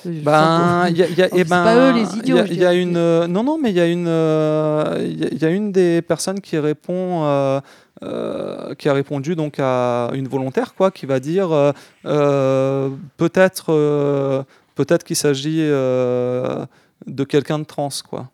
Ben, 0.05 0.89
y 0.91 1.03
a, 1.03 1.07
il 1.09 1.19
y 1.19 1.23
a- 1.23 1.29
eh 1.35 1.45
ben, 1.45 1.64
pas 1.64 1.77
eux, 1.77 1.93
les 1.93 2.16
idiots, 2.16 2.39
il 2.49 2.57
y 2.59 2.64
a- 2.64 2.73
y 2.73 2.81
une, 2.81 2.97
euh, 2.97 3.27
non, 3.27 3.43
non, 3.43 3.59
mais 3.61 3.71
il 3.71 3.77
y 3.77 3.81
a 3.81 3.87
une, 3.87 4.07
euh, 4.07 4.97
il 5.01 5.21
y 5.21 5.25
a- 5.25 5.29
il 5.33 5.43
y, 5.43 5.45
a 5.45 5.51
une 5.51 5.73
des 5.73 6.03
personnes 6.03 6.41
qui 6.41 6.57
répond, 6.57 7.25
euh, 7.25 7.61
euh, 8.05 8.75
qui 8.77 8.89
a 8.89 8.93
répondu 8.93 9.35
donc 9.35 9.57
à 9.59 10.11
une 10.14 10.29
volontaire, 10.29 10.75
quoi, 10.75 10.91
qui 10.93 11.05
va 11.05 11.19
dire 11.19 11.51
euh, 11.53 11.73
euh, 12.07 12.91
peut-être, 13.16 14.45
peut-être 14.77 15.03
qu'il 15.05 15.16
s'agit 15.16 15.59
de 15.59 17.25
quelqu'un 17.29 17.59
de 17.59 17.64
trans, 17.64 17.89
quoi. 18.09 18.29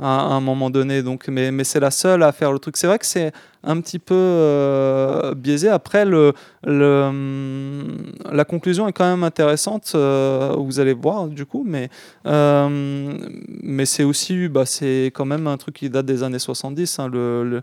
À, 0.00 0.20
à 0.20 0.34
un 0.34 0.40
moment 0.40 0.68
donné, 0.70 1.02
donc, 1.02 1.28
mais, 1.28 1.52
mais 1.52 1.64
c'est 1.64 1.78
la 1.80 1.90
seule 1.92 2.22
à 2.24 2.32
faire 2.32 2.50
le 2.50 2.58
truc. 2.58 2.76
C'est 2.76 2.86
vrai 2.88 2.98
que 2.98 3.06
c'est 3.06 3.30
un 3.64 3.80
petit 3.80 3.98
peu 3.98 4.14
euh, 4.14 5.34
biaisé. 5.34 5.68
Après, 5.68 6.04
le, 6.04 6.32
le, 6.64 7.02
hum, 7.02 7.96
la 8.30 8.44
conclusion 8.44 8.88
est 8.88 8.92
quand 8.92 9.08
même 9.08 9.24
intéressante, 9.24 9.92
euh, 9.94 10.54
vous 10.58 10.80
allez 10.80 10.92
voir 10.92 11.28
du 11.28 11.46
coup, 11.46 11.64
mais, 11.66 11.88
euh, 12.26 13.18
mais 13.62 13.86
c'est 13.86 14.04
aussi, 14.04 14.48
bah, 14.48 14.66
c'est 14.66 15.06
quand 15.14 15.24
même 15.24 15.46
un 15.46 15.56
truc 15.56 15.76
qui 15.76 15.90
date 15.90 16.06
des 16.06 16.22
années 16.22 16.38
70, 16.38 16.98
hein, 16.98 17.08
le, 17.12 17.62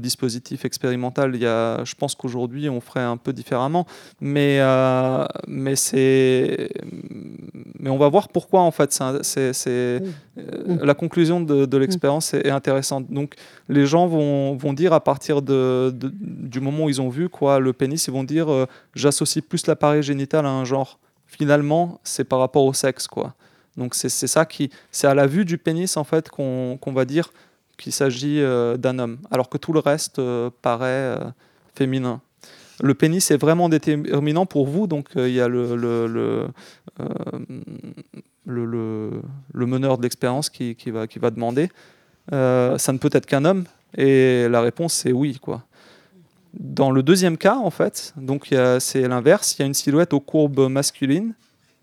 dispositif 0.00 0.64
expérimental. 0.64 1.32
Il 1.34 1.40
y 1.40 1.46
a, 1.46 1.82
je 1.84 1.94
pense 1.94 2.14
qu'aujourd'hui 2.14 2.68
on 2.68 2.80
ferait 2.80 3.00
un 3.00 3.16
peu 3.16 3.32
différemment, 3.32 3.86
mais, 4.20 4.60
mais, 5.48 5.74
c'est, 5.74 6.68
mais 7.80 7.90
on 7.90 7.96
va 7.96 8.08
voir 8.08 8.28
pourquoi 8.28 8.60
en 8.60 8.70
fait. 8.70 8.92
c'est 9.22 9.52
c'est- 9.52 10.02
euh, 10.38 10.78
la 10.84 10.94
conclusion 10.94 11.40
de, 11.40 11.64
de 11.64 11.76
l'expérience 11.78 12.34
est, 12.34 12.46
est 12.46 12.50
intéressante. 12.50 13.10
Donc 13.10 13.34
les 13.68 13.86
gens 13.86 14.06
vont, 14.06 14.54
vont 14.56 14.65
dire 14.72 14.92
à 14.92 15.00
partir 15.00 15.42
de, 15.42 15.94
du 15.94 16.60
moment 16.60 16.84
où 16.84 16.88
ils 16.88 17.00
ont 17.00 17.08
vu 17.08 17.28
quoi 17.28 17.58
le 17.60 17.72
pénis, 17.72 18.06
ils 18.06 18.12
vont 18.12 18.24
dire 18.24 18.50
euh, 18.50 18.66
j'associe 18.94 19.44
plus 19.44 19.66
l'appareil 19.66 20.02
génital 20.02 20.46
à 20.46 20.50
un 20.50 20.64
genre. 20.64 20.98
Finalement, 21.26 22.00
c'est 22.04 22.24
par 22.24 22.38
rapport 22.38 22.64
au 22.64 22.72
sexe 22.72 23.06
quoi. 23.06 23.34
Donc 23.76 23.94
c'est 23.94 24.08
ça 24.08 24.46
qui, 24.46 24.70
c'est 24.90 25.06
à 25.06 25.14
la 25.14 25.26
vue 25.26 25.44
du 25.44 25.58
pénis 25.58 25.96
en 25.96 26.04
fait 26.04 26.30
qu'on 26.30 26.78
qu'on 26.80 26.92
va 26.92 27.04
dire 27.04 27.30
qu'il 27.76 27.92
s'agit 27.92 28.40
euh, 28.40 28.76
d'un 28.78 28.98
homme, 28.98 29.18
alors 29.30 29.48
que 29.50 29.58
tout 29.58 29.72
le 29.74 29.80
reste 29.80 30.18
euh, 30.18 30.50
paraît 30.62 31.18
féminin. 31.74 32.20
Le 32.82 32.94
pénis 32.94 33.30
est 33.30 33.36
vraiment 33.36 33.68
déterminant 33.68 34.46
pour 34.46 34.66
vous, 34.66 34.86
donc 34.86 35.08
il 35.16 35.30
y 35.30 35.40
a 35.40 35.48
le, 35.48 35.76
le, 35.76 36.06
le, 36.06 36.48
le, 38.44 39.22
le- 39.52 39.66
meneur 39.66 39.96
de 39.96 40.02
l'expérience 40.02 40.50
qui, 40.50 40.74
qui 40.74 40.90
va, 40.90 41.06
qui 41.06 41.18
va 41.18 41.30
demander 41.30 41.70
ça 42.30 42.92
ne 42.92 42.98
peut 42.98 43.10
être 43.12 43.26
qu'un 43.26 43.44
homme 43.44 43.64
Et 43.96 44.48
la 44.48 44.60
réponse 44.60 44.94
c'est 44.94 45.12
oui. 45.12 45.38
Quoi. 45.40 45.62
Dans 46.54 46.90
le 46.90 47.02
deuxième 47.02 47.36
cas, 47.36 47.56
en 47.56 47.70
fait, 47.70 48.14
donc 48.16 48.48
c'est 48.78 49.06
l'inverse, 49.08 49.56
il 49.56 49.60
y 49.60 49.62
a 49.62 49.66
une 49.66 49.74
silhouette 49.74 50.12
aux 50.12 50.20
courbes 50.20 50.68
masculines, 50.70 51.34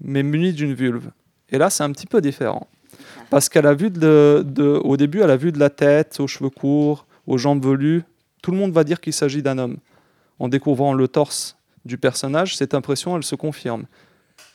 mais 0.01 0.23
munie 0.23 0.53
d'une 0.53 0.73
vulve. 0.73 1.09
Et 1.49 1.57
là, 1.57 1.69
c'est 1.69 1.83
un 1.83 1.91
petit 1.91 2.07
peu 2.07 2.21
différent. 2.21 2.67
Parce 3.29 3.49
qu'à 3.49 3.61
la 3.61 3.73
vue 3.73 3.89
de- 3.89 4.79
au 4.83 4.97
début, 4.97 5.21
à 5.21 5.27
la 5.27 5.37
vue 5.37 5.51
de 5.51 5.59
la 5.59 5.69
tête, 5.69 6.19
aux 6.19 6.27
cheveux 6.27 6.49
courts, 6.49 7.05
aux 7.27 7.37
jambes 7.37 7.63
velues, 7.65 8.03
tout 8.41 8.51
le 8.51 8.57
monde 8.57 8.71
va 8.71 8.83
dire 8.83 8.99
qu'il 8.99 9.13
s'agit 9.13 9.41
d'un 9.41 9.57
homme. 9.57 9.77
En 10.39 10.47
découvrant 10.49 10.93
le 10.93 11.07
torse 11.07 11.55
du 11.85 11.97
personnage, 11.97 12.57
cette 12.57 12.73
impression, 12.73 13.15
elle 13.15 13.23
se 13.23 13.35
confirme. 13.35 13.85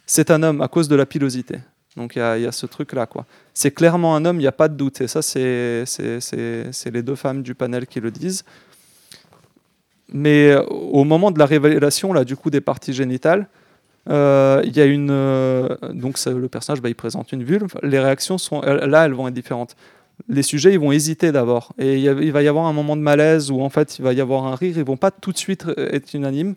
C'est 0.06 0.30
un 0.30 0.42
homme 0.42 0.60
à 0.60 0.68
cause 0.68 0.88
de 0.88 0.96
la 0.96 1.06
pilosité. 1.06 1.58
Donc 1.98 2.14
il 2.16 2.20
y, 2.20 2.46
a- 2.46 2.52
ce 2.52 2.66
truc-là. 2.66 3.08
C'est 3.52 3.72
clairement 3.72 4.14
un 4.14 4.24
homme, 4.24 4.36
il 4.36 4.44
n'y 4.44 4.46
a 4.46 4.52
pas 4.52 4.68
de 4.68 4.74
doute. 4.74 5.00
Et 5.00 5.08
ça, 5.08 5.20
c'est 5.20 5.84
les 5.86 7.02
deux 7.02 7.16
femmes 7.16 7.42
du 7.42 7.54
panel 7.54 7.86
qui 7.86 8.00
le 8.00 8.10
disent. 8.10 8.44
Mais 10.10 10.56
au 10.70 11.04
moment 11.04 11.30
de 11.30 11.38
la 11.38 11.44
révélation, 11.44 12.12
là, 12.12 12.24
du 12.24 12.36
coup, 12.36 12.50
des 12.50 12.62
parties 12.62 12.94
génitales, 12.94 13.48
euh, 14.08 14.62
il 14.64 14.74
y 14.74 14.80
a 14.80 14.86
une. 14.86 15.10
euh, 15.10 15.68
donc 15.92 16.18
le 16.24 16.48
personnage, 16.48 16.80
bah, 16.80 16.88
il 16.88 16.94
présente 16.94 17.32
une 17.32 17.44
vulve. 17.44 17.74
Les 17.82 17.98
réactions 17.98 18.38
sont 18.38 18.62
là, 18.62 19.04
elles 19.04 19.12
vont 19.12 19.28
être 19.28 19.34
différentes. 19.34 19.76
Les 20.28 20.42
sujets, 20.42 20.72
ils 20.72 20.80
vont 20.80 20.92
hésiter 20.92 21.30
d'abord, 21.30 21.72
et 21.78 21.98
il, 21.98 22.32
va 22.32 22.42
y 22.42 22.48
avoir 22.48 22.66
un 22.66 22.72
moment 22.72 22.96
de 22.96 23.02
malaise 23.02 23.52
où 23.52 23.60
en 23.60 23.68
fait, 23.68 23.98
il 23.98 24.02
va 24.02 24.12
y 24.12 24.20
avoir 24.20 24.46
un 24.46 24.56
rire. 24.56 24.76
Ils 24.78 24.84
vont 24.84 24.96
pas 24.96 25.10
tout 25.10 25.30
de 25.32 25.38
suite 25.38 25.66
être 25.76 26.14
unanimes. 26.14 26.54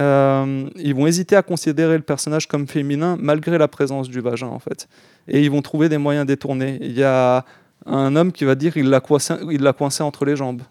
Euh, 0.00 0.68
ils 0.76 0.94
vont 0.94 1.06
hésiter 1.06 1.36
à 1.36 1.42
considérer 1.42 1.96
le 1.96 2.02
personnage 2.02 2.48
comme 2.48 2.66
féminin 2.66 3.16
malgré 3.20 3.58
la 3.58 3.68
présence 3.68 4.08
du 4.08 4.20
vagin 4.20 4.48
en 4.48 4.58
fait. 4.58 4.88
Et 5.28 5.42
ils 5.42 5.50
vont 5.50 5.62
trouver 5.62 5.88
des 5.88 5.98
moyens 5.98 6.26
détournés. 6.26 6.78
Il 6.80 6.92
y 6.92 7.04
a 7.04 7.44
un 7.86 8.16
homme 8.16 8.32
qui 8.32 8.44
va 8.44 8.54
dire 8.54 8.76
il 8.76 8.88
l'a 8.88 9.00
coincé, 9.00 10.02
entre 10.02 10.24
les 10.24 10.36
jambes. 10.36 10.62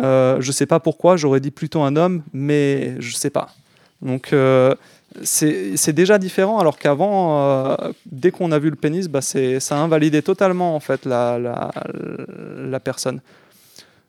Euh, 0.00 0.40
je 0.40 0.52
sais 0.52 0.66
pas 0.66 0.78
pourquoi, 0.78 1.16
j'aurais 1.16 1.40
dit 1.40 1.50
plutôt 1.50 1.82
un 1.82 1.96
homme, 1.96 2.22
mais 2.32 3.00
je 3.00 3.14
sais 3.14 3.30
pas. 3.30 3.48
Donc 4.02 4.32
euh, 4.32 4.74
c'est 5.22 5.92
déjà 5.92 6.18
différent, 6.18 6.60
alors 6.60 6.78
qu'avant, 6.78 7.40
euh, 7.40 7.76
dès 8.06 8.30
qu'on 8.30 8.52
a 8.52 8.58
vu 8.58 8.70
le 8.70 8.76
pénis, 8.76 9.08
bah, 9.08 9.20
ça 9.20 9.38
a 9.38 9.74
invalidé 9.78 10.22
totalement 10.22 10.76
en 10.76 10.80
fait 10.80 11.04
la 11.06 12.80
personne. 12.84 13.20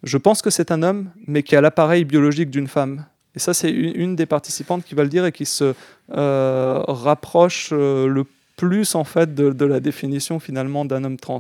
Je 0.03 0.17
pense 0.17 0.41
que 0.41 0.49
c'est 0.49 0.71
un 0.71 0.83
homme, 0.83 1.09
mais 1.27 1.43
qui 1.43 1.55
a 1.55 1.61
l'appareil 1.61 2.05
biologique 2.05 2.49
d'une 2.49 2.67
femme. 2.67 3.05
Et 3.35 3.39
ça, 3.39 3.53
c'est 3.53 3.71
une, 3.71 4.15
des 4.15 4.25
participantes 4.25 4.83
qui 4.83 4.95
va 4.95 5.03
le 5.03 5.09
dire 5.09 5.25
et 5.25 5.31
qui 5.31 5.45
se 5.45 5.73
euh, 6.11 6.83
rapproche 6.87 7.69
euh, 7.71 8.07
le 8.07 8.25
plus 8.57 8.95
en 8.95 9.03
fait 9.03 9.33
de, 9.33 9.65
la 9.65 9.79
définition 9.79 10.39
finalement 10.39 10.85
d'un 10.85 11.03
homme 11.03 11.17
trans. 11.17 11.39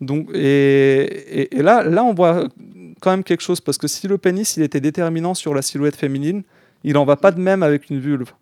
Donc, 0.00 0.30
et 0.32 1.48
là, 1.52 1.82
là, 1.82 2.04
on 2.04 2.14
voit 2.14 2.48
quand 3.00 3.10
même 3.10 3.24
quelque 3.24 3.42
chose 3.42 3.60
parce 3.60 3.78
que 3.78 3.88
si 3.88 4.06
le 4.08 4.18
pénis 4.18 4.56
il 4.56 4.62
était 4.62 4.80
déterminant 4.80 5.34
sur 5.34 5.54
la 5.54 5.62
silhouette 5.62 5.96
féminine, 5.96 6.42
il 6.84 6.96
en 6.96 7.04
va 7.04 7.16
pas 7.16 7.32
de 7.32 7.40
même 7.40 7.62
avec 7.62 7.90
une 7.90 7.98
vulve. 7.98 8.32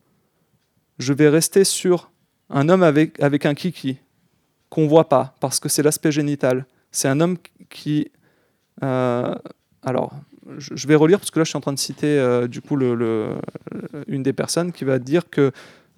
Je 0.99 1.13
vais 1.13 1.29
rester 1.29 1.65
sur 1.65 2.11
un 2.51 2.69
homme 2.69 2.83
avec, 2.83 3.21
avec 3.21 3.47
un 3.47 3.55
kiki 3.55 3.99
qu'on 4.71 4.87
voit 4.87 5.09
pas 5.09 5.35
parce 5.41 5.61
que 5.61 5.69
c'est 5.69 5.83
l'aspect 5.83 6.13
génital. 6.13 6.67
C'est 6.91 7.09
un 7.09 7.21
homme 7.21 7.37
qui, 7.69 8.11
euh, 8.83 9.35
alors, 9.83 10.13
je 10.59 10.87
vais 10.87 10.95
relire 10.95 11.19
parce 11.19 11.31
que 11.31 11.39
là, 11.39 11.45
je 11.45 11.51
suis 11.51 11.57
en 11.57 11.61
train 11.61 11.73
de 11.73 11.79
citer 11.79 12.07
euh, 12.07 12.47
du 12.47 12.61
coup 12.61 12.79
une 12.81 14.23
des 14.23 14.33
personnes 14.33 14.73
qui 14.73 14.85
va 14.85 14.99
dire 14.99 15.29
que 15.31 15.53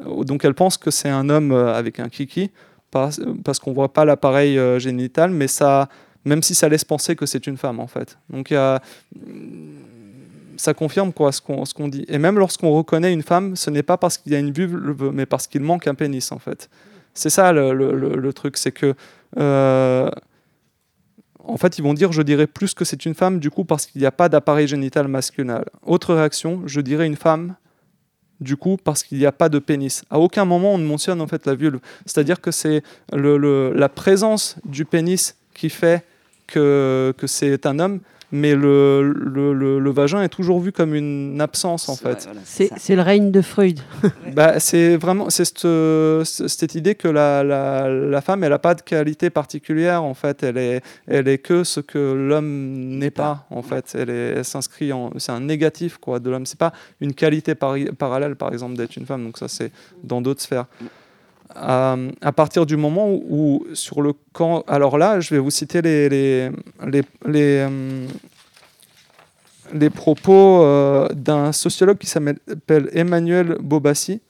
euh, 0.04 0.24
donc 0.24 0.44
elle 0.44 0.54
pense 0.54 0.76
que 0.76 0.90
c'est 0.90 1.08
un 1.08 1.28
homme 1.28 1.52
euh, 1.52 1.74
avec 1.74 2.00
un 2.00 2.08
kiki 2.08 2.50
parce, 2.90 3.20
parce 3.44 3.58
qu'on 3.58 3.72
voit 3.72 3.92
pas 3.92 4.04
l'appareil 4.04 4.58
génital, 4.80 5.30
mais 5.30 5.46
ça, 5.48 5.88
même 6.24 6.42
si 6.42 6.54
ça 6.54 6.68
laisse 6.68 6.84
penser 6.84 7.16
que 7.16 7.26
c'est 7.26 7.46
une 7.46 7.58
femme 7.58 7.80
en 7.80 7.86
fait. 7.86 8.18
Donc 8.30 8.54
ça 10.56 10.74
confirme 10.74 11.12
quoi 11.12 11.30
ce 11.30 11.40
qu'on 11.42 11.88
dit. 11.88 12.06
Et 12.08 12.16
même 12.16 12.38
lorsqu'on 12.38 12.70
reconnaît 12.70 13.12
une 13.12 13.22
femme, 13.22 13.56
ce 13.56 13.68
n'est 13.70 13.82
pas 13.82 13.98
parce 13.98 14.16
qu'il 14.16 14.32
y 14.32 14.36
a 14.36 14.38
une 14.38 14.52
vulve, 14.52 15.10
mais 15.12 15.26
parce 15.26 15.46
qu'il 15.46 15.60
manque 15.60 15.86
un 15.86 15.94
pénis 15.94 16.32
en 16.32 16.38
fait. 16.38 16.70
C'est 17.12 17.30
ça 17.30 17.52
le, 17.52 17.74
le- 17.74 18.32
truc, 18.32 18.56
c'est 18.56 18.72
que 18.72 18.94
en 21.48 21.56
fait 21.56 21.78
ils 21.78 21.82
vont 21.82 21.94
dire 21.94 22.12
je 22.12 22.22
dirais 22.22 22.46
plus 22.46 22.74
que 22.74 22.84
c'est 22.84 23.04
une 23.04 23.14
femme 23.14 23.40
du 23.40 23.50
coup 23.50 23.64
parce 23.64 23.86
qu'il 23.86 24.00
n'y 24.00 24.06
a 24.06 24.12
pas 24.12 24.28
d'appareil 24.28 24.68
génital 24.68 25.08
masculin. 25.08 25.62
Autre 25.84 26.14
réaction, 26.14 26.62
je 26.66 26.80
dirais 26.80 27.06
une 27.06 27.16
femme 27.16 27.56
du 28.40 28.56
coup 28.56 28.76
parce 28.82 29.02
qu'il 29.02 29.18
n'y 29.18 29.26
a 29.26 29.32
pas 29.32 29.48
de 29.48 29.58
pénis. 29.58 30.04
À 30.10 30.18
aucun 30.18 30.44
moment 30.44 30.74
on 30.74 30.78
ne 30.78 30.86
mentionne 30.86 31.20
en 31.20 31.26
fait 31.26 31.46
la 31.46 31.54
vulve. 31.54 31.80
C'est-à-dire 32.06 32.40
que 32.40 32.50
c'est 32.50 32.82
la 33.12 33.88
présence 33.88 34.56
du 34.64 34.84
pénis 34.84 35.36
qui 35.54 35.70
fait 35.70 36.04
que 36.46 37.14
c'est 37.26 37.66
un 37.66 37.78
homme, 37.78 38.00
mais 38.30 38.54
le, 38.54 39.12
le, 39.12 39.54
le- 39.54 39.78
le 39.78 39.90
vagin 39.90 40.22
est 40.22 40.28
toujours 40.28 40.60
vu 40.60 40.70
comme 40.70 40.94
une 40.94 41.40
absence 41.40 41.88
en 41.88 41.96
fait. 41.96 42.28
C'est 42.44 42.70
c'est 42.76 42.94
le 42.94 43.02
règne 43.02 43.30
de 43.30 43.40
Freud. 43.40 43.80
Bah, 44.34 44.60
c'est 44.60 44.96
vraiment 44.96 45.30
c'est 45.30 45.44
cette, 45.46 45.64
euh, 45.64 46.22
cette 46.24 46.74
idée 46.74 46.94
que 46.94 47.08
la, 47.08 47.42
la, 47.42 47.88
la 47.88 48.20
femme 48.20 48.44
elle 48.44 48.50
n'a 48.50 48.58
pas 48.58 48.74
de 48.74 48.82
qualité 48.82 49.30
particulière 49.30 50.04
en 50.04 50.14
fait. 50.14 50.42
Elle 50.42 50.58
est 50.58 50.82
elle 51.06 51.26
est 51.28 51.38
que 51.38 51.64
ce 51.64 51.80
que 51.80 51.98
l'homme 51.98 52.98
n'est 52.98 53.10
pas 53.10 53.46
en 53.50 53.62
fait. 53.62 53.94
Elle 53.98 54.10
est 54.10 54.34
elle 54.36 54.44
s'inscrit 54.44 54.92
en 54.92 55.10
c'est 55.18 55.32
un 55.32 55.40
négatif 55.40 55.96
quoi 55.96 56.18
de 56.20 56.28
l'homme. 56.30 56.44
C'est 56.46 56.58
pas 56.58 56.72
une 57.00 57.14
qualité 57.14 57.54
parallèle 57.54 58.36
par 58.36 58.52
exemple 58.52 58.74
d'être 58.76 58.96
une 58.96 59.06
femme. 59.06 59.24
Donc 59.24 59.38
ça 59.38 59.48
c'est 59.48 59.72
dans 60.04 60.20
d'autres 60.20 60.42
sphères 60.42 60.66
À 61.60 62.32
partir 62.32 62.66
du 62.66 62.76
moment 62.76 63.10
où, 63.10 63.66
sur 63.74 64.00
le 64.00 64.12
camp 64.32 64.62
alors 64.68 64.96
là 64.96 65.18
je 65.18 65.34
vais 65.34 65.40
vous 65.40 65.50
citer 65.50 65.82
les 65.82 66.08
les 66.08 66.50
les, 66.86 67.02
les, 67.26 67.68
euh, 69.74 69.90
propos 69.90 70.62
euh, 70.62 71.08
d'un 71.08 71.50
sociologue 71.52 71.98
qui 71.98 72.06
s'appelle 72.06 72.90
Emmanuel 72.92 73.56
Bobassi, 73.60 74.20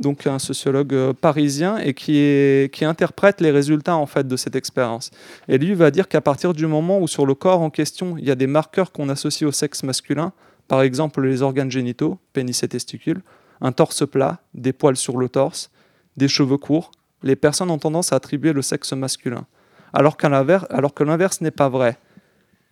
donc 0.00 0.26
un 0.26 0.40
sociologue 0.40 0.94
euh, 0.94 1.12
parisien 1.12 1.78
et 1.78 1.94
qui, 1.94 2.18
est, 2.18 2.74
qui 2.74 2.84
interprète 2.84 3.40
les 3.40 3.52
résultats 3.52 3.96
en 3.96 4.06
fait 4.06 4.26
de 4.26 4.36
cette 4.36 4.56
expérience. 4.56 5.12
Et 5.46 5.58
lui 5.58 5.74
va 5.74 5.92
dire 5.92 6.08
qu'à 6.08 6.20
partir 6.20 6.54
du 6.54 6.66
moment 6.66 6.98
où 6.98 7.06
sur 7.06 7.24
le 7.24 7.34
corps 7.34 7.60
en 7.60 7.70
question 7.70 8.16
il 8.18 8.24
y 8.24 8.32
a 8.32 8.34
des 8.34 8.48
marqueurs 8.48 8.90
qu'on 8.90 9.08
associe 9.08 9.46
au 9.48 9.52
sexe 9.52 9.84
masculin, 9.84 10.32
par 10.66 10.82
exemple 10.82 11.22
les 11.22 11.42
organes 11.42 11.70
génitaux, 11.70 12.18
pénis 12.32 12.62
et 12.64 12.68
testicules, 12.68 13.22
un 13.60 13.70
torse 13.70 14.06
plat, 14.06 14.40
des 14.54 14.72
poils 14.72 14.96
sur 14.96 15.18
le 15.18 15.28
torse, 15.28 15.70
des 16.16 16.28
cheveux 16.28 16.56
courts, 16.56 16.90
les 17.22 17.36
personnes 17.36 17.70
ont 17.70 17.78
tendance 17.78 18.12
à 18.12 18.16
attribuer 18.16 18.52
le 18.52 18.62
sexe 18.62 18.92
masculin. 18.92 19.46
Alors, 19.92 20.16
que 20.16 21.04
l'inverse 21.04 21.40
n'est 21.40 21.50
pas 21.50 21.68
vrai. 21.68 21.96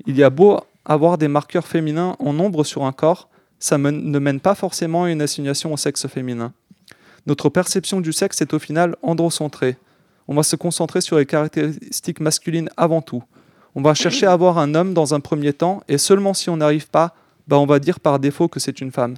Il 0.06 0.16
y 0.16 0.24
a 0.24 0.30
beau 0.30 0.60
avoir 0.84 1.18
des 1.18 1.28
marqueurs 1.28 1.66
féminins 1.66 2.16
en 2.18 2.32
nombre 2.32 2.64
sur 2.64 2.84
un 2.84 2.92
corps, 2.92 3.28
ça 3.58 3.78
ne 3.78 4.18
mène 4.18 4.40
pas 4.40 4.56
forcément 4.56 5.04
à 5.04 5.10
une 5.10 5.22
assignation 5.22 5.72
au 5.72 5.76
sexe 5.76 6.08
féminin. 6.08 6.52
Notre 7.26 7.48
perception 7.48 8.00
du 8.00 8.12
sexe 8.12 8.40
est 8.40 8.52
au 8.52 8.58
final 8.58 8.96
androcentrée. 9.02 9.76
On 10.26 10.34
va 10.34 10.42
se 10.42 10.56
concentrer 10.56 11.00
sur 11.00 11.18
les 11.18 11.26
caractéristiques 11.26 12.18
masculines 12.18 12.68
avant 12.76 13.02
tout. 13.02 13.22
On 13.76 13.82
va 13.82 13.94
chercher 13.94 14.26
à 14.26 14.32
avoir 14.32 14.58
un 14.58 14.74
homme 14.74 14.92
dans 14.92 15.14
un 15.14 15.20
premier 15.20 15.52
temps, 15.52 15.82
et 15.88 15.98
seulement 15.98 16.34
si 16.34 16.50
on 16.50 16.56
n'arrive 16.56 16.88
pas, 16.88 17.14
bah 17.46 17.58
on 17.58 17.66
va 17.66 17.78
dire 17.78 18.00
par 18.00 18.18
défaut 18.18 18.48
que 18.48 18.60
c'est 18.60 18.80
une 18.80 18.90
femme. 18.90 19.14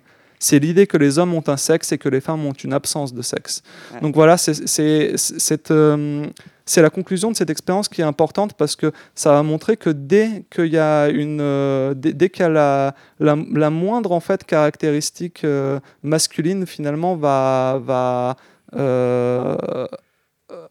C'est 0.46 0.58
l'idée 0.64 0.86
que 0.92 0.98
les 1.04 1.12
hommes 1.18 1.34
ont 1.40 1.46
un 1.56 1.56
sexe 1.56 1.88
et 1.92 1.98
que 2.04 2.10
les 2.16 2.20
femmes 2.20 2.44
ont 2.50 2.52
une 2.66 2.74
absence 2.80 3.10
de 3.18 3.22
sexe. 3.22 3.62
Ouais. 3.94 4.00
Donc 4.02 4.14
voilà, 4.14 4.36
c'est- 4.36 5.70
euh, 5.70 6.26
c'est 6.66 6.82
la 6.82 6.90
conclusion 6.90 7.30
de 7.32 7.36
cette 7.40 7.50
expérience 7.56 7.88
qui 7.88 8.00
est 8.02 8.04
importante 8.14 8.52
parce 8.60 8.76
que 8.80 8.88
ça 9.14 9.30
va 9.32 9.42
montrer 9.42 9.76
que 9.84 9.90
dès 9.90 10.44
qu'il 10.54 10.72
y 10.72 10.78
a 10.78 11.08
une, 11.08 11.40
euh, 11.40 11.94
dès, 11.94 12.12
dès 12.12 12.28
qu'il 12.28 12.42
y 12.42 12.46
a 12.46 12.54
la, 12.62 12.94
la, 13.20 13.34
la 13.64 13.70
moindre 13.70 14.12
en 14.12 14.20
fait 14.20 14.44
caractéristique 14.44 15.44
euh, 15.44 15.80
masculine 16.02 16.66
finalement 16.66 17.16
va, 17.16 17.80
va 17.90 18.36
euh, 18.76 19.56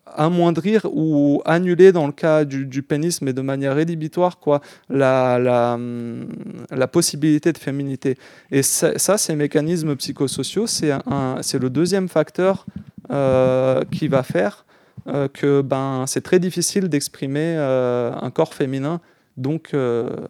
amoindrir 0.05 0.85
ou 0.85 1.41
annuler 1.45 1.91
dans 1.91 2.07
le 2.07 2.13
cas 2.13 2.45
du, 2.45 2.83
pénis, 2.83 3.21
mais 3.21 3.33
de 3.33 3.41
manière 3.41 3.75
rédhibitoire, 3.75 4.39
quoi, 4.39 4.61
la, 4.89 5.39
la, 5.39 5.73
hum, 5.73 6.27
la 6.69 6.87
possibilité 6.87 7.51
de 7.51 7.57
féminité. 7.57 8.17
Et 8.51 8.63
ça, 8.63 9.17
ces 9.17 9.35
mécanismes 9.35 9.95
psychosociaux, 9.95 10.67
c'est 10.67 10.91
un, 10.91 11.37
c'est 11.41 11.59
le 11.59 11.69
deuxième 11.69 12.09
facteur 12.09 12.65
euh, 13.11 13.83
qui 13.91 14.07
va 14.07 14.23
faire 14.23 14.65
euh, 15.07 15.27
que 15.27 15.61
ben, 15.61 16.05
c'est 16.07 16.21
très 16.21 16.39
difficile 16.39 16.87
d'exprimer 16.87 17.55
euh, 17.57 18.13
un 18.13 18.31
corps 18.31 18.53
féminin 18.53 19.01
donc 19.35 19.75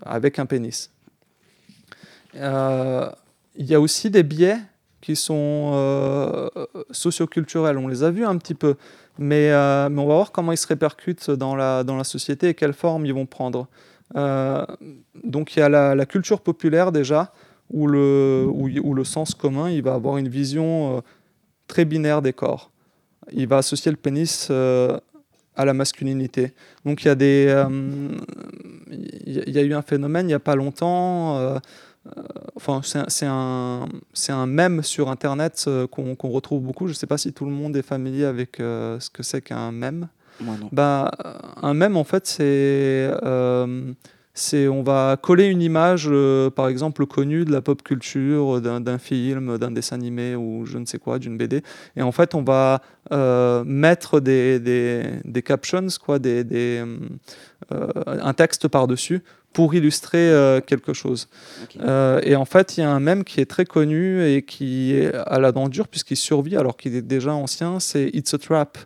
avec 0.06 0.40
un 0.40 0.46
pénis. 0.46 0.90
Il 2.34 2.42
y 3.58 3.76
a 3.76 3.82
aussi 3.82 4.10
des 4.10 4.24
biais 4.24 4.58
qui 5.02 5.18
sont 5.18 6.50
socioculturels. 6.90 7.78
On 7.78 7.90
les 7.90 8.04
a 8.04 8.12
vus 8.12 8.26
un 8.26 8.38
petit 8.38 8.56
peu, 8.56 8.76
mais, 9.18 9.52
euh, 9.52 9.90
mais 9.90 10.02
on 10.02 10.08
va 10.08 10.16
voir 10.16 10.32
comment 10.32 10.52
ils 10.52 10.58
se 10.58 10.68
répercutent 10.68 11.30
dans 11.30 11.56
la, 11.56 12.04
société 12.04 12.50
et 12.50 12.54
quelle 12.54 12.74
forme 12.74 13.06
ils 13.06 13.14
vont 13.14 13.26
prendre. 13.26 13.68
Euh, 14.16 14.66
donc 15.24 15.56
il 15.56 15.60
y 15.60 15.62
a 15.62 15.70
la, 15.70 16.06
culture 16.06 16.42
populaire 16.42 16.92
déjà, 16.92 17.32
où 17.72 17.88
le, 17.88 19.04
sens 19.04 19.36
commun 19.36 19.70
il 19.70 19.84
va 19.84 19.94
avoir 19.94 20.18
une 20.18 20.28
vision 20.28 20.98
euh, 20.98 21.02
très 21.68 21.86
binaire 21.86 22.22
des 22.22 22.34
corps. 22.34 22.72
Il 23.32 23.48
va 23.48 23.58
associer 23.58 23.92
le 23.92 23.98
pénis 23.98 24.52
à 25.56 25.66
la 25.66 25.74
masculinité. 25.74 26.54
Donc 26.86 27.04
il 27.04 27.08
y 27.08 27.10
a- 27.10 27.70
il 29.26 29.50
y 29.50 29.58
a 29.58 29.62
eu 29.62 29.74
un 29.74 29.82
phénomène 29.82 30.26
il 30.26 30.30
n'y 30.30 30.34
a 30.34 30.40
pas 30.40 30.56
longtemps. 30.56 31.58
Euh, 32.06 32.22
enfin, 32.56 32.82
c'est 33.08 33.26
un- 33.26 33.88
un, 34.30 34.46
mème 34.46 34.84
sur 34.84 35.10
Internet 35.10 35.64
euh, 35.68 35.88
qu'on 35.88 36.16
retrouve 36.30 36.62
beaucoup. 36.62 36.88
Je 36.88 36.92
ne 36.92 36.96
sais 36.98 37.08
pas 37.08 37.18
si 37.18 37.32
tout 37.34 37.46
le 37.46 37.52
monde 37.52 37.76
est 37.78 37.82
familier 37.82 38.26
avec 38.26 38.60
euh, 38.60 39.00
ce 39.00 39.10
que 39.10 39.24
c'est 39.24 39.42
qu'un 39.42 39.72
mème. 39.72 40.08
Moi 40.42 40.56
non. 40.60 40.70
Bah, 40.72 41.12
un 41.62 41.74
mème, 41.74 41.96
en 41.96 42.04
fait, 42.04 42.26
c'est. 42.28 42.42
euh, 43.24 43.94
c'est 44.36 44.68
on 44.68 44.82
va 44.82 45.16
coller 45.22 45.46
une 45.46 45.62
image, 45.62 46.10
par 46.56 46.68
exemple, 46.68 47.06
connue 47.06 47.46
de 47.46 47.52
la 47.52 47.62
pop 47.62 47.84
culture, 47.84 48.60
d'un 48.62 48.98
film, 48.98 49.60
d'un 49.60 49.70
dessin 49.70 49.96
animé 49.96 50.36
ou 50.36 50.66
je 50.66 50.80
ne 50.80 50.86
sais 50.88 50.98
quoi, 50.98 51.20
d'une 51.20 51.38
BD. 51.38 51.62
Et 51.96 52.02
en 52.02 52.12
fait, 52.12 52.34
on 52.34 52.42
va 52.42 52.82
mettre 53.64 54.20
des, 54.20 54.60
des, 54.60 55.04
des 55.24 55.42
captions, 55.44 55.86
quoi, 56.04 56.18
des, 56.18 56.44
des, 56.44 56.84
un 57.70 58.34
texte 58.34 58.68
par-dessus 58.68 59.22
pour 59.54 59.76
illustrer 59.76 60.30
euh, 60.30 60.60
quelque 60.60 60.94
chose. 60.94 61.30
Euh, 61.80 62.20
et 62.24 62.36
en 62.36 62.46
fait, 62.46 62.78
il 62.78 62.82
y 62.82 62.84
a 62.84 62.90
un 62.90 63.00
mème 63.00 63.24
qui 63.24 63.40
est 63.40 63.46
très 63.46 63.66
connu 63.66 64.26
et 64.26 64.42
qui 64.42 64.94
est 64.94 65.14
à 65.14 65.40
la 65.40 65.52
dent 65.52 65.70
dure 65.70 65.88
puisqu'il 65.88 66.18
survit 66.18 66.58
alors 66.58 66.76
qu'il 66.76 66.96
est 66.96 67.02
déjà 67.02 67.34
ancien, 67.34 67.80
c'est 67.80 68.10
It's 68.14 68.34
a 68.34 68.38
Trap. 68.38 68.78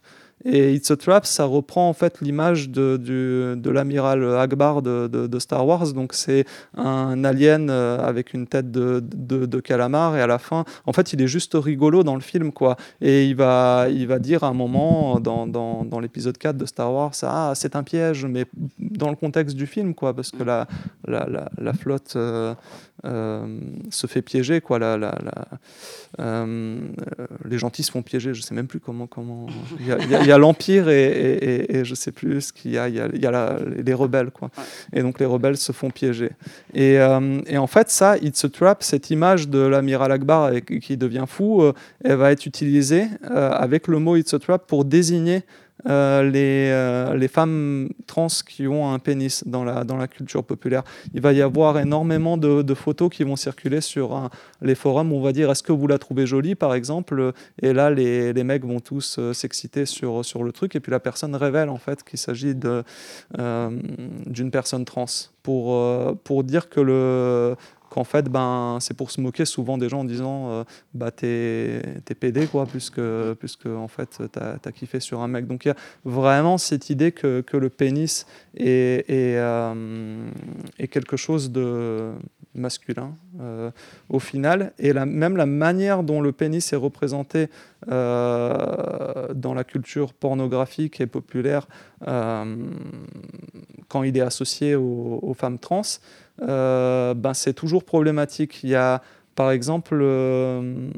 Et 0.49 0.73
It's 0.73 0.89
a 0.91 0.95
Trap, 0.95 1.25
ça 1.25 1.43
reprend 1.43 1.89
en 1.89 1.93
fait 1.93 2.21
l'image 2.21 2.69
de, 2.69 2.95
de 2.97 3.69
l'amiral 3.69 4.23
Akbar 4.37 4.81
de, 4.81 5.07
de- 5.07 5.39
Star 5.39 5.67
Wars. 5.67 5.91
Donc 5.91 6.13
c'est 6.13 6.45
un 6.75 7.23
alien 7.25 7.69
euh, 7.69 7.99
avec 7.99 8.33
une 8.33 8.47
tête 8.47 8.71
de, 8.71 9.59
calamar 9.59 10.15
et 10.15 10.21
à 10.21 10.27
la 10.27 10.39
fin, 10.39 10.63
en 10.85 10.93
fait, 10.93 11.11
il 11.11 11.21
est 11.21 11.27
juste 11.27 11.53
rigolo 11.55 12.03
dans 12.03 12.15
le 12.15 12.21
film 12.21 12.53
quoi. 12.53 12.77
Et 13.01 13.25
il 13.25 13.35
va, 13.35 13.87
il 13.89 14.07
va 14.07 14.19
dire 14.19 14.43
à 14.45 14.47
un 14.47 14.53
moment 14.53 15.19
dans, 15.19 15.47
dans, 15.47 15.83
dans 15.83 15.99
l'épisode 15.99 16.37
4 16.37 16.55
de 16.55 16.65
Star 16.65 16.93
Wars, 16.93 17.11
ah 17.23 17.51
c'est 17.55 17.75
un 17.75 17.83
piège, 17.83 18.25
mais 18.25 18.45
dans 18.79 19.09
le 19.09 19.15
contexte 19.15 19.55
du 19.55 19.67
film 19.67 19.93
quoi, 19.93 20.13
parce 20.13 20.31
que 20.31 20.43
la, 20.43 20.67
la, 21.05 21.49
la, 21.57 21.73
flotte 21.73 22.13
euh, 22.15 22.55
se 23.03 24.07
fait 24.07 24.21
piéger 24.21 24.59
quoi. 24.61 24.79
La, 24.79 24.97
la, 24.97 25.17
la- 25.23 25.47
euh, 26.19 26.79
euh, 27.19 27.27
les 27.45 27.57
gentils 27.57 27.83
se 27.83 27.91
font 27.91 28.01
piéger, 28.01 28.33
je 28.33 28.41
sais 28.41 28.55
même 28.55 28.67
plus 28.67 28.79
comment 28.79 29.07
comment. 29.07 29.47
Il 29.79 29.87
y 30.27 30.31
a, 30.31 30.37
l'empire 30.37 30.89
et, 30.89 31.03
et, 31.05 31.43
et- 31.73 31.77
et 31.77 31.85
je 31.85 31.93
sais 31.95 32.11
plus 32.11 32.41
ce 32.41 32.53
qu'il 32.53 32.71
y 32.71 32.77
a. 32.77 32.89
Il 32.89 32.95
y 32.95 32.99
a, 32.99 33.07
il 33.13 33.21
y 33.21 33.25
a 33.25 33.31
la- 33.31 33.59
les 33.83 33.93
rebelles 33.93 34.31
quoi. 34.31 34.49
Et 34.93 35.01
donc 35.01 35.19
les 35.19 35.25
rebelles 35.25 35.57
se 35.57 35.71
font 35.71 35.89
piéger. 35.91 36.31
Et, 36.73 36.99
euh, 36.99 37.39
en 37.57 37.67
fait 37.67 37.89
ça, 37.89 38.17
It's 38.17 38.43
a 38.45 38.49
Trap, 38.49 38.81
cette 38.83 39.09
image 39.11 39.47
de 39.49 39.59
l'amiral 39.59 40.11
Akbar 40.11 40.51
qui 40.81 40.97
devient 40.97 41.25
fou, 41.27 41.61
euh, 41.61 41.73
elle 42.03 42.15
va 42.17 42.31
être 42.31 42.45
utilisée 42.45 43.05
euh, 43.29 43.51
avec 43.51 43.87
le 43.87 43.99
mot 43.99 44.15
It's 44.15 44.33
a 44.33 44.39
Trap 44.39 44.65
pour 44.67 44.85
désigner 44.85 45.43
euh, 45.85 46.23
les, 46.23 46.69
euh, 46.71 47.15
les 47.15 47.27
femmes 47.27 47.89
trans 48.07 48.27
qui 48.47 48.67
ont 48.67 48.91
un 48.91 48.97
pénis 48.99 49.43
dans 49.45 49.63
la, 49.63 49.83
dans 49.83 49.95
la 49.95 50.07
culture 50.07 50.43
populaire. 50.43 50.83
Il 51.13 51.21
va 51.21 51.33
y 51.33 51.41
avoir 51.41 51.77
énormément 51.77 52.37
de, 52.37 52.73
photos 52.73 53.09
qui 53.09 53.23
vont 53.23 53.35
circuler 53.35 53.81
sur 53.81 54.29
les 54.61 54.75
forums. 54.75 55.11
où 55.11 55.17
On 55.17 55.21
va 55.21 55.31
dire 55.31 55.51
est-ce 55.51 55.63
que 55.63 55.71
vous 55.71 55.87
la 55.87 55.97
trouvez 55.97 56.25
jolie 56.25 56.55
par 56.55 56.73
exemple? 56.73 57.33
Et 57.61 57.73
là, 57.73 57.89
les, 57.89 58.33
les 58.33 58.43
mecs 58.43 58.65
vont 58.65 58.79
tous 58.79 59.17
euh, 59.19 59.33
s'exciter 59.33 59.85
sur, 59.85 60.25
sur 60.25 60.43
le 60.43 60.51
truc. 60.51 60.75
Et 60.75 60.79
puis 60.79 60.91
la 60.91 60.99
personne 60.99 61.35
révèle 61.35 61.69
en 61.69 61.77
fait 61.77 62.03
qu'il 62.03 62.19
s'agit 62.19 62.55
d'une 62.55 64.51
personne 64.51 64.85
trans 64.85 65.05
pour, 65.43 66.17
pour 66.23 66.43
dire 66.43 66.69
que 66.69 66.81
le 66.81 67.55
qu'en 67.89 68.03
fait 68.03 68.29
ben 68.29 68.77
c'est 68.81 68.95
pour 68.95 69.11
se 69.11 69.21
moquer 69.21 69.45
souvent 69.45 69.77
des 69.77 69.89
gens 69.89 69.99
en 69.99 70.05
disant 70.05 70.49
euh, 70.49 70.63
bah 70.93 71.11
t'es 71.11 71.81
pédé 72.19 72.47
quoi 72.47 72.65
puisque 72.65 73.01
puisque 73.39 73.67
en 73.67 73.87
fait 73.87 74.21
t'as 74.31 74.57
as 74.63 74.71
kiffé 74.71 74.99
sur 74.99 75.21
un 75.21 75.27
mec. 75.27 75.47
Donc 75.47 75.65
il 75.65 75.69
y 75.69 75.71
a 75.71 75.75
vraiment 76.05 76.57
cette 76.57 76.89
idée 76.89 77.11
que, 77.11 77.41
que 77.41 77.57
le 77.57 77.69
pénis 77.69 78.25
est, 78.55 79.09
est, 79.09 79.37
euh, 79.37 80.29
est 80.79 80.87
quelque 80.87 81.17
chose 81.17 81.51
de 81.51 82.11
masculin 82.55 83.13
euh, 83.39 83.71
au 84.09 84.19
final. 84.19 84.73
Et 84.79 84.93
même 84.93 85.37
la 85.37 85.45
manière 85.45 86.03
dont 86.03 86.21
le 86.21 86.31
pénis 86.31 86.73
est 86.73 86.77
représenté 86.77 87.47
dans 87.87 89.53
la 89.55 89.63
culture 89.63 90.13
pornographique 90.13 90.99
et 90.99 91.05
populaire 91.05 91.67
quand 93.87 94.03
il 94.03 94.17
est 94.17 94.21
associé 94.21 94.75
aux, 94.75 95.35
femmes 95.37 95.59
trans 95.59 95.81
ben 96.39 97.33
c'est 97.33 97.53
toujours 97.53 97.83
problématique. 97.83 98.59
Il 98.63 98.69
y 98.69 98.75
a 98.75 99.01
par 99.37 99.51
exemple, 99.51 99.99
euh, 100.01 100.89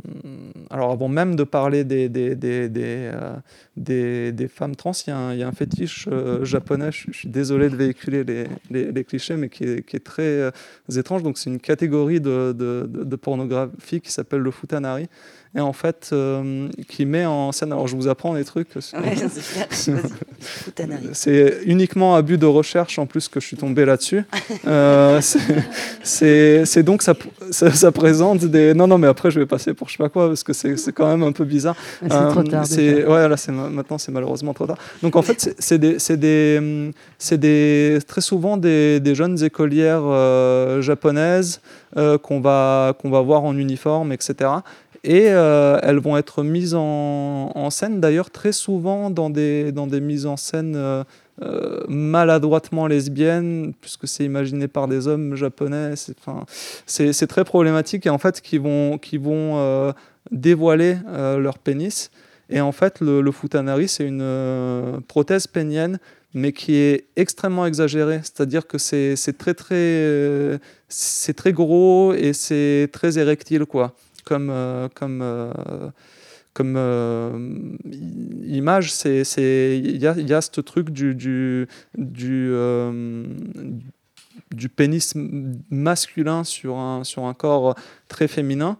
alors 0.69 0.91
avant 0.91 1.09
même 1.09 1.35
de 1.35 1.43
parler 1.43 1.83
des, 1.83 2.07
des, 2.07 2.35
des, 2.35 2.69
des, 2.69 3.11
euh, 3.13 3.35
des- 3.75 4.47
femmes 4.47 4.77
trans, 4.77 4.93
il 5.05 5.09
y 5.39 5.43
a 5.43 5.47
un, 5.49 5.51
fétiche 5.51 6.07
euh, 6.09 6.45
japonais, 6.45 6.89
je, 6.89 7.11
suis 7.11 7.27
désolé 7.27 7.69
de 7.69 7.75
véhiculer 7.75 8.23
les, 8.23 8.47
les- 8.71 9.03
clichés, 9.03 9.35
mais 9.35 9.49
qui 9.49 9.65
est, 9.65 9.85
qui 9.85 9.97
est 9.97 10.05
très 10.05 10.23
euh, 10.23 10.51
étrange. 10.95 11.21
Donc 11.21 11.37
c'est 11.37 11.49
une 11.49 11.59
catégorie 11.59 12.21
de- 12.21 12.55
de- 12.57 12.87
de 12.87 13.15
pornographie 13.17 13.99
qui 13.99 14.09
s'appelle 14.09 14.39
le 14.39 14.51
futanari, 14.51 15.09
et 15.55 15.59
en 15.61 15.73
fait 15.73 16.09
euh, 16.13 16.67
qui 16.87 17.05
met 17.05 17.25
en 17.25 17.51
scène, 17.51 17.71
alors 17.71 17.87
je 17.87 17.95
vous 17.95 18.07
apprends 18.07 18.33
des 18.35 18.45
trucs, 18.45 18.69
Ouais, 18.75 18.81
c'est 21.13 21.59
uniquement 21.65 22.15
à 22.15 22.21
but 22.21 22.37
de 22.37 22.45
recherche 22.45 22.99
en 22.99 23.05
plus 23.05 23.27
que 23.27 23.39
je 23.39 23.47
suis 23.47 23.57
tombé 23.57 23.85
là-dessus. 23.85 24.23
Euh, 24.67 25.21
c'est- 26.03 26.83
donc 26.83 27.01
ça, 27.01 27.13
ça, 27.51 27.71
ça 27.71 27.91
présente 27.91 28.45
des. 28.45 28.73
Non, 28.73 28.87
non, 28.87 28.97
mais 28.97 29.07
après 29.07 29.31
je 29.31 29.39
vais 29.39 29.45
passer 29.45 29.73
pour 29.73 29.87
je 29.87 29.93
sais 29.93 29.97
pas 29.97 30.09
quoi 30.09 30.27
parce 30.27 30.43
que 30.43 30.53
c'est 30.53 30.75
quand 30.93 31.07
même 31.07 31.23
un 31.23 31.31
peu 31.31 31.45
bizarre. 31.45 31.75
C'est 32.01 32.09
trop 32.09 32.39
Euh, 32.39 32.43
tard. 32.43 32.67
déjà. 32.67 33.09
ouais, 33.09 33.29
là, 33.29 33.37
c'est 33.37 33.51
ma- 33.51 33.69
maintenant 33.69 33.97
c'est 33.97 34.11
malheureusement 34.11 34.53
trop 34.53 34.67
tard. 34.67 34.77
Donc 35.01 35.15
en 35.15 35.21
fait, 35.21 35.55
c'est- 35.57 35.77
des, 35.77 35.99
c'est 35.99 36.17
des, 36.17 36.91
c'est 37.17 37.37
des, 37.37 37.99
très 38.07 38.21
souvent 38.21 38.57
des, 38.57 38.99
des 38.99 39.15
jeunes 39.15 39.41
écolières 39.43 40.01
euh, 40.03 40.81
japonaises 40.81 41.61
euh, 41.97 42.17
qu'on 42.17 42.39
va, 42.41 42.93
qu'on 42.99 43.09
va 43.09 43.21
voir 43.21 43.43
en 43.43 43.55
uniforme, 43.57 44.11
etc. 44.11 44.49
Et 45.03 45.27
euh, 45.29 45.79
elles 45.81 45.99
vont 45.99 46.17
être 46.17 46.43
mises 46.43 46.75
en, 46.75 47.69
scène, 47.69 48.01
d'ailleurs, 48.01 48.31
très 48.31 48.51
souvent 48.51 49.09
dans 49.09 49.29
des, 49.29 49.71
dans 49.71 49.87
des 49.87 50.01
mises 50.01 50.25
en 50.25 50.35
scène 50.35 50.75
euh, 50.75 51.03
euh, 51.41 51.81
maladroitement 51.87 52.87
lesbiennes, 52.87 53.73
puisque 53.79 54.07
c'est 54.07 54.25
imaginé 54.25 54.67
par 54.67 54.87
des 54.87 55.07
hommes 55.07 55.35
japonais. 55.35 55.93
C'est 56.85 57.27
très 57.27 57.45
problématique 57.45 58.05
et 58.05 58.09
en 58.09 58.17
fait, 58.17 58.41
qui 58.41 58.57
vont, 58.57 58.97
qui 58.97 59.17
vont 59.17 59.93
dévoiler 60.31 60.97
leur 61.07 61.59
pénis. 61.59 62.11
Et 62.49 62.61
en 62.61 62.71
fait, 62.71 62.99
le, 62.99 63.21
le 63.21 63.31
futanari, 63.31 63.87
c'est 63.87 64.05
une 64.05 65.01
prothèse 65.07 65.47
pénienne, 65.47 65.99
mais 66.33 66.51
qui 66.51 66.75
est 66.75 67.05
extrêmement 67.15 67.65
exagérée. 67.65 68.19
C'est-à-dire 68.23 68.67
que 68.67 68.77
c'est 68.77 69.15
très, 69.37 69.53
très, 69.53 70.59
c'est 70.89 71.33
très 71.35 71.53
gros 71.53 72.13
et 72.13 72.33
c'est 72.33 72.89
très 72.91 73.17
érectile, 73.17 73.65
quoi, 73.65 73.95
comme, 74.29 74.49
euh, 74.51 74.87
comme, 74.93 75.21
euh, 75.23 75.51
comme 76.53 76.75
euh, 76.77 77.75
image. 78.45 78.93
Il 79.05 79.97
y 79.97 80.05
a, 80.05 80.13
y 80.15 80.33
a 80.33 80.41
ce 80.41 80.61
truc 80.61 80.91
du, 80.91 81.15
du, 81.15 81.67
du, 81.97 82.53
pénis 84.69 85.15
masculin 85.71 86.43
sur 86.43 86.77
un, 86.77 87.03
sur 87.03 87.25
un 87.25 87.33
corps 87.33 87.75
très 88.07 88.27
féminin. 88.27 88.77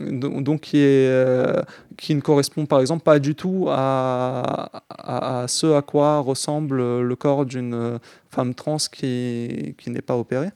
Donc, 0.00 0.60
qui, 0.60 0.78
est, 0.78 1.64
qui 1.96 2.14
ne 2.14 2.20
correspond 2.20 2.66
par 2.66 2.80
exemple 2.80 3.02
pas 3.02 3.18
du 3.18 3.34
tout 3.34 3.66
à, 3.68 4.70
à, 4.90 5.40
à 5.42 5.48
ce 5.48 5.72
à 5.72 5.80
quoi 5.80 6.20
ressemble 6.20 7.00
le 7.00 7.16
corps 7.16 7.46
d'une 7.46 7.98
femme 8.30 8.54
trans 8.54 8.76
qui, 8.92 9.74
qui 9.78 9.90
n'est 9.90 10.02
pas 10.02 10.16
opérée. 10.16 10.50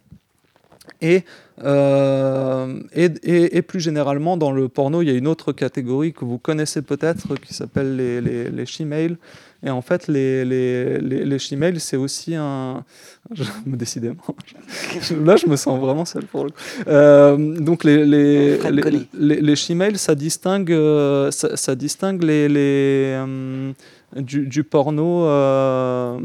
Et, 1.00 1.24
euh, 1.64 2.80
et, 2.94 3.06
et- 3.22 3.56
et 3.56 3.62
plus 3.62 3.80
généralement, 3.80 4.36
dans 4.36 4.52
le 4.52 4.68
porno, 4.68 5.02
il 5.02 5.08
y 5.08 5.10
a 5.10 5.14
une 5.14 5.28
autre 5.28 5.52
catégorie 5.52 6.12
que 6.12 6.24
vous 6.24 6.38
connaissez 6.38 6.82
peut-être 6.82 7.34
qui 7.36 7.54
s'appelle 7.54 7.96
les, 7.96 8.20
les, 8.20 8.50
les 8.50 8.66
she-males. 8.66 9.16
Et 9.62 9.68
en 9.70 9.82
fait, 9.82 10.08
les, 10.08 10.44
les, 10.46 10.98
les, 11.00 11.24
les 11.26 11.38
she-males, 11.38 11.80
c'est 11.80 11.98
aussi 11.98 12.34
un. 12.34 12.82
Je, 13.32 13.44
décidément. 13.66 14.16
Là, 15.24 15.36
je 15.36 15.46
me 15.46 15.56
sens 15.56 15.78
vraiment 15.78 16.06
seul 16.06 16.24
pour 16.24 16.44
le 16.44 16.50
coup. 16.50 16.56
Euh, 16.88 17.36
donc, 17.60 17.84
les, 17.84 18.06
les, 18.06 18.58
les, 18.70 18.82
les, 19.18 19.40
les 19.42 19.56
she-males, 19.56 19.98
ça 19.98 20.14
distingue, 20.14 20.72
euh, 20.72 21.30
ça, 21.30 21.56
ça 21.58 21.74
distingue 21.74 22.22
les, 22.22 22.48
les, 22.48 23.14
euh, 23.18 23.72
du, 24.16 24.46
du 24.46 24.64
porno. 24.64 25.24
euh, 25.26 26.18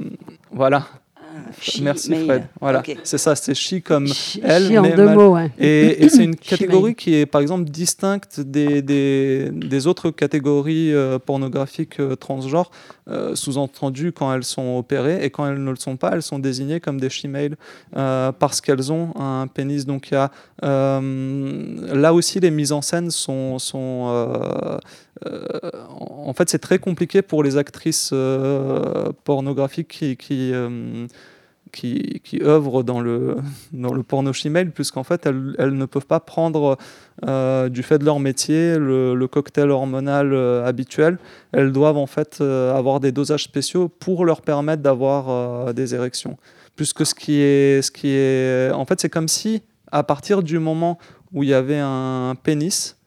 voilà. 1.45 1.83
Merci. 1.83 2.15
Fred. 2.25 2.43
Voilà, 2.61 2.83
c'est 3.03 3.17
ça, 3.17 3.35
c'est 3.35 3.53
chi 3.53 3.81
comme 3.81 4.07
Chi- 4.07 4.41
elle, 4.43 4.77
en 4.77 4.81
mais 4.83 4.91
deux 4.95 5.05
mal- 5.05 5.15
mots, 5.15 5.33
ouais. 5.35 5.51
et, 5.59 6.03
et 6.03 6.09
c'est 6.13 6.23
une 6.23 6.35
catégorie 6.35 6.95
qui 6.95 7.15
est 7.15 7.25
par 7.25 7.41
exemple 7.41 7.65
distincte 7.69 8.39
des, 8.39 8.81
des, 8.81 9.49
des 9.51 9.87
autres 9.87 10.11
catégories 10.11 10.93
euh, 10.93 11.19
pornographiques 11.19 11.99
euh, 11.99 12.15
transgenres, 12.15 12.71
euh, 13.07 13.35
sous-entendu 13.35 14.11
quand 14.11 14.33
elles 14.33 14.43
sont 14.43 14.77
opérées, 14.77 15.23
et 15.23 15.29
quand 15.29 15.47
elles 15.47 15.63
ne 15.63 15.69
le 15.69 15.75
sont 15.75 15.97
pas, 15.97 16.11
elles 16.13 16.21
sont 16.21 16.39
désignées 16.39 16.79
comme 16.79 16.99
des 16.99 17.09
euh, 17.95 18.31
parce 18.31 18.61
qu'elles 18.61 18.91
ont 18.91 19.13
un 19.15 19.47
pénis. 19.47 19.85
Donc 19.85 20.09
il 20.11 20.15
y 20.15 20.17
a, 20.17 20.31
là 20.61 22.13
aussi 22.13 22.39
les 22.39 22.51
mises 22.51 22.71
en 22.71 22.81
scène 22.81 23.11
sont... 23.11 23.59
sont 23.59 24.79
en 25.23 26.33
fait, 26.33 26.49
c'est 26.49 26.59
très 26.59 26.77
compliqué 26.79 27.21
pour 27.21 27.41
les 27.43 27.57
actrices 27.57 28.13
pornographiques 29.23 29.87
qui, 29.87 30.17
qui, 30.17 30.51
qui, 31.75 32.39
œuvrent 32.41 32.83
dans 32.83 33.01
le, 33.01 33.37
porno 34.07 34.33
chimel, 34.33 34.71
puisqu'en 34.71 35.03
fait, 35.03 35.25
elles, 35.25 35.73
ne 35.73 35.85
peuvent 35.85 36.05
pas 36.05 36.19
prendre, 36.19 36.77
euh, 37.27 37.69
du 37.69 37.83
fait 37.83 37.99
de 37.99 38.05
leur 38.05 38.19
métier, 38.19 38.77
le, 38.77 39.27
cocktail 39.27 39.69
hormonal 39.69 40.33
euh, 40.33 40.65
habituel. 40.65 41.17
Elles 41.51 41.71
doivent 41.71 41.97
en 41.97 42.07
fait 42.07 42.37
euh, 42.39 42.73
avoir 42.75 42.99
des 42.99 43.11
dosages 43.11 43.43
spéciaux 43.43 43.89
pour 43.89 44.25
leur 44.25 44.41
permettre 44.41 44.81
d'avoir 44.81 45.73
des 45.73 45.93
érections. 45.93 46.37
Puisque 46.75 47.05
ce 47.05 47.13
qui 47.13 47.41
est, 47.41 47.81
ce 47.81 47.91
qui 47.91 48.09
est, 48.09 48.71
en 48.71 48.85
fait, 48.85 49.01
c'est 49.01 49.09
comme 49.09 49.27
si, 49.27 49.61
à 49.91 50.03
partir 50.03 50.43
du 50.43 50.59
moment 50.59 50.97
où 51.33 51.43
il 51.43 51.49
y 51.49 51.53
avait 51.53 51.79
un 51.79 52.35
pénis, 52.41 52.97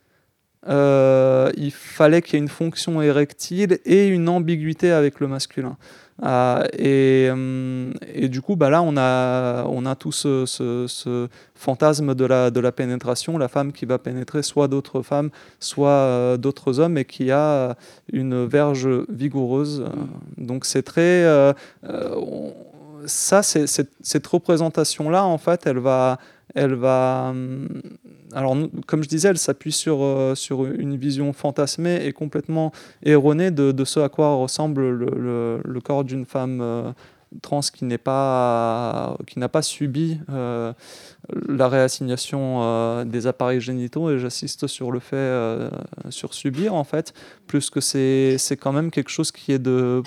il 0.67 1.73
fallait 1.73 2.21
qu'il 2.21 2.35
y 2.35 2.37
ait 2.37 2.43
une 2.43 2.49
fonction 2.49 3.01
érectile 3.01 3.79
et 3.87 4.09
une 4.09 4.29
ambiguïté 4.29 4.91
avec 4.91 5.21
le 5.21 5.29
masculin. 5.29 5.77
Euh, 6.25 6.65
et, 6.77 7.29
hum, 7.31 7.93
et 8.13 8.29
du 8.29 8.43
coup, 8.43 8.57
bah 8.57 8.71
là, 8.71 8.83
on 8.83 8.97
a, 8.97 9.65
on 9.67 9.87
a 9.87 9.95
tout 9.95 10.11
ce, 10.13 10.47
ce- 10.47 10.87
ce 10.89 11.29
fantasme 11.55 12.15
de 12.15 12.25
la, 12.25 12.51
de 12.51 12.59
la 12.61 12.73
pénétration, 12.73 13.39
la 13.39 13.49
femme 13.49 13.73
qui 13.73 13.87
va 13.87 13.99
pénétrer 13.99 14.43
soit 14.43 14.67
d'autres 14.69 15.03
femmes, 15.03 15.31
soit 15.61 15.91
euh, 15.91 16.37
d'autres 16.37 16.81
hommes, 16.81 16.99
et 16.99 17.05
qui 17.05 17.31
a 17.31 17.77
une 18.13 18.45
verge 18.47 18.89
vigoureuse. 19.09 19.85
Euh, 19.87 19.91
Donc 20.39 20.65
c'est 20.65 20.83
très... 20.83 21.25
euh, 21.25 21.53
euh, 21.85 22.15
on- 22.17 22.55
ça, 23.07 23.43
cette 23.43 24.27
représentation-là, 24.27 25.25
en 25.25 25.39
fait, 25.39 25.67
elle 25.67 25.79
va... 25.79 26.19
Elle 26.55 26.75
va 26.75 27.29
hum, 27.31 27.69
alors, 28.35 28.57
comme 28.87 29.03
je 29.03 29.09
disais, 29.09 29.29
elle 29.29 29.39
s'appuie 29.39 29.73
sur, 29.73 30.03
euh, 30.03 30.35
sur 30.35 30.67
une 30.67 30.97
vision 30.97 31.33
fantasmée 31.33 32.05
et 32.05 32.13
complètement 32.13 32.73
erronée 33.03 33.51
de, 33.51 33.73
de 33.73 33.85
ce 33.85 34.01
à 34.01 34.09
quoi 34.09 34.35
ressemble 34.35 34.91
le, 34.91 35.61
le- 35.65 35.81
corps 35.81 36.05
d'une 36.05 36.27
femme 36.27 36.61
euh, 36.61 36.93
trans 37.41 37.61
qui 37.61 37.85
n'est 37.85 37.97
pas 37.99 39.17
qui 39.27 39.39
n'a 39.39 39.49
pas 39.49 39.63
subi 39.63 40.19
euh, 40.31 40.73
la 41.49 41.69
réassignation 41.69 43.05
des 43.05 43.27
appareils 43.27 43.61
génitaux. 43.61 44.11
Et 44.11 44.19
j'assiste 44.19 44.67
sur 44.67 44.91
le 44.91 44.99
fait 44.99 45.71
sur 46.11 46.35
subir 46.35 46.75
en 46.75 46.85
fait 46.85 47.15
plus 47.47 47.71
que 47.71 47.81
c'est 47.81 48.37
c'est 48.39 48.57
quand 48.57 48.73
même 48.73 48.91
quelque 48.91 49.11
chose 49.11 49.31
qui 49.31 49.53
est 49.53 49.59
de 49.59 50.03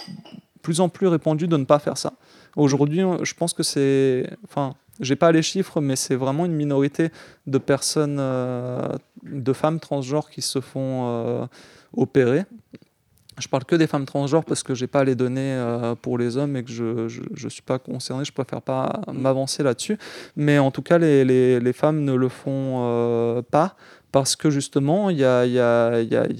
plus 0.61 0.79
en 0.81 0.89
plus 0.89 1.07
répandu 1.07 1.47
de 1.47 1.57
ne 1.57 1.65
pas 1.65 1.79
faire 1.79 1.97
ça. 1.97 2.13
Aujourd'hui 2.55 3.01
je 3.23 3.33
pense 3.33 3.53
que 3.53 3.63
c'est 3.63 4.29
enfin 4.43 4.73
j'ai 5.01 5.15
pas 5.15 5.31
les 5.31 5.41
chiffres, 5.41 5.81
mais 5.81 5.95
c'est 5.95 6.15
vraiment 6.15 6.45
une 6.45 6.53
minorité 6.53 7.09
de 7.47 7.57
personnes, 7.57 8.17
euh, 8.19 8.87
de 9.23 9.53
femmes 9.53 9.79
transgenres 9.79 10.29
qui 10.29 10.41
se 10.41 10.61
font 10.61 11.07
euh, 11.09 11.45
opérer. 11.97 12.45
Je 13.39 13.47
parle 13.47 13.65
que 13.65 13.75
des 13.75 13.87
femmes 13.87 14.05
transgenres 14.05 14.45
parce 14.45 14.61
que 14.61 14.75
j'ai 14.75 14.85
pas 14.87 15.03
les 15.03 15.15
données 15.15 15.53
euh, 15.53 15.95
pour 15.95 16.19
les 16.19 16.37
hommes 16.37 16.55
et 16.55 16.63
que 16.63 16.71
je, 16.71 17.07
je, 17.07 17.21
je 17.33 17.49
suis 17.49 17.63
pas 17.63 17.79
concerné. 17.79 18.23
Je 18.23 18.31
préfère 18.31 18.61
pas 18.61 19.01
m'avancer 19.11 19.63
là-dessus. 19.63 19.97
Mais 20.35 20.59
en 20.59 20.69
tout 20.69 20.83
cas, 20.83 20.99
les, 20.99 21.25
les, 21.25 21.59
les 21.59 21.73
femmes 21.73 22.03
ne 22.03 22.13
le 22.13 22.29
font 22.29 23.43
pas 23.49 23.75
parce 24.11 24.35
que 24.35 24.49
justement, 24.49 25.09
il 25.09 25.17
y 25.17 25.21
y, 25.21 25.23
y, 25.23 25.57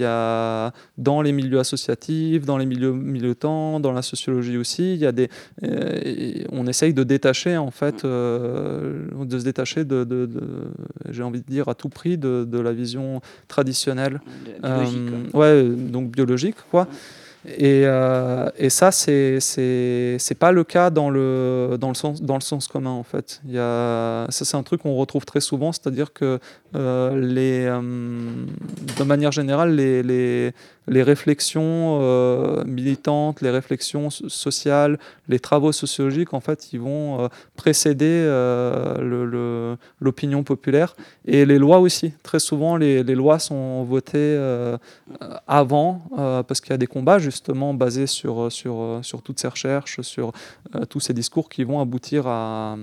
y 0.01 0.03
a 0.05 0.73
dans 0.97 1.21
les 1.21 1.31
milieux 1.31 1.59
associatifs, 1.59 2.45
dans 2.45 2.57
les 2.57 2.65
milieux 2.65 2.91
militants, 2.91 3.79
dans 3.79 3.93
la 3.93 4.01
sociologie 4.01 4.57
aussi, 4.57 4.93
il 4.93 4.99
y 4.99 5.05
a 5.05 5.11
des, 5.11 5.29
euh, 5.63 6.43
on 6.51 6.67
essaye 6.67 6.93
de 6.93 7.03
détacher 7.03 7.57
en 7.57 7.71
fait, 7.71 8.03
euh, 8.03 9.05
de 9.23 9.39
se 9.39 9.43
détacher 9.43 9.85
de, 9.85 10.03
de- 10.03 10.25
de- 10.25 10.41
j'ai 11.09 11.23
envie 11.23 11.41
de 11.41 11.45
dire 11.47 11.67
à 11.69 11.75
tout 11.75 11.89
prix 11.89 12.17
de, 12.17 12.45
de 12.49 12.59
la 12.59 12.73
vision 12.73 13.21
traditionnelle 13.47 14.19
Biologique, 14.61 15.13
euh, 15.33 15.37
ouais, 15.37 15.63
donc 15.75 16.11
biologique, 16.11 16.55
quoi. 16.69 16.87
Et, 17.45 17.83
euh, 17.85 18.49
et 18.55 18.69
ça, 18.69 18.91
c'est 18.91 19.39
c'est 19.39 20.37
pas 20.37 20.51
le 20.51 20.63
cas 20.63 20.91
dans 20.91 21.09
le 21.09 21.77
dans 21.79 21.87
le 21.89 21.95
sens 21.95 22.21
dans 22.21 22.35
le 22.35 22.41
sens 22.41 22.67
commun 22.67 22.91
en 22.91 23.03
fait. 23.03 23.41
Y 23.47 23.57
a 23.57 24.27
ça, 24.29 24.45
c'est 24.45 24.57
un 24.57 24.63
truc 24.63 24.83
qu'on 24.83 24.95
retrouve 24.95 25.25
très 25.25 25.41
souvent, 25.41 25.71
c'est-à-dire 25.71 26.13
que 26.13 26.39
euh, 26.75 27.19
les 27.19 27.65
euh, 27.65 27.81
de 27.81 29.03
manière 29.03 29.31
générale 29.31 29.75
les, 29.75 30.53
les 30.87 31.03
réflexions 31.03 31.99
euh, 32.01 32.63
militantes, 32.65 33.41
les 33.41 33.49
réflexions 33.49 34.09
so- 34.09 34.29
sociales, 34.29 34.97
les 35.27 35.39
travaux 35.39 35.71
sociologiques, 35.71 36.33
en 36.33 36.39
fait, 36.39 36.73
ils 36.73 36.79
vont 36.79 37.23
euh, 37.23 37.27
précéder 37.55 38.05
euh, 38.25 39.75
l'opinion 39.99 40.43
populaire 40.43 40.95
et 41.25 41.45
les 41.45 41.59
lois 41.59 41.79
aussi. 41.79 42.13
Très 42.23 42.39
souvent, 42.39 42.77
les, 42.77 43.03
lois 43.03 43.39
sont 43.39 43.83
votées 43.83 44.37
avant, 45.47 46.01
parce 46.47 46.61
qu'il 46.61 46.71
y 46.71 46.73
a 46.73 46.77
des 46.77 46.87
combats 46.87 47.19
justement 47.19 47.73
basés 47.73 48.07
sur, 48.07 48.51
sur, 48.51 48.99
sur 49.03 49.21
toutes 49.21 49.39
ces 49.39 49.47
recherches, 49.47 50.01
sur 50.01 50.31
tous 50.89 50.99
ces 50.99 51.13
discours 51.13 51.49
qui 51.49 51.63
vont 51.63 51.79
aboutir 51.79 52.27
à- 52.27 52.77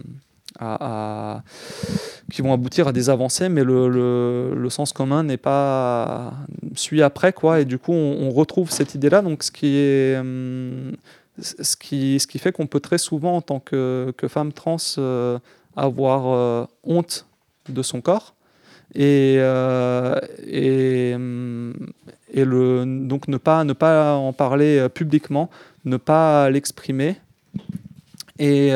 qui 2.31 2.43
vont 2.43 2.53
aboutir 2.53 2.89
à 2.89 2.93
des 2.93 3.11
avancées, 3.11 3.49
mais 3.49 3.65
le, 3.65 3.89
le- 3.89 4.71
sens 4.71 4.93
commun 4.93 5.23
n'est 5.23 5.39
pas 5.39 6.35
suit 6.75 7.03
après 7.03 7.33
quoi, 7.33 7.61
et 7.61 7.65
du 7.65 7.79
coup 7.79 7.93
on, 7.93 8.31
retrouve 8.31 8.71
cette 8.71 8.95
idée-là. 8.95 9.23
Donc 9.23 9.43
ce 9.43 9.51
qui 9.51 9.77
est 9.77 10.19
hum, 10.19 10.93
ce 11.41 11.77
qui, 11.77 12.21
ce 12.21 12.27
qui 12.27 12.39
fait 12.39 12.53
qu'on 12.53 12.67
peut 12.67 12.81
très 12.81 12.99
souvent 12.99 13.37
en 13.37 13.41
tant 13.41 13.61
que, 13.61 14.13
que 14.17 14.29
femme 14.29 14.53
trans 14.53 14.77
euh, 14.99 15.39
avoir 15.77 16.27
euh, 16.27 16.67
honte 16.85 17.27
de 17.69 17.83
son 17.83 18.01
corps. 18.01 18.35
Et, 18.95 19.37
euh, 19.39 20.15
et, 20.47 21.13
hum, 21.15 21.75
et 22.33 22.45
le, 22.45 22.85
donc 22.85 23.29
ne 23.29 23.37
pas, 23.37 23.65
ne 23.65 23.73
pas 23.73 24.15
en 24.15 24.33
parler 24.33 24.87
publiquement, 24.93 25.49
ne 25.85 25.97
pas 25.97 26.51
l'exprimer. 26.51 27.17
Et 28.39 28.73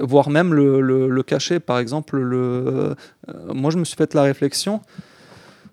voire 0.00 0.30
même 0.30 0.54
le, 0.54 0.80
le- 0.80 1.08
le 1.08 1.22
cacher. 1.22 1.60
Par 1.60 1.78
exemple, 1.78 2.18
le, 2.18 2.38
euh, 2.38 2.94
moi 3.54 3.70
je 3.70 3.78
me 3.78 3.84
suis 3.84 3.96
fait 3.96 4.14
la 4.14 4.22
réflexion. 4.22 4.80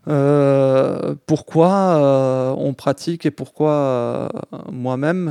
euh, 0.08 1.14
pourquoi 1.28 1.70
euh, 1.72 2.54
on 2.58 2.74
pratique 2.74 3.26
et 3.26 3.32
pourquoi 3.32 4.30
moi-même 4.72 5.28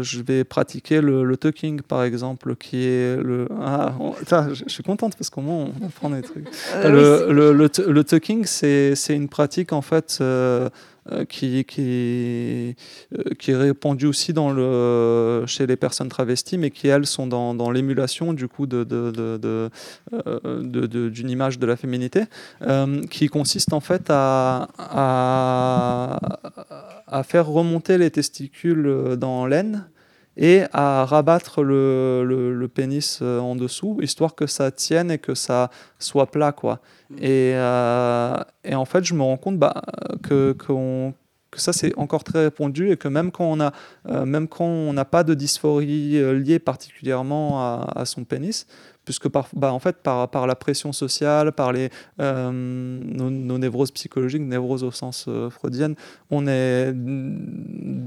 je 0.00 0.22
vais 0.22 0.44
pratiquer 0.44 1.00
le, 1.00 1.36
tucking 1.36 1.82
par 1.82 2.02
exemple 2.02 2.56
qui 2.56 2.86
est 2.86 3.16
le 3.22 3.46
ah, 3.60 3.92
on- 4.00 4.14
je, 4.54 4.64
suis 4.66 4.82
contente 4.82 5.14
parce 5.16 5.30
qu'au 5.30 5.42
moins 5.42 5.66
on 5.80 5.86
apprend 5.86 6.10
des 6.10 6.22
trucs 6.22 6.48
le, 6.82 7.30
le, 7.32 7.52
le, 7.52 7.68
tu- 7.68 7.82
le 7.84 8.02
tucking 8.02 8.44
c'est 8.46 8.94
c'est 8.96 9.14
une 9.14 9.28
pratique 9.28 9.72
en 9.72 9.82
fait 9.82 10.18
euh, 11.10 11.22
euh, 11.22 11.24
qui, 13.34 13.50
est 13.50 13.56
répandue 13.56 14.06
aussi 14.06 14.32
chez 15.46 15.66
les 15.66 15.76
personnes 15.76 16.08
travesties, 16.08 16.58
mais 16.58 16.70
qui, 16.70 16.86
elles, 16.86 17.06
sont 17.06 17.26
dans, 17.26 17.70
l'émulation 17.72 18.32
du 18.32 18.46
coup 18.46 18.68
euh, 18.72 19.68
d'une 20.62 21.30
image 21.30 21.58
de 21.58 21.66
la 21.66 21.76
féminité, 21.76 22.22
qui 23.10 23.26
consiste 23.28 23.72
en 23.72 23.80
fait 23.80 24.04
à 24.10 24.68
faire 27.24 27.48
remonter 27.48 27.98
les 27.98 28.10
testicules 28.10 29.16
dans 29.18 29.46
l'aine 29.46 29.86
et 30.36 30.62
à 30.72 31.04
rabattre 31.04 31.62
le, 31.62 32.24
le, 32.24 32.54
le 32.54 32.68
pénis 32.68 33.18
euh, 33.22 33.38
en 33.38 33.54
dessous, 33.54 33.98
histoire 34.00 34.34
que 34.34 34.46
ça 34.46 34.70
tienne 34.70 35.10
et 35.10 35.18
que 35.18 35.34
ça 35.34 35.70
soit 35.98 36.30
plat, 36.30 36.52
quoi. 36.52 36.80
Et, 37.18 37.52
euh, 37.54 38.36
et 38.64 38.74
en 38.74 38.84
fait, 38.84 39.04
je 39.04 39.14
me 39.14 39.22
rends 39.22 39.36
compte 39.36 39.58
bah, 39.58 39.82
que, 40.22 40.56
ça, 41.54 41.74
c'est 41.74 41.94
encore 41.98 42.24
très 42.24 42.44
répandu 42.44 42.90
et 42.90 42.96
que 42.96 43.08
même 43.08 43.30
quand 43.30 43.44
on 43.44 43.60
a, 43.60 43.72
euh, 44.08 44.24
même 44.24 44.48
quand 44.48 44.64
on 44.64 44.94
n'a 44.94 45.04
pas 45.04 45.22
de 45.22 45.34
dysphorie 45.34 46.12
liée 46.42 46.58
particulièrement 46.58 47.60
à, 47.60 47.92
à 47.94 48.04
son 48.06 48.24
pénis, 48.24 48.66
puisque 49.04 49.28
par, 49.28 49.48
bah, 49.54 49.72
en 49.72 49.78
fait, 49.78 49.96
par, 49.96 50.28
par 50.28 50.46
la 50.46 50.54
pression 50.54 50.92
sociale, 50.92 51.52
par 51.52 51.72
les, 51.72 51.90
euh, 52.20 52.50
nos, 52.52 53.58
névroses 53.58 53.90
psychologiques, 53.90 54.42
névroses 54.42 54.84
au 54.84 54.90
sens 54.90 55.26
euh, 55.28 55.50
freudien, 55.50 55.94
on 56.30 56.46
est, 56.46 56.94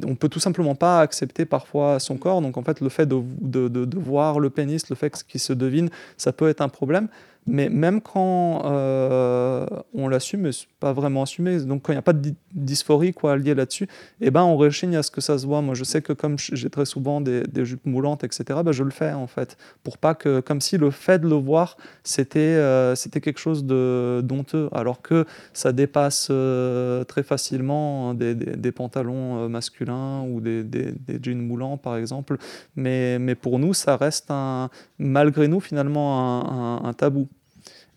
on 0.05 0.15
peut 0.15 0.29
tout 0.29 0.39
simplement 0.39 0.75
pas 0.75 1.01
accepter 1.01 1.45
parfois 1.45 1.99
son 1.99 2.17
corps. 2.17 2.41
Donc 2.41 2.57
en 2.57 2.63
fait, 2.63 2.81
le 2.81 2.89
fait 2.89 3.05
de, 3.05 3.21
de, 3.41 3.67
de- 3.67 3.85
de 3.85 3.97
voir 3.99 4.39
le 4.39 4.49
pénis, 4.49 4.89
le 4.89 4.95
fait 4.95 5.23
qu'il 5.27 5.39
se 5.39 5.53
devine, 5.53 5.89
ça 6.17 6.31
peut 6.31 6.47
être 6.49 6.61
un 6.61 6.69
problème. 6.69 7.07
Mais 7.47 7.69
même 7.69 8.01
quand 8.01 8.63
euh, 8.65 9.67
on 9.93 10.07
l'assume, 10.07 10.41
mais 10.41 10.51
c'est 10.51 10.65
pas 10.79 10.93
vraiment 10.93 11.21
assumé, 11.23 11.59
donc 11.59 11.83
quand 11.83 11.93
il 11.93 11.95
n'y 11.95 11.99
a 11.99 12.01
pas 12.01 12.13
de 12.13 12.19
dy- 12.19 12.35
dysphorie 12.53 13.13
quoi, 13.13 13.37
liée 13.37 13.53
là-dessus, 13.53 13.87
eh 14.19 14.31
ben 14.31 14.41
on 14.43 14.57
rechigne 14.57 14.95
à 14.95 15.03
ce 15.03 15.11
que 15.11 15.21
ça 15.21 15.37
se 15.37 15.45
voit. 15.45 15.61
Moi, 15.61 15.75
je 15.75 15.83
sais 15.83 16.01
que 16.01 16.11
comme 16.11 16.37
j'ai 16.39 16.69
très 16.71 16.85
souvent 16.85 17.21
des, 17.21 17.43
jupes 17.63 17.85
moulantes, 17.85 18.23
etc., 18.23 18.63
ben 18.63 18.71
je 18.71 18.83
le 18.83 18.89
fais 18.89 19.11
en 19.13 19.27
fait, 19.27 19.57
pour 19.83 19.99
pas 19.99 20.15
que, 20.15 20.39
comme 20.39 20.59
si 20.59 20.77
le 20.79 20.89
fait 20.89 21.19
de 21.19 21.27
le 21.27 21.35
voir, 21.35 21.77
c'était 22.03 22.39
euh, 22.39 22.95
quelque 23.21 23.39
chose 23.39 23.63
de 23.65 24.21
d'honteux, 24.23 24.69
alors 24.71 25.01
que 25.03 25.25
ça 25.53 25.71
dépasse 25.71 26.29
euh, 26.31 27.03
très 27.03 27.21
facilement 27.23 28.13
des, 28.15 28.33
des- 28.35 28.71
pantalons 28.71 29.47
masculins 29.49 30.23
ou 30.23 30.41
des, 30.41 30.63
des, 30.63 30.93
jeans 31.21 31.39
moulants, 31.39 31.77
par 31.77 31.95
exemple. 31.97 32.37
Mais, 32.75 33.19
mais 33.19 33.35
pour 33.35 33.59
nous, 33.59 33.73
ça 33.73 33.95
reste 33.97 34.31
un, 34.31 34.69
malgré 34.99 35.47
nous 35.47 35.59
finalement 35.59 36.83
un 36.85 36.93
tabou. 36.93 37.27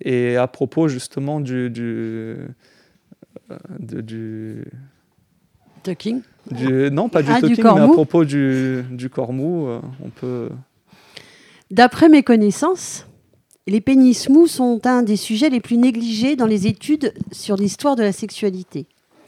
Et 0.03 0.37
à 0.37 0.47
propos 0.47 0.89
justement 0.89 1.41
du, 1.41 1.71
du, 1.71 1.83
euh, 1.83 2.47
de- 3.81 4.01
du, 4.01 4.65
Tucking. 5.83 6.21
du- 6.51 6.91
non 6.91 7.09
pas 7.09 7.23
du 7.23 7.31
Ah, 7.33 7.41
talking, 7.41 7.63
corps 7.63 7.77
mais 7.77 7.83
à 7.83 7.89
propos 7.89 8.25
du, 8.25 8.85
du 8.91 9.09
corps 9.11 9.33
mou, 9.33 9.67
euh, 9.69 9.81
on 10.05 10.11
peut. 10.11 10.49
D'après 11.71 12.09
mes 12.09 12.23
connaissances, 12.23 13.07
les 13.67 13.81
pénis 13.81 14.29
mous 14.29 14.47
sont 14.47 14.87
un 14.87 15.03
des 15.03 15.17
sujets 15.17 15.51
les 15.51 15.61
plus 15.61 15.77
négligés 15.77 16.37
dans 16.37 16.47
les 16.47 16.67
études 16.67 17.13
sur 17.33 17.57
l'histoire 17.57 17.97
de 17.97 18.03
la 18.03 18.13
sexualité. 18.13 18.87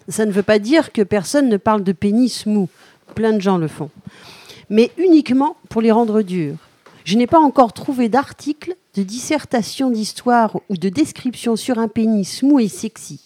Ça 0.09 0.25
ne 0.27 0.33
veut 0.33 0.43
pas 0.43 0.59
dire 0.59 0.93
que 0.93 1.03
personne 1.03 1.49
ne 1.49 1.57
parle 1.57 1.85
de 1.85 1.93
pénis 1.93 2.47
mou. 2.47 2.69
Plein 3.15 3.33
de 3.33 3.41
gens 3.41 3.59
le 3.59 3.69
font. 3.69 3.91
Mais 4.71 4.91
uniquement 4.99 5.57
pour 5.69 5.83
les 5.83 5.91
rendre 5.91 6.23
durs. 6.23 6.57
Je 7.05 7.17
n'ai 7.17 7.27
pas 7.27 7.39
encore 7.41 7.73
trouvé 7.73 8.09
d'article, 8.09 8.75
de 8.95 9.03
dissertation 9.03 9.91
d'histoire 9.91 10.57
ou 10.69 10.77
de 10.77 10.89
description 10.89 11.57
sur 11.57 11.79
un 11.79 11.89
pénis 11.89 12.43
mou 12.43 12.59
et 12.59 12.69
sexy. 12.69 13.21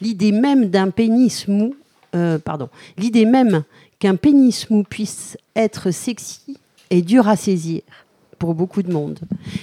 L'idée 0.00 0.32
même 0.32 0.66
d'un 0.66 0.90
pénis 0.90 1.48
mou, 1.48 1.74
euh, 2.14 2.38
pardon, 2.38 2.68
l'idée 2.96 3.24
même 3.24 3.64
qu'un 3.98 4.16
pénis 4.16 4.68
mou 4.70 4.84
puisse 4.84 5.36
être 5.54 5.90
sexy 5.90 6.58
est 6.90 7.02
dure 7.02 7.28
à 7.28 7.36
saisir 7.36 7.82
pour 8.38 8.54
beaucoup 8.54 8.82
de 8.82 8.92
monde. 8.92 9.18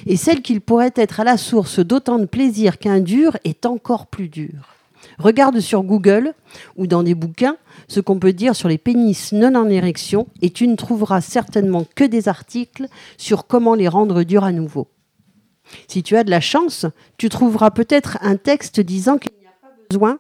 Et 0.05 0.17
celle 0.17 0.41
qu'il 0.41 0.59
pourrait 0.59 0.93
être 0.95 1.19
à 1.19 1.24
la 1.24 1.38
source 1.38 1.80
d'autant 1.80 2.19
de 2.19 2.26
plaisir 2.26 2.80
qu'un 2.80 2.99
dur 2.99 3.38
est 3.43 3.65
encore 3.65 4.07
plus 4.07 4.30
dur. 4.30 4.74
Regarde 5.19 5.59
sur 5.59 5.84
Google 5.84 6.34
ou 6.76 6.88
dans 6.88 7.03
des 7.03 7.13
bouquins 7.13 7.57
ce 7.88 7.99
qu'on 7.99 8.19
peut 8.19 8.34
dire 8.34 8.55
sur 8.55 8.69
les 8.69 8.78
pénis 8.78 9.32
non 9.32 9.55
en 9.55 9.69
érection 9.69 10.28
et 10.41 10.49
tu 10.49 10.67
ne 10.67 10.76
trouveras 10.76 11.21
certainement 11.21 11.86
que 11.95 12.03
des 12.03 12.28
articles 12.28 12.88
sur 13.17 13.45
comment 13.45 13.76
les 13.76 13.88
rendre 13.88 14.24
durs 14.24 14.43
à 14.43 14.51
nouveau. 14.51 14.88
Si 15.88 16.03
tu 16.03 16.16
as 16.16 16.24
de 16.24 16.30
la 16.30 16.41
chance, 16.41 16.86
tu 17.18 17.30
trouveras 17.30 17.72
peut-être 17.72 18.18
un 18.22 18.36
texte 18.36 18.80
disant 18.80 19.18
qu'il 19.18 19.32
n'y 19.39 19.47
a 19.47 19.55
pas 19.61 19.74
besoin 19.89 20.20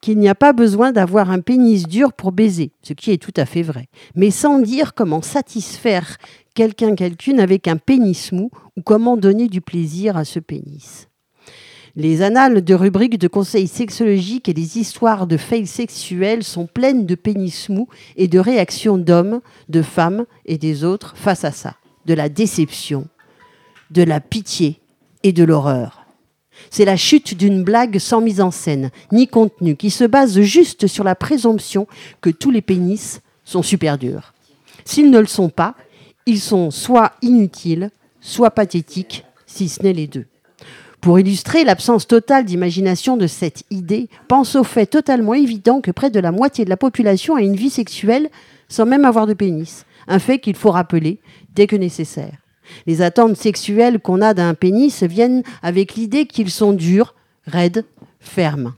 qu'il 0.00 0.18
n'y 0.18 0.28
a 0.28 0.34
pas 0.34 0.52
besoin 0.52 0.92
d'avoir 0.92 1.30
un 1.30 1.40
pénis 1.40 1.86
dur 1.86 2.12
pour 2.12 2.32
baiser, 2.32 2.72
ce 2.82 2.94
qui 2.94 3.10
est 3.10 3.22
tout 3.22 3.34
à 3.36 3.44
fait 3.44 3.62
vrai, 3.62 3.88
mais 4.14 4.30
sans 4.30 4.58
dire 4.58 4.94
comment 4.94 5.20
satisfaire 5.20 6.16
quelqu'un 6.54 6.94
quelqu'une 6.94 7.38
avec 7.38 7.68
un 7.68 7.76
pénis 7.76 8.32
mou 8.32 8.50
ou 8.76 8.82
comment 8.82 9.16
donner 9.16 9.48
du 9.48 9.60
plaisir 9.60 10.16
à 10.16 10.24
ce 10.24 10.38
pénis. 10.38 11.08
Les 11.96 12.22
annales 12.22 12.62
de 12.62 12.74
rubriques 12.74 13.18
de 13.18 13.28
conseils 13.28 13.66
sexologiques 13.66 14.48
et 14.48 14.54
les 14.54 14.78
histoires 14.78 15.26
de 15.26 15.36
faits 15.36 15.66
sexuels 15.66 16.44
sont 16.44 16.66
pleines 16.66 17.04
de 17.04 17.14
pénis 17.16 17.68
mous 17.68 17.88
et 18.16 18.28
de 18.28 18.38
réactions 18.38 18.96
d'hommes, 18.96 19.40
de 19.68 19.82
femmes 19.82 20.24
et 20.46 20.56
des 20.56 20.84
autres 20.84 21.16
face 21.16 21.44
à 21.44 21.50
ça. 21.50 21.74
De 22.06 22.14
la 22.14 22.28
déception, 22.28 23.08
de 23.90 24.02
la 24.02 24.20
pitié 24.20 24.80
et 25.22 25.32
de 25.32 25.44
l'horreur. 25.44 26.06
C'est 26.70 26.84
la 26.84 26.96
chute 26.96 27.36
d'une 27.36 27.62
blague 27.64 27.98
sans 27.98 28.20
mise 28.20 28.40
en 28.40 28.50
scène, 28.50 28.90
ni 29.12 29.26
contenu, 29.26 29.76
qui 29.76 29.90
se 29.90 30.04
base 30.04 30.40
juste 30.40 30.86
sur 30.86 31.04
la 31.04 31.14
présomption 31.14 31.86
que 32.20 32.30
tous 32.30 32.50
les 32.50 32.60
pénis 32.60 33.22
sont 33.44 33.62
super 33.62 33.98
durs. 33.98 34.34
S'ils 34.84 35.10
ne 35.10 35.18
le 35.18 35.26
sont 35.26 35.48
pas, 35.48 35.74
ils 36.26 36.40
sont 36.40 36.70
soit 36.70 37.12
inutiles, 37.22 37.90
soit 38.20 38.50
pathétiques, 38.50 39.24
si 39.46 39.68
ce 39.68 39.82
n'est 39.82 39.92
les 39.92 40.06
deux. 40.06 40.26
Pour 41.00 41.18
illustrer 41.18 41.64
l'absence 41.64 42.06
totale 42.06 42.44
d'imagination 42.44 43.16
de 43.16 43.26
cette 43.26 43.64
idée, 43.70 44.08
pense 44.28 44.54
au 44.54 44.64
fait 44.64 44.86
totalement 44.86 45.32
évident 45.32 45.80
que 45.80 45.90
près 45.90 46.10
de 46.10 46.20
la 46.20 46.30
moitié 46.30 46.64
de 46.66 46.70
la 46.70 46.76
population 46.76 47.36
a 47.36 47.42
une 47.42 47.56
vie 47.56 47.70
sexuelle 47.70 48.28
sans 48.68 48.84
même 48.84 49.06
avoir 49.06 49.26
de 49.26 49.32
pénis. 49.32 49.86
Un 50.08 50.18
fait 50.18 50.38
qu'il 50.38 50.56
faut 50.56 50.70
rappeler 50.70 51.18
dès 51.54 51.66
que 51.66 51.76
nécessaire. 51.76 52.39
Les 52.86 53.02
attentes 53.02 53.36
sexuelles 53.36 54.00
qu'on 54.00 54.20
a 54.20 54.34
d'un 54.34 54.54
pénis 54.54 55.02
viennent 55.02 55.42
avec 55.62 55.94
l'idée 55.94 56.26
qu'ils 56.26 56.50
sont 56.50 56.72
durs, 56.72 57.14
raides, 57.46 57.84
fermes. 58.20 58.74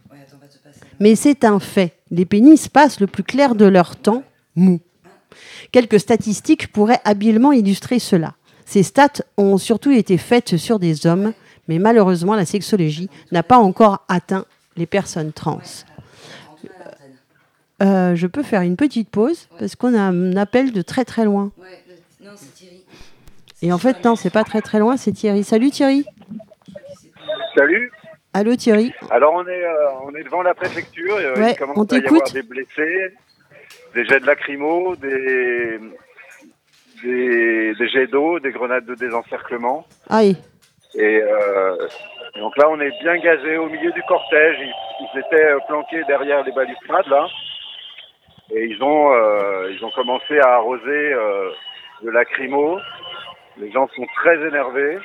Mais 1.01 1.16
c'est 1.16 1.45
un 1.45 1.59
fait. 1.59 1.95
Les 2.11 2.24
pénis 2.24 2.68
passent 2.68 3.01
le 3.01 3.07
plus 3.07 3.24
clair 3.24 3.55
de 3.55 3.64
leur 3.64 3.97
temps 3.97 4.22
mou. 4.55 4.80
Quelques 5.72 6.01
statistiques 6.01 6.70
pourraient 6.72 7.01
habilement 7.05 7.53
illustrer 7.53 7.99
cela. 7.99 8.34
Ces 8.66 8.82
stats 8.82 9.22
ont 9.36 9.59
surtout 9.59 9.90
été 9.90 10.18
faites 10.18 10.57
sur 10.57 10.78
des 10.78 11.07
hommes, 11.07 11.32
mais 11.68 11.78
malheureusement 11.78 12.34
la 12.34 12.45
sexologie 12.45 13.11
n'a 13.32 13.43
pas 13.43 13.59
encore 13.59 14.05
atteint 14.09 14.45
les 14.76 14.86
personnes 14.86 15.32
trans. 15.32 15.61
Euh, 17.82 18.14
je 18.14 18.26
peux 18.26 18.43
faire 18.43 18.62
une 18.62 18.76
petite 18.76 19.09
pause 19.09 19.49
parce 19.59 19.74
qu'on 19.74 19.95
a 19.95 20.01
un 20.01 20.36
appel 20.36 20.72
de 20.72 20.82
très 20.82 21.05
très 21.05 21.24
loin. 21.24 21.51
Et 23.63 23.73
en 23.73 23.79
fait, 23.79 24.05
non, 24.05 24.17
c'est 24.17 24.33
pas 24.33 24.43
très 24.45 24.61
très 24.61 24.79
loin, 24.81 24.97
c'est 24.97 25.13
Thierry. 25.13 25.45
Salut 25.45 25.71
Thierry. 25.71 26.05
Salut. 27.57 27.93
Allô 28.35 28.57
Thierry. 28.57 28.93
Alors 29.11 29.35
on 29.35 29.47
est, 29.47 29.65
euh, 29.65 29.91
on 30.05 30.15
est 30.15 30.25
devant 30.25 30.43
la 30.43 30.55
préfecture. 30.55 31.15
euh, 31.17 31.35
Ouais, 31.37 31.53
il 31.53 31.57
commence 31.57 31.77
on 31.79 31.85
à 31.85 31.99
y 31.99 32.05
avoir 32.05 32.23
des 32.33 32.43
blessés, 32.43 33.15
des 33.95 34.05
jets 34.07 34.21
de 34.21 34.27
lacrymo, 34.27 34.97
des, 34.97 35.79
des, 37.05 37.75
des 37.75 37.89
jets 37.89 38.07
d'eau, 38.07 38.41
des 38.41 38.51
grenades 38.51 38.87
de 38.87 38.95
désencerclement. 38.95 39.87
Aïe. 40.09 40.37
Et 40.95 41.21
euh, 41.23 41.77
donc 42.41 42.57
là, 42.57 42.69
on 42.71 42.81
est 42.81 42.93
bien 43.03 43.17
gazé 43.19 43.59
au 43.59 43.69
milieu 43.69 43.93
du 43.93 44.03
cortège. 44.09 44.57
Ils, 44.61 44.73
ils 45.15 45.21
étaient 45.21 45.45
euh, 45.53 45.59
planqués 45.69 46.03
derrière 46.09 46.43
les 46.43 46.53
balustrades 46.53 47.07
là, 47.09 47.27
et 48.55 48.65
ils 48.65 48.83
ont 48.83 49.13
euh, 49.13 49.71
ils 49.73 49.85
ont 49.85 49.91
commencé 49.91 50.39
à 50.39 50.55
arroser 50.55 51.13
euh, 51.13 51.51
de 52.03 52.11
lacrymo. 52.11 52.79
Les 53.59 53.71
gens 53.71 53.89
sont 53.95 54.07
très 54.17 54.37
énervés 54.49 54.99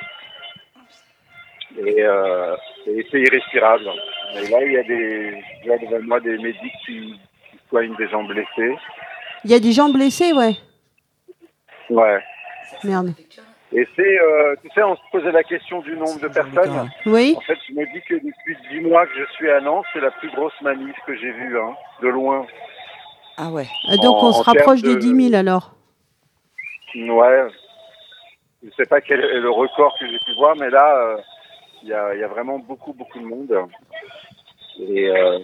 et, 1.78 2.02
euh, 2.02 2.56
et 2.86 3.06
c'est 3.10 3.20
irrespirable. 3.20 3.84
Et 4.36 4.48
là, 4.48 4.58
il 4.64 4.72
y 4.72 4.78
a 4.78 4.82
des 4.82 5.42
il 5.64 5.68
y 5.68 5.72
a 5.72 5.78
devant 5.78 6.00
moi 6.02 6.20
des 6.20 6.36
médics 6.38 6.72
qui, 6.86 7.14
qui 7.50 7.58
soignent 7.68 7.94
des 7.96 8.08
gens 8.08 8.24
blessés. 8.24 8.74
Il 9.44 9.50
y 9.50 9.54
a 9.54 9.60
des 9.60 9.72
gens 9.72 9.90
blessés, 9.90 10.32
ouais. 10.32 10.56
Ouais. 11.90 12.20
Merde. 12.84 13.12
Et 13.72 13.80
Et 13.80 13.88
c'est, 13.94 14.18
euh, 14.18 14.54
tu 14.62 14.68
sais, 14.74 14.82
on 14.82 14.96
se 14.96 15.00
posait 15.12 15.30
la 15.32 15.42
question 15.42 15.80
du 15.80 15.94
nombre 15.96 16.18
de 16.20 16.28
personnes. 16.28 16.90
Oui. 17.06 17.34
En 17.36 17.40
fait, 17.42 17.58
je 17.68 17.74
me 17.74 17.84
dis 17.92 18.00
que 18.08 18.14
depuis 18.14 18.56
10 18.70 18.80
mois 18.80 19.06
que 19.06 19.12
je 19.18 19.30
suis 19.34 19.50
à 19.50 19.60
Nantes, 19.60 19.84
c'est 19.92 20.00
la 20.00 20.10
plus 20.12 20.30
grosse 20.30 20.58
manif 20.62 20.96
que 21.06 21.14
j'ai 21.16 21.30
vue, 21.32 21.58
hein, 21.60 21.74
de 22.02 22.08
loin. 22.08 22.46
Ah 23.36 23.50
ouais. 23.50 23.66
Ah, 23.90 23.96
Donc 23.96 24.22
En- 24.22 24.28
on 24.28 24.32
se 24.32 24.42
rapproche 24.42 24.80
termes 24.82 24.94
des 25.00 25.06
de- 25.06 25.12
10 25.14 25.28
000 25.30 25.34
alors. 25.38 25.72
Ouais. 26.96 27.46
Je 28.62 28.70
sais 28.76 28.86
pas 28.86 29.00
quel 29.00 29.20
est 29.20 29.40
le 29.40 29.50
record 29.50 29.96
que 29.98 30.06
j'ai 30.06 30.18
pu 30.18 30.34
voir, 30.36 30.56
mais 30.56 30.70
là, 30.70 30.96
euh, 30.96 31.16
il 31.82 31.88
y, 31.88 31.92
a, 31.92 32.14
il 32.14 32.20
y 32.20 32.24
a 32.24 32.28
vraiment 32.28 32.58
beaucoup, 32.58 32.92
beaucoup 32.92 33.18
de 33.20 33.24
monde. 33.24 33.54
Et, 34.80 35.08
euh, 35.08 35.38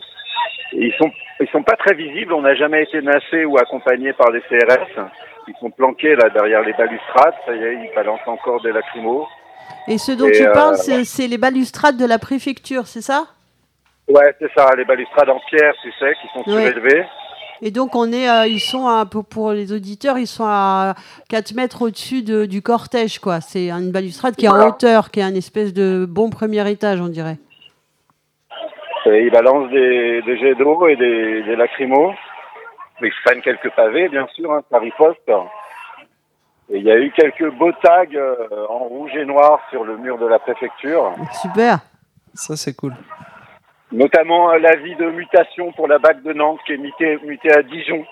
et 0.73 0.87
ils 0.87 0.95
sont, 0.95 1.11
ils 1.39 1.49
sont 1.49 1.62
pas 1.62 1.77
très 1.77 1.95
visibles. 1.95 2.33
On 2.33 2.43
n'a 2.43 2.55
jamais 2.55 2.83
été 2.83 3.01
nassé 3.03 3.45
ou 3.45 3.57
accompagné 3.57 4.12
par 4.15 4.31
les 4.31 4.41
CRS. 4.43 5.01
Ils 5.47 5.55
sont 5.61 5.71
planqués 5.71 6.17
là 6.17 6.29
derrière 6.31 6.62
les 6.62 6.73
balustrades. 6.73 7.35
Ça 7.47 7.55
y 7.55 7.62
est, 7.62 7.75
ils 7.75 7.95
balancent 7.95 8.27
encore 8.27 8.61
des 8.62 8.73
lacrymos. 8.73 9.29
Et 9.87 9.99
ce 9.99 10.12
dont 10.12 10.29
Et, 10.29 10.33
tu 10.33 10.47
euh, 10.47 10.53
parles, 10.53 10.77
c'est 10.77 11.05
c'est 11.05 11.29
les 11.29 11.39
balustrades 11.39 11.97
de 11.97 12.07
la 12.07 12.19
préfecture, 12.19 12.87
c'est 12.87 13.03
ça? 13.03 13.27
Ouais, 14.09 14.35
c'est 14.39 14.53
ça, 14.55 14.71
les 14.77 14.85
balustrades 14.85 15.31
en 15.31 15.41
pierre, 15.49 15.75
tu 15.83 15.91
sais, 15.93 16.15
qui 16.21 16.29
sont 16.35 16.51
Ouais. 16.51 16.73
Et 17.63 17.71
donc 17.71 17.95
on 17.95 18.13
est, 18.13 18.29
euh, 18.29 18.47
ils 18.47 18.61
sont 18.61 19.07
pour, 19.11 19.25
pour 19.25 19.53
les 19.53 19.73
auditeurs, 19.73 20.19
ils 20.19 20.27
sont 20.27 20.45
à 20.47 20.95
4 21.29 21.55
mètres 21.55 21.83
au-dessus 21.83 22.23
de- 22.23 22.45
du 22.47 22.63
cortège, 22.63 23.19
quoi. 23.21 23.41
C'est 23.41 23.71
une 23.71 23.91
balustrade 23.93 24.37
qui 24.37 24.47
est 24.47 24.49
en 24.49 24.69
hauteur, 24.69 25.11
qui 25.11 25.21
est 25.21 25.23
un 25.23 25.35
espèce 25.35 25.73
de 25.73 26.07
bon 26.09 26.31
premier 26.31 26.69
étage, 26.71 27.01
on 27.01 27.09
dirait. 27.09 27.39
Et 29.07 29.25
ils 29.27 29.31
balancent 29.31 29.71
des, 29.71 30.23
des 30.23 30.39
jets 30.39 30.55
d'eau 30.55 30.89
et 30.89 30.97
des, 30.97 31.43
des 31.43 31.57
lacrymos. 31.57 32.13
Ils 33.03 33.13
prennent 33.25 33.43
quelques 33.43 33.71
pavés, 33.75 34.09
bien 34.09 34.27
sûr, 34.35 34.51
hein, 34.53 34.63
ça 34.71 34.79
riposte. 34.79 35.29
Et 36.71 36.79
il 36.79 36.83
y 36.85 36.91
a 36.91 36.97
eu 36.99 37.11
quelques 37.13 37.51
beaux 37.53 37.73
tags 37.83 38.05
euh, 38.15 38.35
en 38.71 38.79
rouge 38.79 39.11
et 39.15 39.27
noir 39.27 39.61
sur 39.71 39.85
le 39.85 39.99
mur 39.99 40.17
de 40.19 40.27
la 40.27 40.39
préfecture, 40.39 41.13
Super. 41.43 41.79
Ça, 42.33 42.57
c'est 42.57 42.75
cool. 42.75 42.95
Notamment 43.95 44.51
euh, 44.53 44.59
l'avis 44.59 44.95
de 44.97 45.07
mutation 45.11 45.72
pour 45.72 45.88
la 45.88 45.99
BAC 45.99 46.22
de 46.22 46.32
Nantes 46.32 46.61
qui 46.66 46.72
est 46.72 46.76
mutée, 46.76 47.53
à 47.55 47.62
Dijon. 47.62 48.05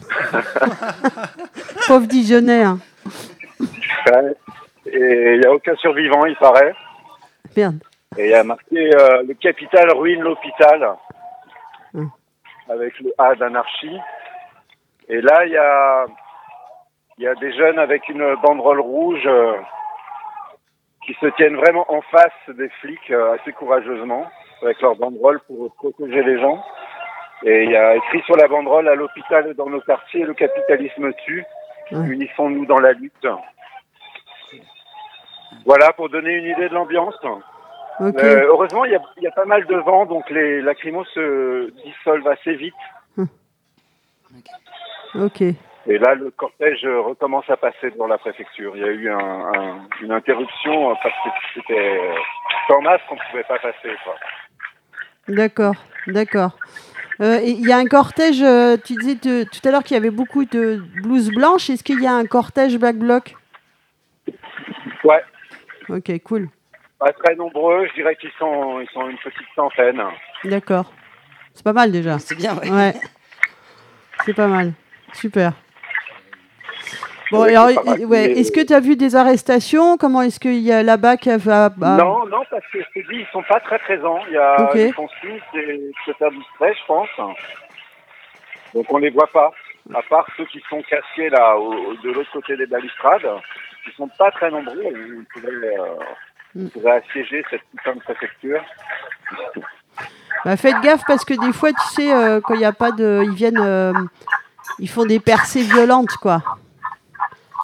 Pauvre 1.86 2.06
Dijonais. 2.06 2.62
hein. 2.64 2.78
Et 4.86 4.98
il 5.34 5.40
n'y 5.40 5.46
a 5.46 5.52
aucun 5.52 5.76
survivant, 5.76 6.24
il 6.26 6.36
paraît. 6.36 6.72
Merde. 7.56 7.78
Et 8.18 8.24
il 8.24 8.30
y 8.30 8.34
a 8.34 8.42
marqué 8.42 8.90
euh, 8.94 9.22
le 9.26 9.34
capital 9.34 9.90
ruine 9.96 10.20
l'hôpital 10.22 10.96
Hmm. 11.92 12.06
avec 12.68 12.98
le 13.00 13.12
A 13.18 13.34
d'anarchie. 13.34 13.98
Et 15.08 15.20
là, 15.20 15.44
il 15.44 15.50
y 15.50 15.56
a, 15.56 16.06
y 17.18 17.26
a 17.26 17.34
des 17.34 17.52
jeunes 17.52 17.80
avec 17.80 18.08
une 18.08 18.36
banderole 18.36 18.78
rouge 18.80 19.26
euh, 19.26 19.54
qui 21.04 21.14
se 21.14 21.26
tiennent 21.36 21.56
vraiment 21.56 21.86
en 21.92 22.02
face 22.02 22.32
des 22.48 22.68
flics 22.80 23.10
euh, 23.10 23.34
assez 23.34 23.52
courageusement 23.52 24.30
avec 24.62 24.80
leur 24.82 24.96
banderole 24.96 25.40
pour 25.46 25.74
protéger 25.74 26.22
les 26.22 26.38
gens. 26.40 26.62
Et 27.42 27.64
il 27.64 27.70
y 27.70 27.76
a 27.76 27.96
écrit 27.96 28.20
sur 28.22 28.36
la 28.36 28.48
banderole 28.48 28.88
à 28.88 28.94
l'hôpital 28.94 29.48
et 29.48 29.54
dans 29.54 29.70
nos 29.70 29.80
quartiers, 29.80 30.24
le 30.24 30.34
capitalisme 30.34 31.12
tue. 31.24 31.44
Unissons-nous 31.90 32.66
dans 32.66 32.78
la 32.78 32.92
lutte. 32.92 33.26
Voilà 35.64 35.92
pour 35.92 36.08
donner 36.08 36.34
une 36.34 36.44
idée 36.44 36.68
de 36.68 36.74
l'ambiance. 36.74 37.16
Euh, 38.00 38.44
heureusement, 38.46 38.84
il 38.84 38.92
y, 38.92 38.94
a, 38.94 39.02
il 39.16 39.24
y 39.24 39.26
a 39.26 39.32
pas 39.32 39.44
mal 39.44 39.66
de 39.66 39.76
vent, 39.76 40.06
donc 40.06 40.30
les 40.30 40.62
lacrymos 40.62 41.04
se 41.12 41.70
dissolvent 41.82 42.28
assez 42.28 42.54
vite. 42.54 42.74
Ok. 45.14 45.42
Et 45.86 45.98
là, 45.98 46.14
le 46.14 46.30
cortège 46.30 46.84
euh, 46.84 47.00
recommence 47.00 47.48
à 47.48 47.56
passer 47.56 47.90
devant 47.90 48.06
la 48.06 48.18
préfecture. 48.18 48.72
Il 48.76 48.82
y 48.82 48.84
a 48.84 48.88
eu 48.92 49.10
un, 49.10 49.18
un- 49.18 49.88
une 50.02 50.12
interruption 50.12 50.90
euh, 50.90 50.94
parce 51.02 51.14
que 51.24 51.30
c'était 51.54 51.96
euh, 51.98 52.14
sans 52.68 52.80
masque, 52.82 53.04
on 53.10 53.14
ne 53.14 53.20
pouvait 53.30 53.44
pas 53.44 53.58
passer. 53.58 53.90
D'accord. 55.28 55.74
D'accord. 56.06 56.56
Euh, 57.20 57.38
Il 57.42 57.66
y 57.66 57.72
a 57.72 57.76
un 57.78 57.86
cortège, 57.86 58.42
euh, 58.42 58.76
tu 58.82 58.94
disais 58.94 59.16
te- 59.16 59.44
tout 59.44 59.66
à 59.68 59.70
l'heure 59.72 59.82
qu'il 59.82 59.94
y 59.94 59.98
avait 59.98 60.10
beaucoup 60.10 60.44
de 60.44 60.82
blouses 61.02 61.30
blanches. 61.30 61.70
Est-ce 61.70 61.82
qu'il 61.84 62.00
y 62.02 62.06
a 62.06 62.12
un 62.12 62.26
cortège 62.26 62.78
Black 62.78 62.96
Bloc? 62.96 63.34
Ouais, 65.04 65.22
Ok, 65.88 66.12
cool. 66.24 66.48
pas 66.98 67.12
très 67.12 67.34
nombreux. 67.34 67.86
Je 67.88 67.94
dirais 67.94 68.16
qu'ils 68.16 68.30
sont, 68.38 68.80
ils 68.80 68.88
sont 68.90 69.08
une 69.08 69.18
petite 69.18 69.46
centaine. 69.56 70.02
D'accord. 70.44 70.92
C'est 71.54 71.64
pas 71.64 71.72
mal 71.72 71.90
déjà. 71.90 72.18
C'est 72.18 72.36
bien, 72.36 72.54
ouais. 72.58 72.70
Ouais. 72.70 72.94
C'est 74.24 74.34
pas 74.34 74.46
mal. 74.46 74.72
Super. 75.14 75.52
Bon, 77.30 77.42
alors, 77.42 77.70
i- 77.70 78.04
ouais, 78.04 78.32
est-ce 78.32 78.50
que 78.50 78.64
tu 78.64 78.72
as 78.74 78.80
vu 78.80 78.96
des 78.96 79.14
arrestations? 79.14 79.96
Comment 79.96 80.22
est-ce 80.22 80.40
qu'il 80.40 80.58
y 80.58 80.72
a 80.72 80.82
là-bas 80.82 81.16
qui 81.16 81.30
va. 81.36 81.68
bah, 81.68 81.96
Non, 81.96 82.26
non, 82.26 82.42
parce 82.50 82.64
que 82.72 82.80
je 82.80 83.00
te 83.00 83.06
dis, 83.08 83.20
ils 83.20 83.26
sont 83.32 83.42
pas 83.44 83.60
très 83.60 83.78
présents. 83.78 84.18
Il 84.28 84.34
y 84.34 84.36
a 84.36 84.62
Ok. 84.64 84.72
des 84.74 84.92
consignes, 84.92 85.40
c'est 85.52 85.80
se 86.06 86.12
faire 86.18 86.30
distrait, 86.30 86.74
je 86.74 86.86
pense. 86.86 87.08
Donc 88.74 88.92
on 88.92 88.98
les 88.98 89.10
voit 89.10 89.28
pas. 89.32 89.52
À 89.94 90.02
part 90.08 90.26
ceux 90.36 90.44
qui 90.46 90.60
sont 90.68 90.82
casqués 90.82 91.30
là, 91.30 91.56
au- 91.56 91.94
de 92.02 92.10
l'autre 92.12 92.30
côté 92.32 92.56
des 92.56 92.66
balustrades, 92.66 93.26
qui 93.84 93.94
sont 93.96 94.08
pas 94.18 94.30
très 94.32 94.50
nombreux. 94.50 94.82
Ils 94.84 95.24
pourraient, 95.32 95.78
euh, 95.78 95.94
Mm. 96.54 96.64
ils 96.66 96.70
pourraient 96.70 97.02
assiéger 97.06 97.44
cette 97.50 97.62
putain 97.76 97.94
de 97.94 98.00
préfecture. 98.00 98.60
bah, 100.44 100.56
faites 100.56 100.80
gaffe 100.80 101.02
parce 101.06 101.24
que 101.24 101.34
des 101.34 101.52
fois, 101.52 101.70
tu 101.70 101.86
sais, 101.94 102.12
euh, 102.12 102.40
quand 102.40 102.54
il 102.54 102.58
n'y 102.58 102.64
a 102.64 102.72
pas 102.72 102.90
de. 102.92 103.22
Ils 103.24 103.34
viennent. 103.34 103.60
euh, 103.60 103.92
ils 104.78 104.88
font 104.88 105.04
des 105.04 105.20
percées 105.20 105.62
violentes, 105.62 106.16
quoi. 106.22 106.42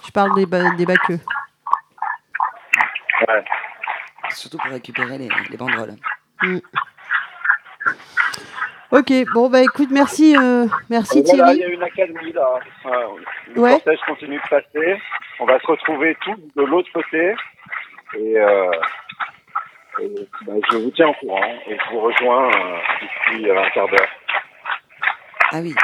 Je 0.06 0.12
parle 0.12 0.34
des, 0.34 0.46
ba- 0.46 0.70
des 0.76 0.86
baqueux. 0.86 1.18
Ouais. 3.28 3.44
Surtout 4.30 4.58
pour 4.58 4.70
récupérer 4.70 5.18
les, 5.18 5.28
les 5.50 5.56
banderoles. 5.56 5.96
Ok, 8.92 9.12
bon, 9.34 9.48
bah 9.50 9.62
écoute, 9.62 9.88
merci, 9.90 10.36
euh, 10.36 10.66
merci 10.90 11.22
voilà, 11.22 11.52
il 11.52 11.56
Thierry. 11.56 11.58
y 11.58 11.64
a 11.64 11.68
une 11.74 11.82
académie 11.82 12.32
là. 12.32 12.60
Euh, 12.86 13.08
Le 13.54 13.60
Ouais. 13.60 13.70
cortège 13.72 13.98
continue 14.06 14.36
de 14.36 14.48
passer. 14.48 15.00
On 15.40 15.44
va 15.46 15.58
se 15.58 15.66
retrouver 15.66 16.16
tous 16.20 16.36
de 16.54 16.62
l'autre 16.62 16.88
côté. 16.92 17.34
Et, 18.14 18.38
euh, 18.38 18.70
et, 20.00 20.08
bah, 20.46 20.52
je 20.70 20.76
vous 20.76 20.90
tiens 20.92 21.08
au 21.08 21.14
courant 21.14 21.42
et 21.66 21.76
je 21.76 21.90
vous 21.90 22.00
rejoins 22.00 22.48
euh, 22.48 22.78
d'ici 23.00 23.48
euh, 23.50 23.60
un 23.60 23.70
quart 23.70 23.88
d'heure. 23.88 24.08
Ah 25.52 25.58
oui. 25.60 25.74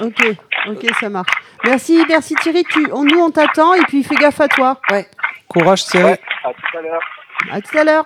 Ok, 0.00 0.22
ok, 0.68 0.86
ça 1.00 1.08
marche. 1.08 1.32
Merci, 1.64 2.04
merci 2.08 2.34
Thierry. 2.34 2.64
Tu, 2.64 2.86
on, 2.92 3.04
nous, 3.04 3.18
on 3.18 3.30
t'attend 3.30 3.74
et 3.74 3.82
puis 3.82 4.02
fais 4.02 4.14
gaffe 4.16 4.40
à 4.40 4.48
toi. 4.48 4.80
Ouais. 4.90 5.08
Courage, 5.48 5.84
Thierry. 5.86 6.10
Ouais, 6.12 6.20
à 6.44 6.52
tout 6.52 6.78
à 6.78 6.82
l'heure. 6.82 7.02
À 7.50 7.60
tout 7.60 7.78
à 7.78 7.84
l'heure. 7.84 8.04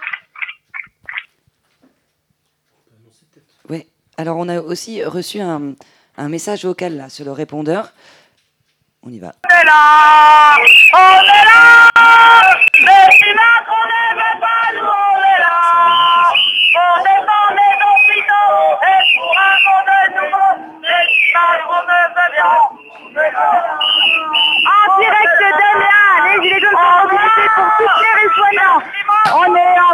Ouais. 3.68 3.86
Alors, 4.16 4.36
on 4.36 4.48
a 4.48 4.60
aussi 4.60 5.04
reçu 5.04 5.40
un, 5.40 5.74
un 6.16 6.28
message 6.28 6.64
vocal 6.64 6.96
là, 6.96 7.08
sur 7.08 7.24
le 7.24 7.32
répondeur. 7.32 7.90
On 9.02 9.10
y 9.10 9.18
va. 9.18 9.32
On 9.44 9.60
est 9.60 9.64
là, 9.64 10.56
on 10.92 11.22
est 11.22 11.44
là, 11.44 11.90
Macron 13.34 13.99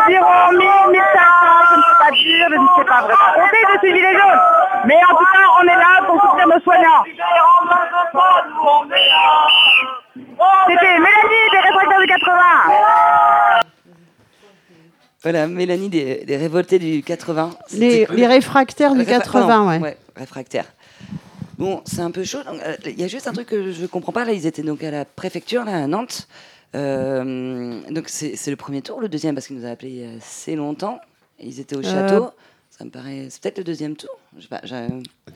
environ 0.06 0.50
1000, 0.52 0.58
1500, 0.58 0.66
je 1.70 1.76
ne 1.76 1.82
sais 1.82 1.98
pas 1.98 2.10
dire, 2.10 2.46
je 2.50 2.54
ne 2.56 2.66
sais 2.76 2.84
pas 2.86 3.00
vraiment 3.02 3.30
compter 3.34 3.62
de 3.66 3.80
ces 3.80 3.90
Gilets 3.94 4.12
jaunes. 4.14 4.40
Mais 4.86 4.94
en 5.10 5.16
tout 5.16 5.24
cas, 5.32 5.46
on 5.60 5.64
est 5.64 5.76
là 5.76 6.06
pour 6.06 6.20
soutenir 6.22 6.46
nos 6.48 6.60
soignants. 6.60 7.02
C'était 10.68 10.98
Mélanie 10.98 11.50
des 11.52 11.58
réfractaires 11.58 12.00
du 12.00 12.06
80. 12.06 12.32
Voilà, 15.22 15.46
Mélanie 15.48 15.88
des, 15.88 16.24
des 16.24 16.36
révoltés 16.36 16.78
du 16.78 17.02
80. 17.02 17.50
Les, 17.72 18.06
les 18.10 18.26
réfractaires 18.26 18.94
du 18.94 19.00
Réfra- 19.02 19.18
80, 19.18 19.46
pardon, 19.48 19.68
ouais. 19.68 19.78
ouais. 19.80 19.96
réfractaires. 20.16 20.66
Bon, 21.58 21.82
c'est 21.86 22.02
un 22.02 22.10
peu 22.10 22.22
chaud. 22.22 22.38
euh, 22.46 22.76
Il 22.84 23.00
y 23.00 23.04
a 23.04 23.08
juste 23.08 23.26
un 23.26 23.32
truc 23.32 23.48
que 23.48 23.72
je 23.72 23.86
comprends 23.86 24.12
pas. 24.12 24.24
Là, 24.24 24.32
ils 24.32 24.46
étaient 24.46 24.62
donc 24.62 24.84
à 24.84 24.90
la 24.90 25.04
préfecture, 25.04 25.64
là, 25.64 25.84
à 25.84 25.86
Nantes. 25.86 26.28
Euh, 26.74 27.80
donc, 27.90 28.08
c'est 28.08 28.36
le 28.50 28.56
premier 28.56 28.82
tour, 28.82 29.00
le 29.00 29.08
deuxième, 29.08 29.34
parce 29.34 29.46
qu'ils 29.46 29.56
nous 29.58 29.66
a 29.66 29.70
appelé 29.70 29.90
il 29.90 29.96
y 29.98 30.04
a 30.04 30.16
assez 30.18 30.56
longtemps. 30.56 31.00
Ils 31.40 31.60
étaient 31.60 31.76
au 31.76 31.82
château. 31.82 32.30
Ça 32.70 32.84
me 32.84 32.90
paraît. 32.90 33.28
C'est 33.30 33.40
peut-être 33.42 33.58
le 33.58 33.64
deuxième 33.64 33.96
tour. 33.96 34.10
Je 34.36 34.42
sais 34.42 34.48
pas. 34.48 34.60
j'ai- 34.64 34.88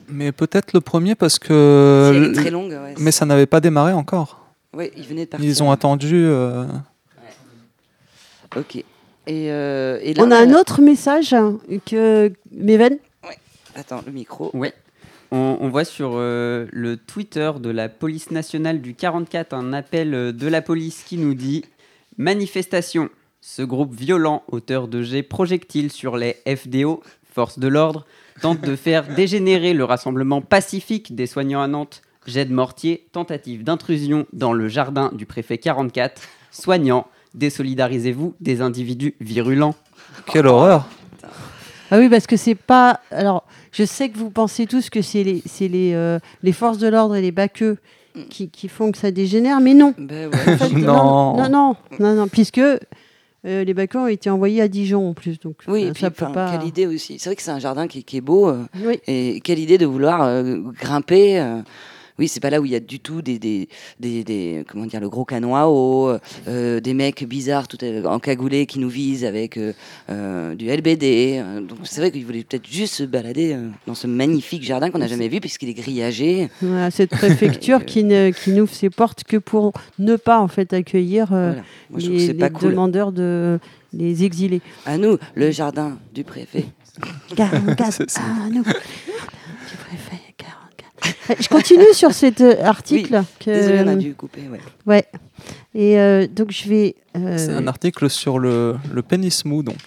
Mais 0.09 0.31
peut-être 0.31 0.73
le 0.73 0.81
premier 0.81 1.15
parce 1.15 1.39
que. 1.39 2.11
Si 2.11 2.17
elle 2.17 2.23
est 2.25 2.33
très 2.33 2.51
longue, 2.51 2.71
ouais. 2.71 2.93
Mais 2.99 3.11
ça 3.11 3.25
n'avait 3.25 3.47
pas 3.47 3.59
démarré 3.59 3.93
encore. 3.93 4.45
Oui, 4.73 4.91
ils 4.95 5.03
venaient 5.05 5.25
de 5.25 5.29
partir. 5.31 5.47
Ils 5.49 5.63
ont 5.63 5.71
attendu. 5.71 6.23
euh, 6.23 6.65
Ok. 8.55 8.75
Et, 8.75 8.85
euh, 9.51 9.99
et 10.01 10.13
là, 10.13 10.23
On 10.25 10.31
a 10.31 10.37
un 10.37 10.53
autre 10.53 10.81
message 10.81 11.33
hein, 11.33 11.57
que 11.85 12.31
Méven. 12.51 12.97
Attends, 13.75 14.01
le 14.05 14.11
micro. 14.11 14.51
Ouais. 14.53 14.73
On, 15.31 15.57
on 15.61 15.69
voit 15.69 15.85
sur 15.85 16.11
euh, 16.15 16.67
le 16.71 16.97
Twitter 16.97 17.51
de 17.57 17.69
la 17.69 17.87
police 17.87 18.31
nationale 18.31 18.81
du 18.81 18.95
44 18.95 19.53
un 19.53 19.71
appel 19.71 20.13
euh, 20.13 20.31
de 20.33 20.47
la 20.47 20.61
police 20.61 21.03
qui 21.03 21.17
nous 21.17 21.35
dit 21.35 21.63
Manifestation. 22.17 23.09
Ce 23.39 23.61
groupe 23.61 23.95
violent, 23.95 24.43
auteur 24.49 24.89
de 24.89 25.01
jets 25.01 25.23
projectiles 25.23 25.91
sur 25.91 26.17
les 26.17 26.37
FDO, 26.45 27.01
forces 27.33 27.59
de 27.59 27.69
l'ordre, 27.69 28.05
tente 28.41 28.61
de 28.61 28.75
faire 28.75 29.07
dégénérer 29.15 29.73
le 29.73 29.85
rassemblement 29.85 30.41
pacifique 30.41 31.15
des 31.15 31.27
soignants 31.27 31.61
à 31.61 31.67
Nantes. 31.67 32.01
Jet 32.27 32.45
de 32.45 32.53
mortier, 32.53 33.07
tentative 33.13 33.63
d'intrusion 33.63 34.27
dans 34.33 34.53
le 34.53 34.67
jardin 34.67 35.11
du 35.13 35.25
préfet 35.25 35.57
44. 35.57 36.21
Soignants, 36.51 37.07
désolidarisez-vous 37.33 38.35
des 38.41 38.61
individus 38.61 39.15
virulents. 39.21 39.75
Quelle 40.27 40.45
horreur 40.45 40.87
Ah 41.89 41.97
oui, 41.97 42.09
parce 42.09 42.27
que 42.27 42.37
c'est 42.37 42.53
pas. 42.53 42.99
Alors, 43.09 43.45
je 43.71 43.83
sais 43.83 44.09
que 44.09 44.17
vous 44.17 44.29
pensez 44.29 44.65
tous 44.67 44.89
que 44.89 45.01
c'est 45.01 45.23
les, 45.23 45.41
c'est 45.45 45.67
les, 45.67 45.93
euh, 45.93 46.19
les 46.43 46.51
forces 46.51 46.77
de 46.77 46.87
l'ordre 46.87 47.15
et 47.15 47.21
les 47.21 47.31
baqueux 47.31 47.77
qui, 48.29 48.49
qui 48.49 48.67
font 48.67 48.91
que 48.91 48.97
ça 48.97 49.11
dégénère, 49.11 49.61
mais 49.61 49.73
non. 49.73 49.93
Ben 49.97 50.29
ouais. 50.29 50.53
En 50.53 50.57
fait, 50.57 50.69
Non. 50.75 51.37
non, 51.37 51.49
non, 51.49 51.75
non, 51.99 52.13
non, 52.15 52.27
puisque 52.27 52.57
euh, 52.59 52.77
les 53.43 53.73
baqueux 53.73 53.99
ont 53.99 54.07
été 54.07 54.29
envoyés 54.29 54.61
à 54.61 54.67
Dijon 54.67 55.09
en 55.09 55.13
plus, 55.13 55.39
donc 55.39 55.55
Oui, 55.67 55.85
euh, 55.85 55.89
et 55.89 55.91
puis, 55.93 56.01
ça 56.01 56.11
peut 56.11 56.25
enfin, 56.25 56.33
pas. 56.33 56.51
quelle 56.57 56.67
idée 56.67 56.87
aussi. 56.87 57.17
C'est 57.19 57.29
vrai 57.29 57.35
que 57.37 57.41
c'est 57.41 57.51
un 57.51 57.59
jardin 57.59 57.87
qui, 57.87 58.03
qui 58.03 58.17
est 58.17 58.21
beau. 58.21 58.49
euh, 58.49 58.63
Oui. 58.83 58.99
Et 59.07 59.39
quelle 59.41 59.59
idée 59.59 59.77
de 59.77 59.85
vouloir 59.85 60.21
euh, 60.23 60.57
grimper. 60.79 61.39
Oui, 62.21 62.27
c'est 62.27 62.39
pas 62.39 62.51
là 62.51 62.61
où 62.61 62.65
il 62.65 62.71
y 62.71 62.75
a 62.75 62.79
du 62.79 62.99
tout 62.99 63.23
des, 63.23 63.39
des, 63.39 63.67
des, 63.99 64.23
des- 64.23 64.63
comment 64.67 64.85
dire, 64.85 64.99
le 64.99 65.09
gros 65.09 65.25
canon 65.25 65.55
à 65.55 65.65
eau, 65.65 66.17
euh, 66.47 66.79
des 66.79 66.93
mecs 66.93 67.23
bizarres 67.27 67.67
tout 67.67 67.79
euh, 67.83 68.03
encagoulés 68.05 68.67
qui 68.67 68.77
nous 68.77 68.89
visent 68.89 69.25
avec 69.25 69.57
euh, 69.57 69.73
euh, 70.11 70.53
du 70.53 70.67
LBD. 70.69 71.43
donc 71.67 71.79
c'est 71.83 71.99
vrai 72.01 72.11
qu'ils 72.11 72.23
voulaient 72.25 72.43
peut-être 72.43 72.67
juste 72.67 72.93
se 72.93 73.03
balader 73.03 73.57
dans 73.87 73.95
ce 73.95 74.05
magnifique 74.05 74.61
jardin 74.63 74.91
qu'on 74.91 74.99
n'a 74.99 75.07
jamais 75.07 75.27
vu 75.29 75.39
puisqu'il 75.39 75.69
est 75.69 75.73
grillagé. 75.73 76.49
Voilà, 76.61 76.91
cette 76.91 77.09
préfecture 77.09 77.85
qui, 77.85 78.03
ne, 78.03 78.29
qui 78.29 78.51
n'ouvre 78.51 78.73
ses 78.73 78.91
portes 78.91 79.23
que 79.23 79.37
pour 79.37 79.73
ne 79.97 80.15
pas 80.15 80.39
en 80.39 80.47
fait 80.47 80.73
accueillir 80.73 81.27
Voilà. 81.29 81.55
Moi, 81.89 81.99
les, 81.99 82.35
cool. 82.51 82.69
demandeurs 82.71 83.11
de 83.11 83.59
les 83.93 84.23
exilés. 84.23 84.61
À 84.85 84.97
nous, 84.97 85.17
le 85.35 85.49
jardin 85.51 85.97
du 86.13 86.23
préfet. 86.23 86.65
44 87.35 87.91
C'est 87.93 88.09
ça. 88.11 88.21
à 88.21 88.49
nous. 88.49 88.63
Du 91.01 91.13
préfet, 91.13 91.35
44. 91.37 91.43
Je 91.43 91.49
continue 91.49 91.93
sur 91.93 92.11
cet 92.13 92.41
euh, 92.41 92.63
article. 92.63 93.23
que- 93.39 93.51
Désolé, 93.51 93.81
on 93.83 93.87
a 93.87 93.95
dû 93.95 94.13
couper. 94.15 94.41
Ouais. 94.51 94.59
Ouais. 94.85 95.05
Et 95.73 95.99
euh, 95.99 96.27
donc 96.27 96.51
je 96.51 96.67
vais. 96.69 96.95
euh, 97.17 97.37
C'est 97.37 97.51
un 97.53 97.67
article 97.67 98.09
sur 98.09 98.39
le, 98.39 98.75
le 98.93 99.01
pénis 99.01 99.43
mou, 99.45 99.63
donc. 99.63 99.77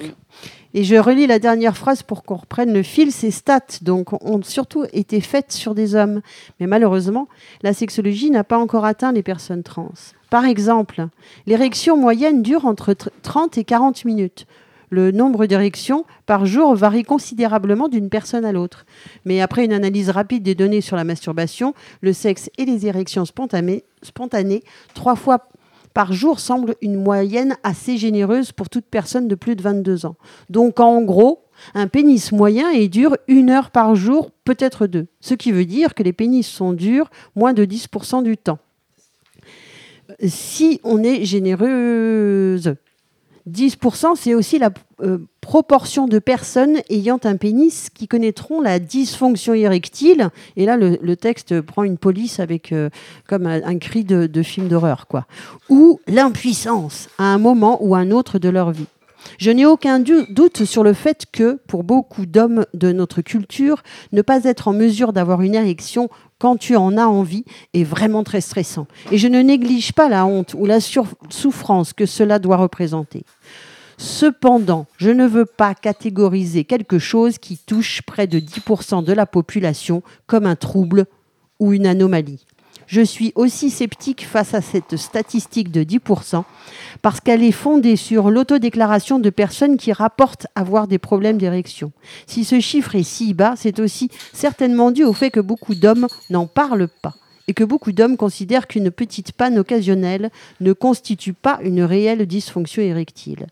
Et 0.76 0.82
je 0.82 0.96
relis 0.96 1.28
la 1.28 1.38
dernière 1.38 1.76
phrase 1.76 2.02
pour 2.02 2.24
qu'on 2.24 2.34
reprenne 2.34 2.72
le 2.72 2.82
fil. 2.82 3.12
Ces 3.12 3.30
stats 3.30 3.60
donc, 3.82 4.12
ont 4.24 4.42
surtout 4.42 4.84
été 4.92 5.20
faites 5.20 5.52
sur 5.52 5.72
des 5.74 5.94
hommes. 5.94 6.20
Mais 6.58 6.66
malheureusement, 6.66 7.28
la 7.62 7.72
sexologie 7.72 8.30
n'a 8.30 8.42
pas 8.42 8.58
encore 8.58 8.84
atteint 8.84 9.12
les 9.12 9.22
personnes 9.22 9.62
trans. 9.62 9.92
Par 10.30 10.44
exemple, 10.44 11.06
l'érection 11.46 11.96
moyenne 11.96 12.42
dure 12.42 12.64
entre 12.66 12.92
tr- 12.92 13.10
30 13.22 13.56
et 13.56 13.62
40 13.62 14.04
minutes. 14.04 14.46
Le 14.94 15.10
nombre 15.10 15.46
d'érections 15.46 16.04
par 16.24 16.46
jour 16.46 16.76
varie 16.76 17.02
considérablement 17.02 17.88
d'une 17.88 18.08
personne 18.08 18.44
à 18.44 18.52
l'autre. 18.52 18.86
Mais 19.24 19.40
après 19.40 19.64
une 19.64 19.72
analyse 19.72 20.08
rapide 20.08 20.44
des 20.44 20.54
données 20.54 20.82
sur 20.82 20.94
la 20.94 21.02
masturbation, 21.02 21.74
le 22.00 22.12
sexe 22.12 22.48
et 22.58 22.64
les 22.64 22.86
érections 22.86 23.24
spontanées, 23.24 24.62
trois 24.94 25.16
fois 25.16 25.48
par 25.94 26.12
jour 26.12 26.38
semble 26.38 26.76
une 26.80 26.94
moyenne 26.94 27.56
assez 27.64 27.96
généreuse 27.96 28.52
pour 28.52 28.68
toute 28.68 28.84
personne 28.84 29.26
de 29.26 29.34
plus 29.34 29.56
de 29.56 29.62
22 29.62 30.06
ans. 30.06 30.14
Donc 30.48 30.78
en 30.78 31.02
gros, 31.02 31.42
un 31.74 31.88
pénis 31.88 32.30
moyen 32.30 32.70
est 32.70 32.86
dur 32.86 33.16
une 33.26 33.50
heure 33.50 33.72
par 33.72 33.96
jour, 33.96 34.30
peut-être 34.44 34.86
deux. 34.86 35.08
Ce 35.18 35.34
qui 35.34 35.50
veut 35.50 35.64
dire 35.64 35.96
que 35.96 36.04
les 36.04 36.12
pénis 36.12 36.46
sont 36.46 36.72
durs 36.72 37.10
moins 37.34 37.52
de 37.52 37.64
10% 37.64 38.22
du 38.22 38.36
temps. 38.36 38.60
Si 40.24 40.80
on 40.84 41.02
est 41.02 41.24
généreuse, 41.24 42.76
10%, 43.50 44.16
c'est 44.16 44.34
aussi 44.34 44.58
la 44.58 44.70
euh, 45.02 45.18
proportion 45.42 46.06
de 46.06 46.18
personnes 46.18 46.78
ayant 46.88 47.20
un 47.24 47.36
pénis 47.36 47.90
qui 47.90 48.08
connaîtront 48.08 48.62
la 48.62 48.78
dysfonction 48.78 49.52
érectile. 49.52 50.30
Et 50.56 50.64
là, 50.64 50.76
le, 50.78 51.16
texte 51.16 51.60
prend 51.60 51.82
une 51.82 51.98
police 51.98 52.40
avec 52.40 52.72
euh, 52.72 52.88
comme 53.28 53.46
un, 53.46 53.78
cri 53.78 54.04
de, 54.04 54.42
film 54.42 54.68
d'horreur, 54.68 55.06
quoi. 55.06 55.26
Ou 55.68 56.00
l'impuissance 56.06 57.08
à 57.18 57.24
un 57.24 57.38
moment 57.38 57.78
ou 57.82 57.94
un 57.94 58.10
autre 58.10 58.38
de 58.38 58.48
leur 58.48 58.70
vie. 58.70 58.86
Je 59.38 59.50
n'ai 59.50 59.66
aucun 59.66 60.00
doute 60.00 60.64
sur 60.64 60.84
le 60.84 60.92
fait 60.92 61.24
que, 61.30 61.58
pour 61.66 61.82
beaucoup 61.84 62.26
d'hommes 62.26 62.66
de 62.74 62.92
notre 62.92 63.22
culture, 63.22 63.82
ne 64.12 64.22
pas 64.22 64.44
être 64.44 64.68
en 64.68 64.72
mesure 64.72 65.12
d'avoir 65.12 65.42
une 65.42 65.54
érection 65.54 66.08
quand 66.44 66.58
tu 66.58 66.76
en 66.76 66.98
as 66.98 67.06
envie 67.06 67.46
est 67.72 67.84
vraiment 67.84 68.22
très 68.22 68.42
stressant. 68.42 68.86
Et 69.10 69.16
je 69.16 69.28
ne 69.28 69.40
néglige 69.40 69.94
pas 69.94 70.10
la 70.10 70.26
honte 70.26 70.52
ou 70.52 70.66
la 70.66 70.78
souffrance 71.30 71.94
que 71.94 72.04
cela 72.04 72.38
doit 72.38 72.58
représenter. 72.58 73.24
Cependant, 73.96 74.86
je 74.98 75.08
ne 75.08 75.26
veux 75.26 75.46
pas 75.46 75.74
catégoriser 75.74 76.64
quelque 76.64 76.98
chose 76.98 77.38
qui 77.38 77.56
touche 77.56 78.02
près 78.02 78.26
de 78.26 78.40
10% 78.40 79.02
de 79.02 79.12
la 79.14 79.24
population 79.24 80.02
comme 80.26 80.44
un 80.44 80.54
trouble 80.54 81.06
ou 81.60 81.72
une 81.72 81.86
anomalie. 81.86 82.44
Je 82.86 83.00
suis 83.00 83.32
aussi 83.34 83.70
sceptique 83.70 84.26
face 84.26 84.54
à 84.54 84.60
cette 84.60 84.96
statistique 84.96 85.70
de 85.70 85.82
10% 85.82 86.44
parce 87.02 87.20
qu'elle 87.20 87.42
est 87.42 87.52
fondée 87.52 87.96
sur 87.96 88.30
l'autodéclaration 88.30 89.18
de 89.18 89.30
personnes 89.30 89.76
qui 89.76 89.92
rapportent 89.92 90.46
avoir 90.54 90.86
des 90.86 90.98
problèmes 90.98 91.38
d'érection. 91.38 91.92
Si 92.26 92.44
ce 92.44 92.60
chiffre 92.60 92.94
est 92.94 93.02
si 93.02 93.34
bas, 93.34 93.54
c'est 93.56 93.80
aussi 93.80 94.10
certainement 94.32 94.90
dû 94.90 95.04
au 95.04 95.12
fait 95.12 95.30
que 95.30 95.40
beaucoup 95.40 95.74
d'hommes 95.74 96.08
n'en 96.30 96.46
parlent 96.46 96.88
pas 96.88 97.14
et 97.48 97.54
que 97.54 97.64
beaucoup 97.64 97.92
d'hommes 97.92 98.16
considèrent 98.16 98.66
qu'une 98.66 98.90
petite 98.90 99.32
panne 99.32 99.58
occasionnelle 99.58 100.30
ne 100.60 100.72
constitue 100.72 101.34
pas 101.34 101.58
une 101.62 101.82
réelle 101.82 102.26
dysfonction 102.26 102.82
érectile. 102.82 103.46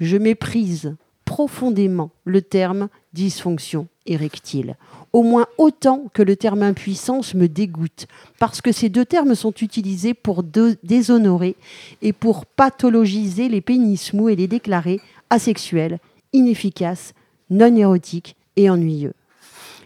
Je 0.00 0.16
méprise 0.16 0.96
profondément 1.24 2.10
le 2.24 2.42
terme 2.42 2.88
dysfonction 3.12 3.88
érectile, 4.06 4.76
au 5.14 5.22
moins 5.22 5.46
autant 5.58 6.10
que 6.12 6.22
le 6.22 6.34
terme 6.34 6.64
impuissance 6.64 7.34
me 7.34 7.46
dégoûte, 7.46 8.08
parce 8.40 8.60
que 8.60 8.72
ces 8.72 8.88
deux 8.88 9.04
termes 9.04 9.36
sont 9.36 9.54
utilisés 9.60 10.12
pour 10.12 10.42
déshonorer 10.42 11.54
et 12.02 12.12
pour 12.12 12.46
pathologiser 12.46 13.48
les 13.48 13.60
pénis 13.60 14.12
mous 14.12 14.28
et 14.28 14.34
les 14.34 14.48
déclarer 14.48 15.00
asexuels, 15.30 16.00
inefficaces, 16.32 17.14
non 17.48 17.76
érotiques 17.76 18.34
et 18.56 18.68
ennuyeux. 18.68 19.14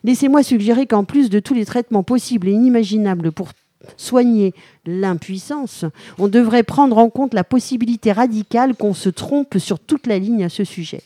Laissez-moi 0.03 0.43
suggérer 0.43 0.87
qu'en 0.87 1.05
plus 1.05 1.29
de 1.29 1.41
tous 1.41 1.53
les 1.53 1.67
traitements 1.67 2.03
possibles 2.03 2.49
et 2.49 2.53
inimaginables 2.53 3.31
pour 3.31 3.51
soigner 3.99 4.55
l'impuissance, 4.87 5.85
on 6.17 6.29
devrait 6.29 6.63
prendre 6.63 6.97
en 6.97 7.11
compte 7.11 7.35
la 7.35 7.45
possibilité 7.45 8.13
radicale 8.13 8.75
qu'on 8.75 8.95
se 8.95 9.11
trompe 9.11 9.59
sur 9.59 9.79
toute 9.79 10.07
la 10.07 10.19
ligne 10.19 10.45
à 10.45 10.49
ce 10.49 10.65
sujet. 10.65 11.03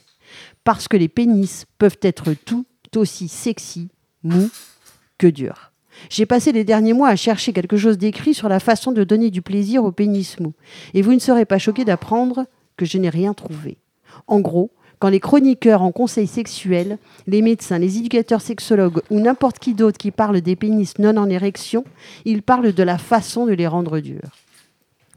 Parce 0.63 0.87
que 0.87 0.97
les 0.97 1.09
pénis 1.09 1.67
peuvent 1.79 1.99
être 2.03 2.35
tout 2.45 2.65
aussi 2.95 3.27
sexy, 3.27 3.89
mous 4.25 4.51
que 5.19 5.27
durs. 5.27 5.73
J'ai 6.11 6.27
passé 6.27 6.53
les 6.53 6.65
derniers 6.65 6.93
mois 6.93 7.09
à 7.09 7.17
chercher 7.17 7.53
quelque 7.53 7.77
chose 7.77 7.99
d'écrit 7.99 8.35
sur 8.35 8.49
la 8.49 8.61
façon 8.61 8.93
de 8.93 9.05
donner 9.05 9.31
du 9.31 9.43
plaisir 9.43 9.85
au 9.85 9.93
pénis 9.93 10.41
mou. 10.41 10.53
Et 10.95 11.03
vous 11.03 11.13
ne 11.13 11.19
serez 11.19 11.45
pas 11.45 11.59
choqués 11.59 11.85
d'apprendre 11.85 12.47
que 12.77 12.87
je 12.87 12.99
n'ai 12.99 13.11
rien 13.11 13.35
trouvé. 13.35 13.79
En 14.27 14.41
gros, 14.41 14.71
quand 14.99 15.09
les 15.09 15.21
chroniqueurs 15.21 15.83
en 15.83 15.91
conseil 15.91 16.27
sexuel, 16.27 16.99
les 17.27 17.43
médecins, 17.43 17.79
les 17.79 17.99
éducateurs 17.99 18.41
sexologues 18.41 19.01
ou 19.11 19.21
n'importe 19.21 19.59
qui 19.59 19.75
d'autre 19.75 19.99
qui 19.99 20.13
parle 20.13 20.41
des 20.41 20.57
pénis 20.57 20.99
non 20.99 21.17
en 21.17 21.29
érection, 21.29 21.85
ils 22.25 22.43
parlent 22.43 22.73
de 22.73 22.83
la 22.83 22.99
façon 22.99 23.47
de 23.47 23.53
les 23.53 23.67
rendre 23.67 23.99
durs. 23.99 24.37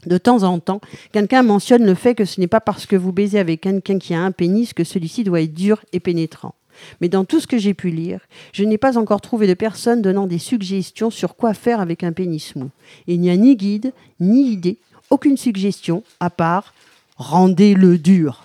De 0.04 0.18
temps 0.18 0.42
en 0.42 0.58
temps, 0.60 0.80
quelqu'un 1.12 1.42
mentionne 1.42 1.84
le 1.84 1.94
fait 1.94 2.14
que 2.14 2.24
ce 2.24 2.40
n'est 2.40 2.46
pas 2.46 2.60
parce 2.60 2.86
que 2.86 2.96
vous 2.96 3.12
baisez 3.12 3.38
avec 3.38 3.60
quelqu'un 3.60 3.98
qui 3.98 4.14
a 4.14 4.20
un 4.20 4.32
pénis 4.32 4.72
que 4.72 4.84
celui-ci 4.84 5.24
doit 5.24 5.40
être 5.40 5.54
dur 5.54 5.84
et 5.92 6.00
pénétrant. 6.00 6.54
Mais 7.00 7.08
dans 7.08 7.24
tout 7.24 7.40
ce 7.40 7.46
que 7.46 7.58
j'ai 7.58 7.74
pu 7.74 7.90
lire, 7.90 8.20
je 8.52 8.64
n'ai 8.64 8.78
pas 8.78 8.98
encore 8.98 9.20
trouvé 9.20 9.46
de 9.46 9.54
personne 9.54 10.02
donnant 10.02 10.26
des 10.26 10.38
suggestions 10.38 11.10
sur 11.10 11.36
quoi 11.36 11.54
faire 11.54 11.80
avec 11.80 12.04
un 12.04 12.12
pénis 12.12 12.56
mou. 12.56 12.70
Il 13.06 13.20
n'y 13.20 13.30
a 13.30 13.36
ni 13.36 13.56
guide, 13.56 13.92
ni 14.20 14.50
idée, 14.50 14.78
aucune 15.10 15.36
suggestion, 15.36 16.02
à 16.20 16.30
part 16.30 16.74
rendez-le 17.16 17.98
dur 17.98 18.44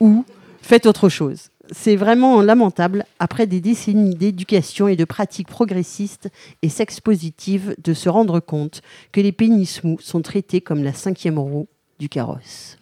ou 0.00 0.24
faites 0.62 0.86
autre 0.86 1.08
chose. 1.08 1.48
C'est 1.72 1.96
vraiment 1.96 2.42
lamentable, 2.42 3.04
après 3.18 3.46
des 3.48 3.60
décennies 3.60 4.14
d'éducation 4.14 4.86
et 4.86 4.94
de 4.94 5.04
pratiques 5.04 5.48
progressistes 5.48 6.28
et 6.62 6.68
sex-positives, 6.68 7.74
de 7.82 7.92
se 7.92 8.08
rendre 8.08 8.38
compte 8.38 8.82
que 9.10 9.20
les 9.20 9.32
pénis 9.32 9.82
mous 9.82 9.98
sont 10.00 10.22
traités 10.22 10.60
comme 10.60 10.84
la 10.84 10.92
cinquième 10.92 11.40
roue 11.40 11.66
du 11.98 12.08
carrosse. 12.08 12.75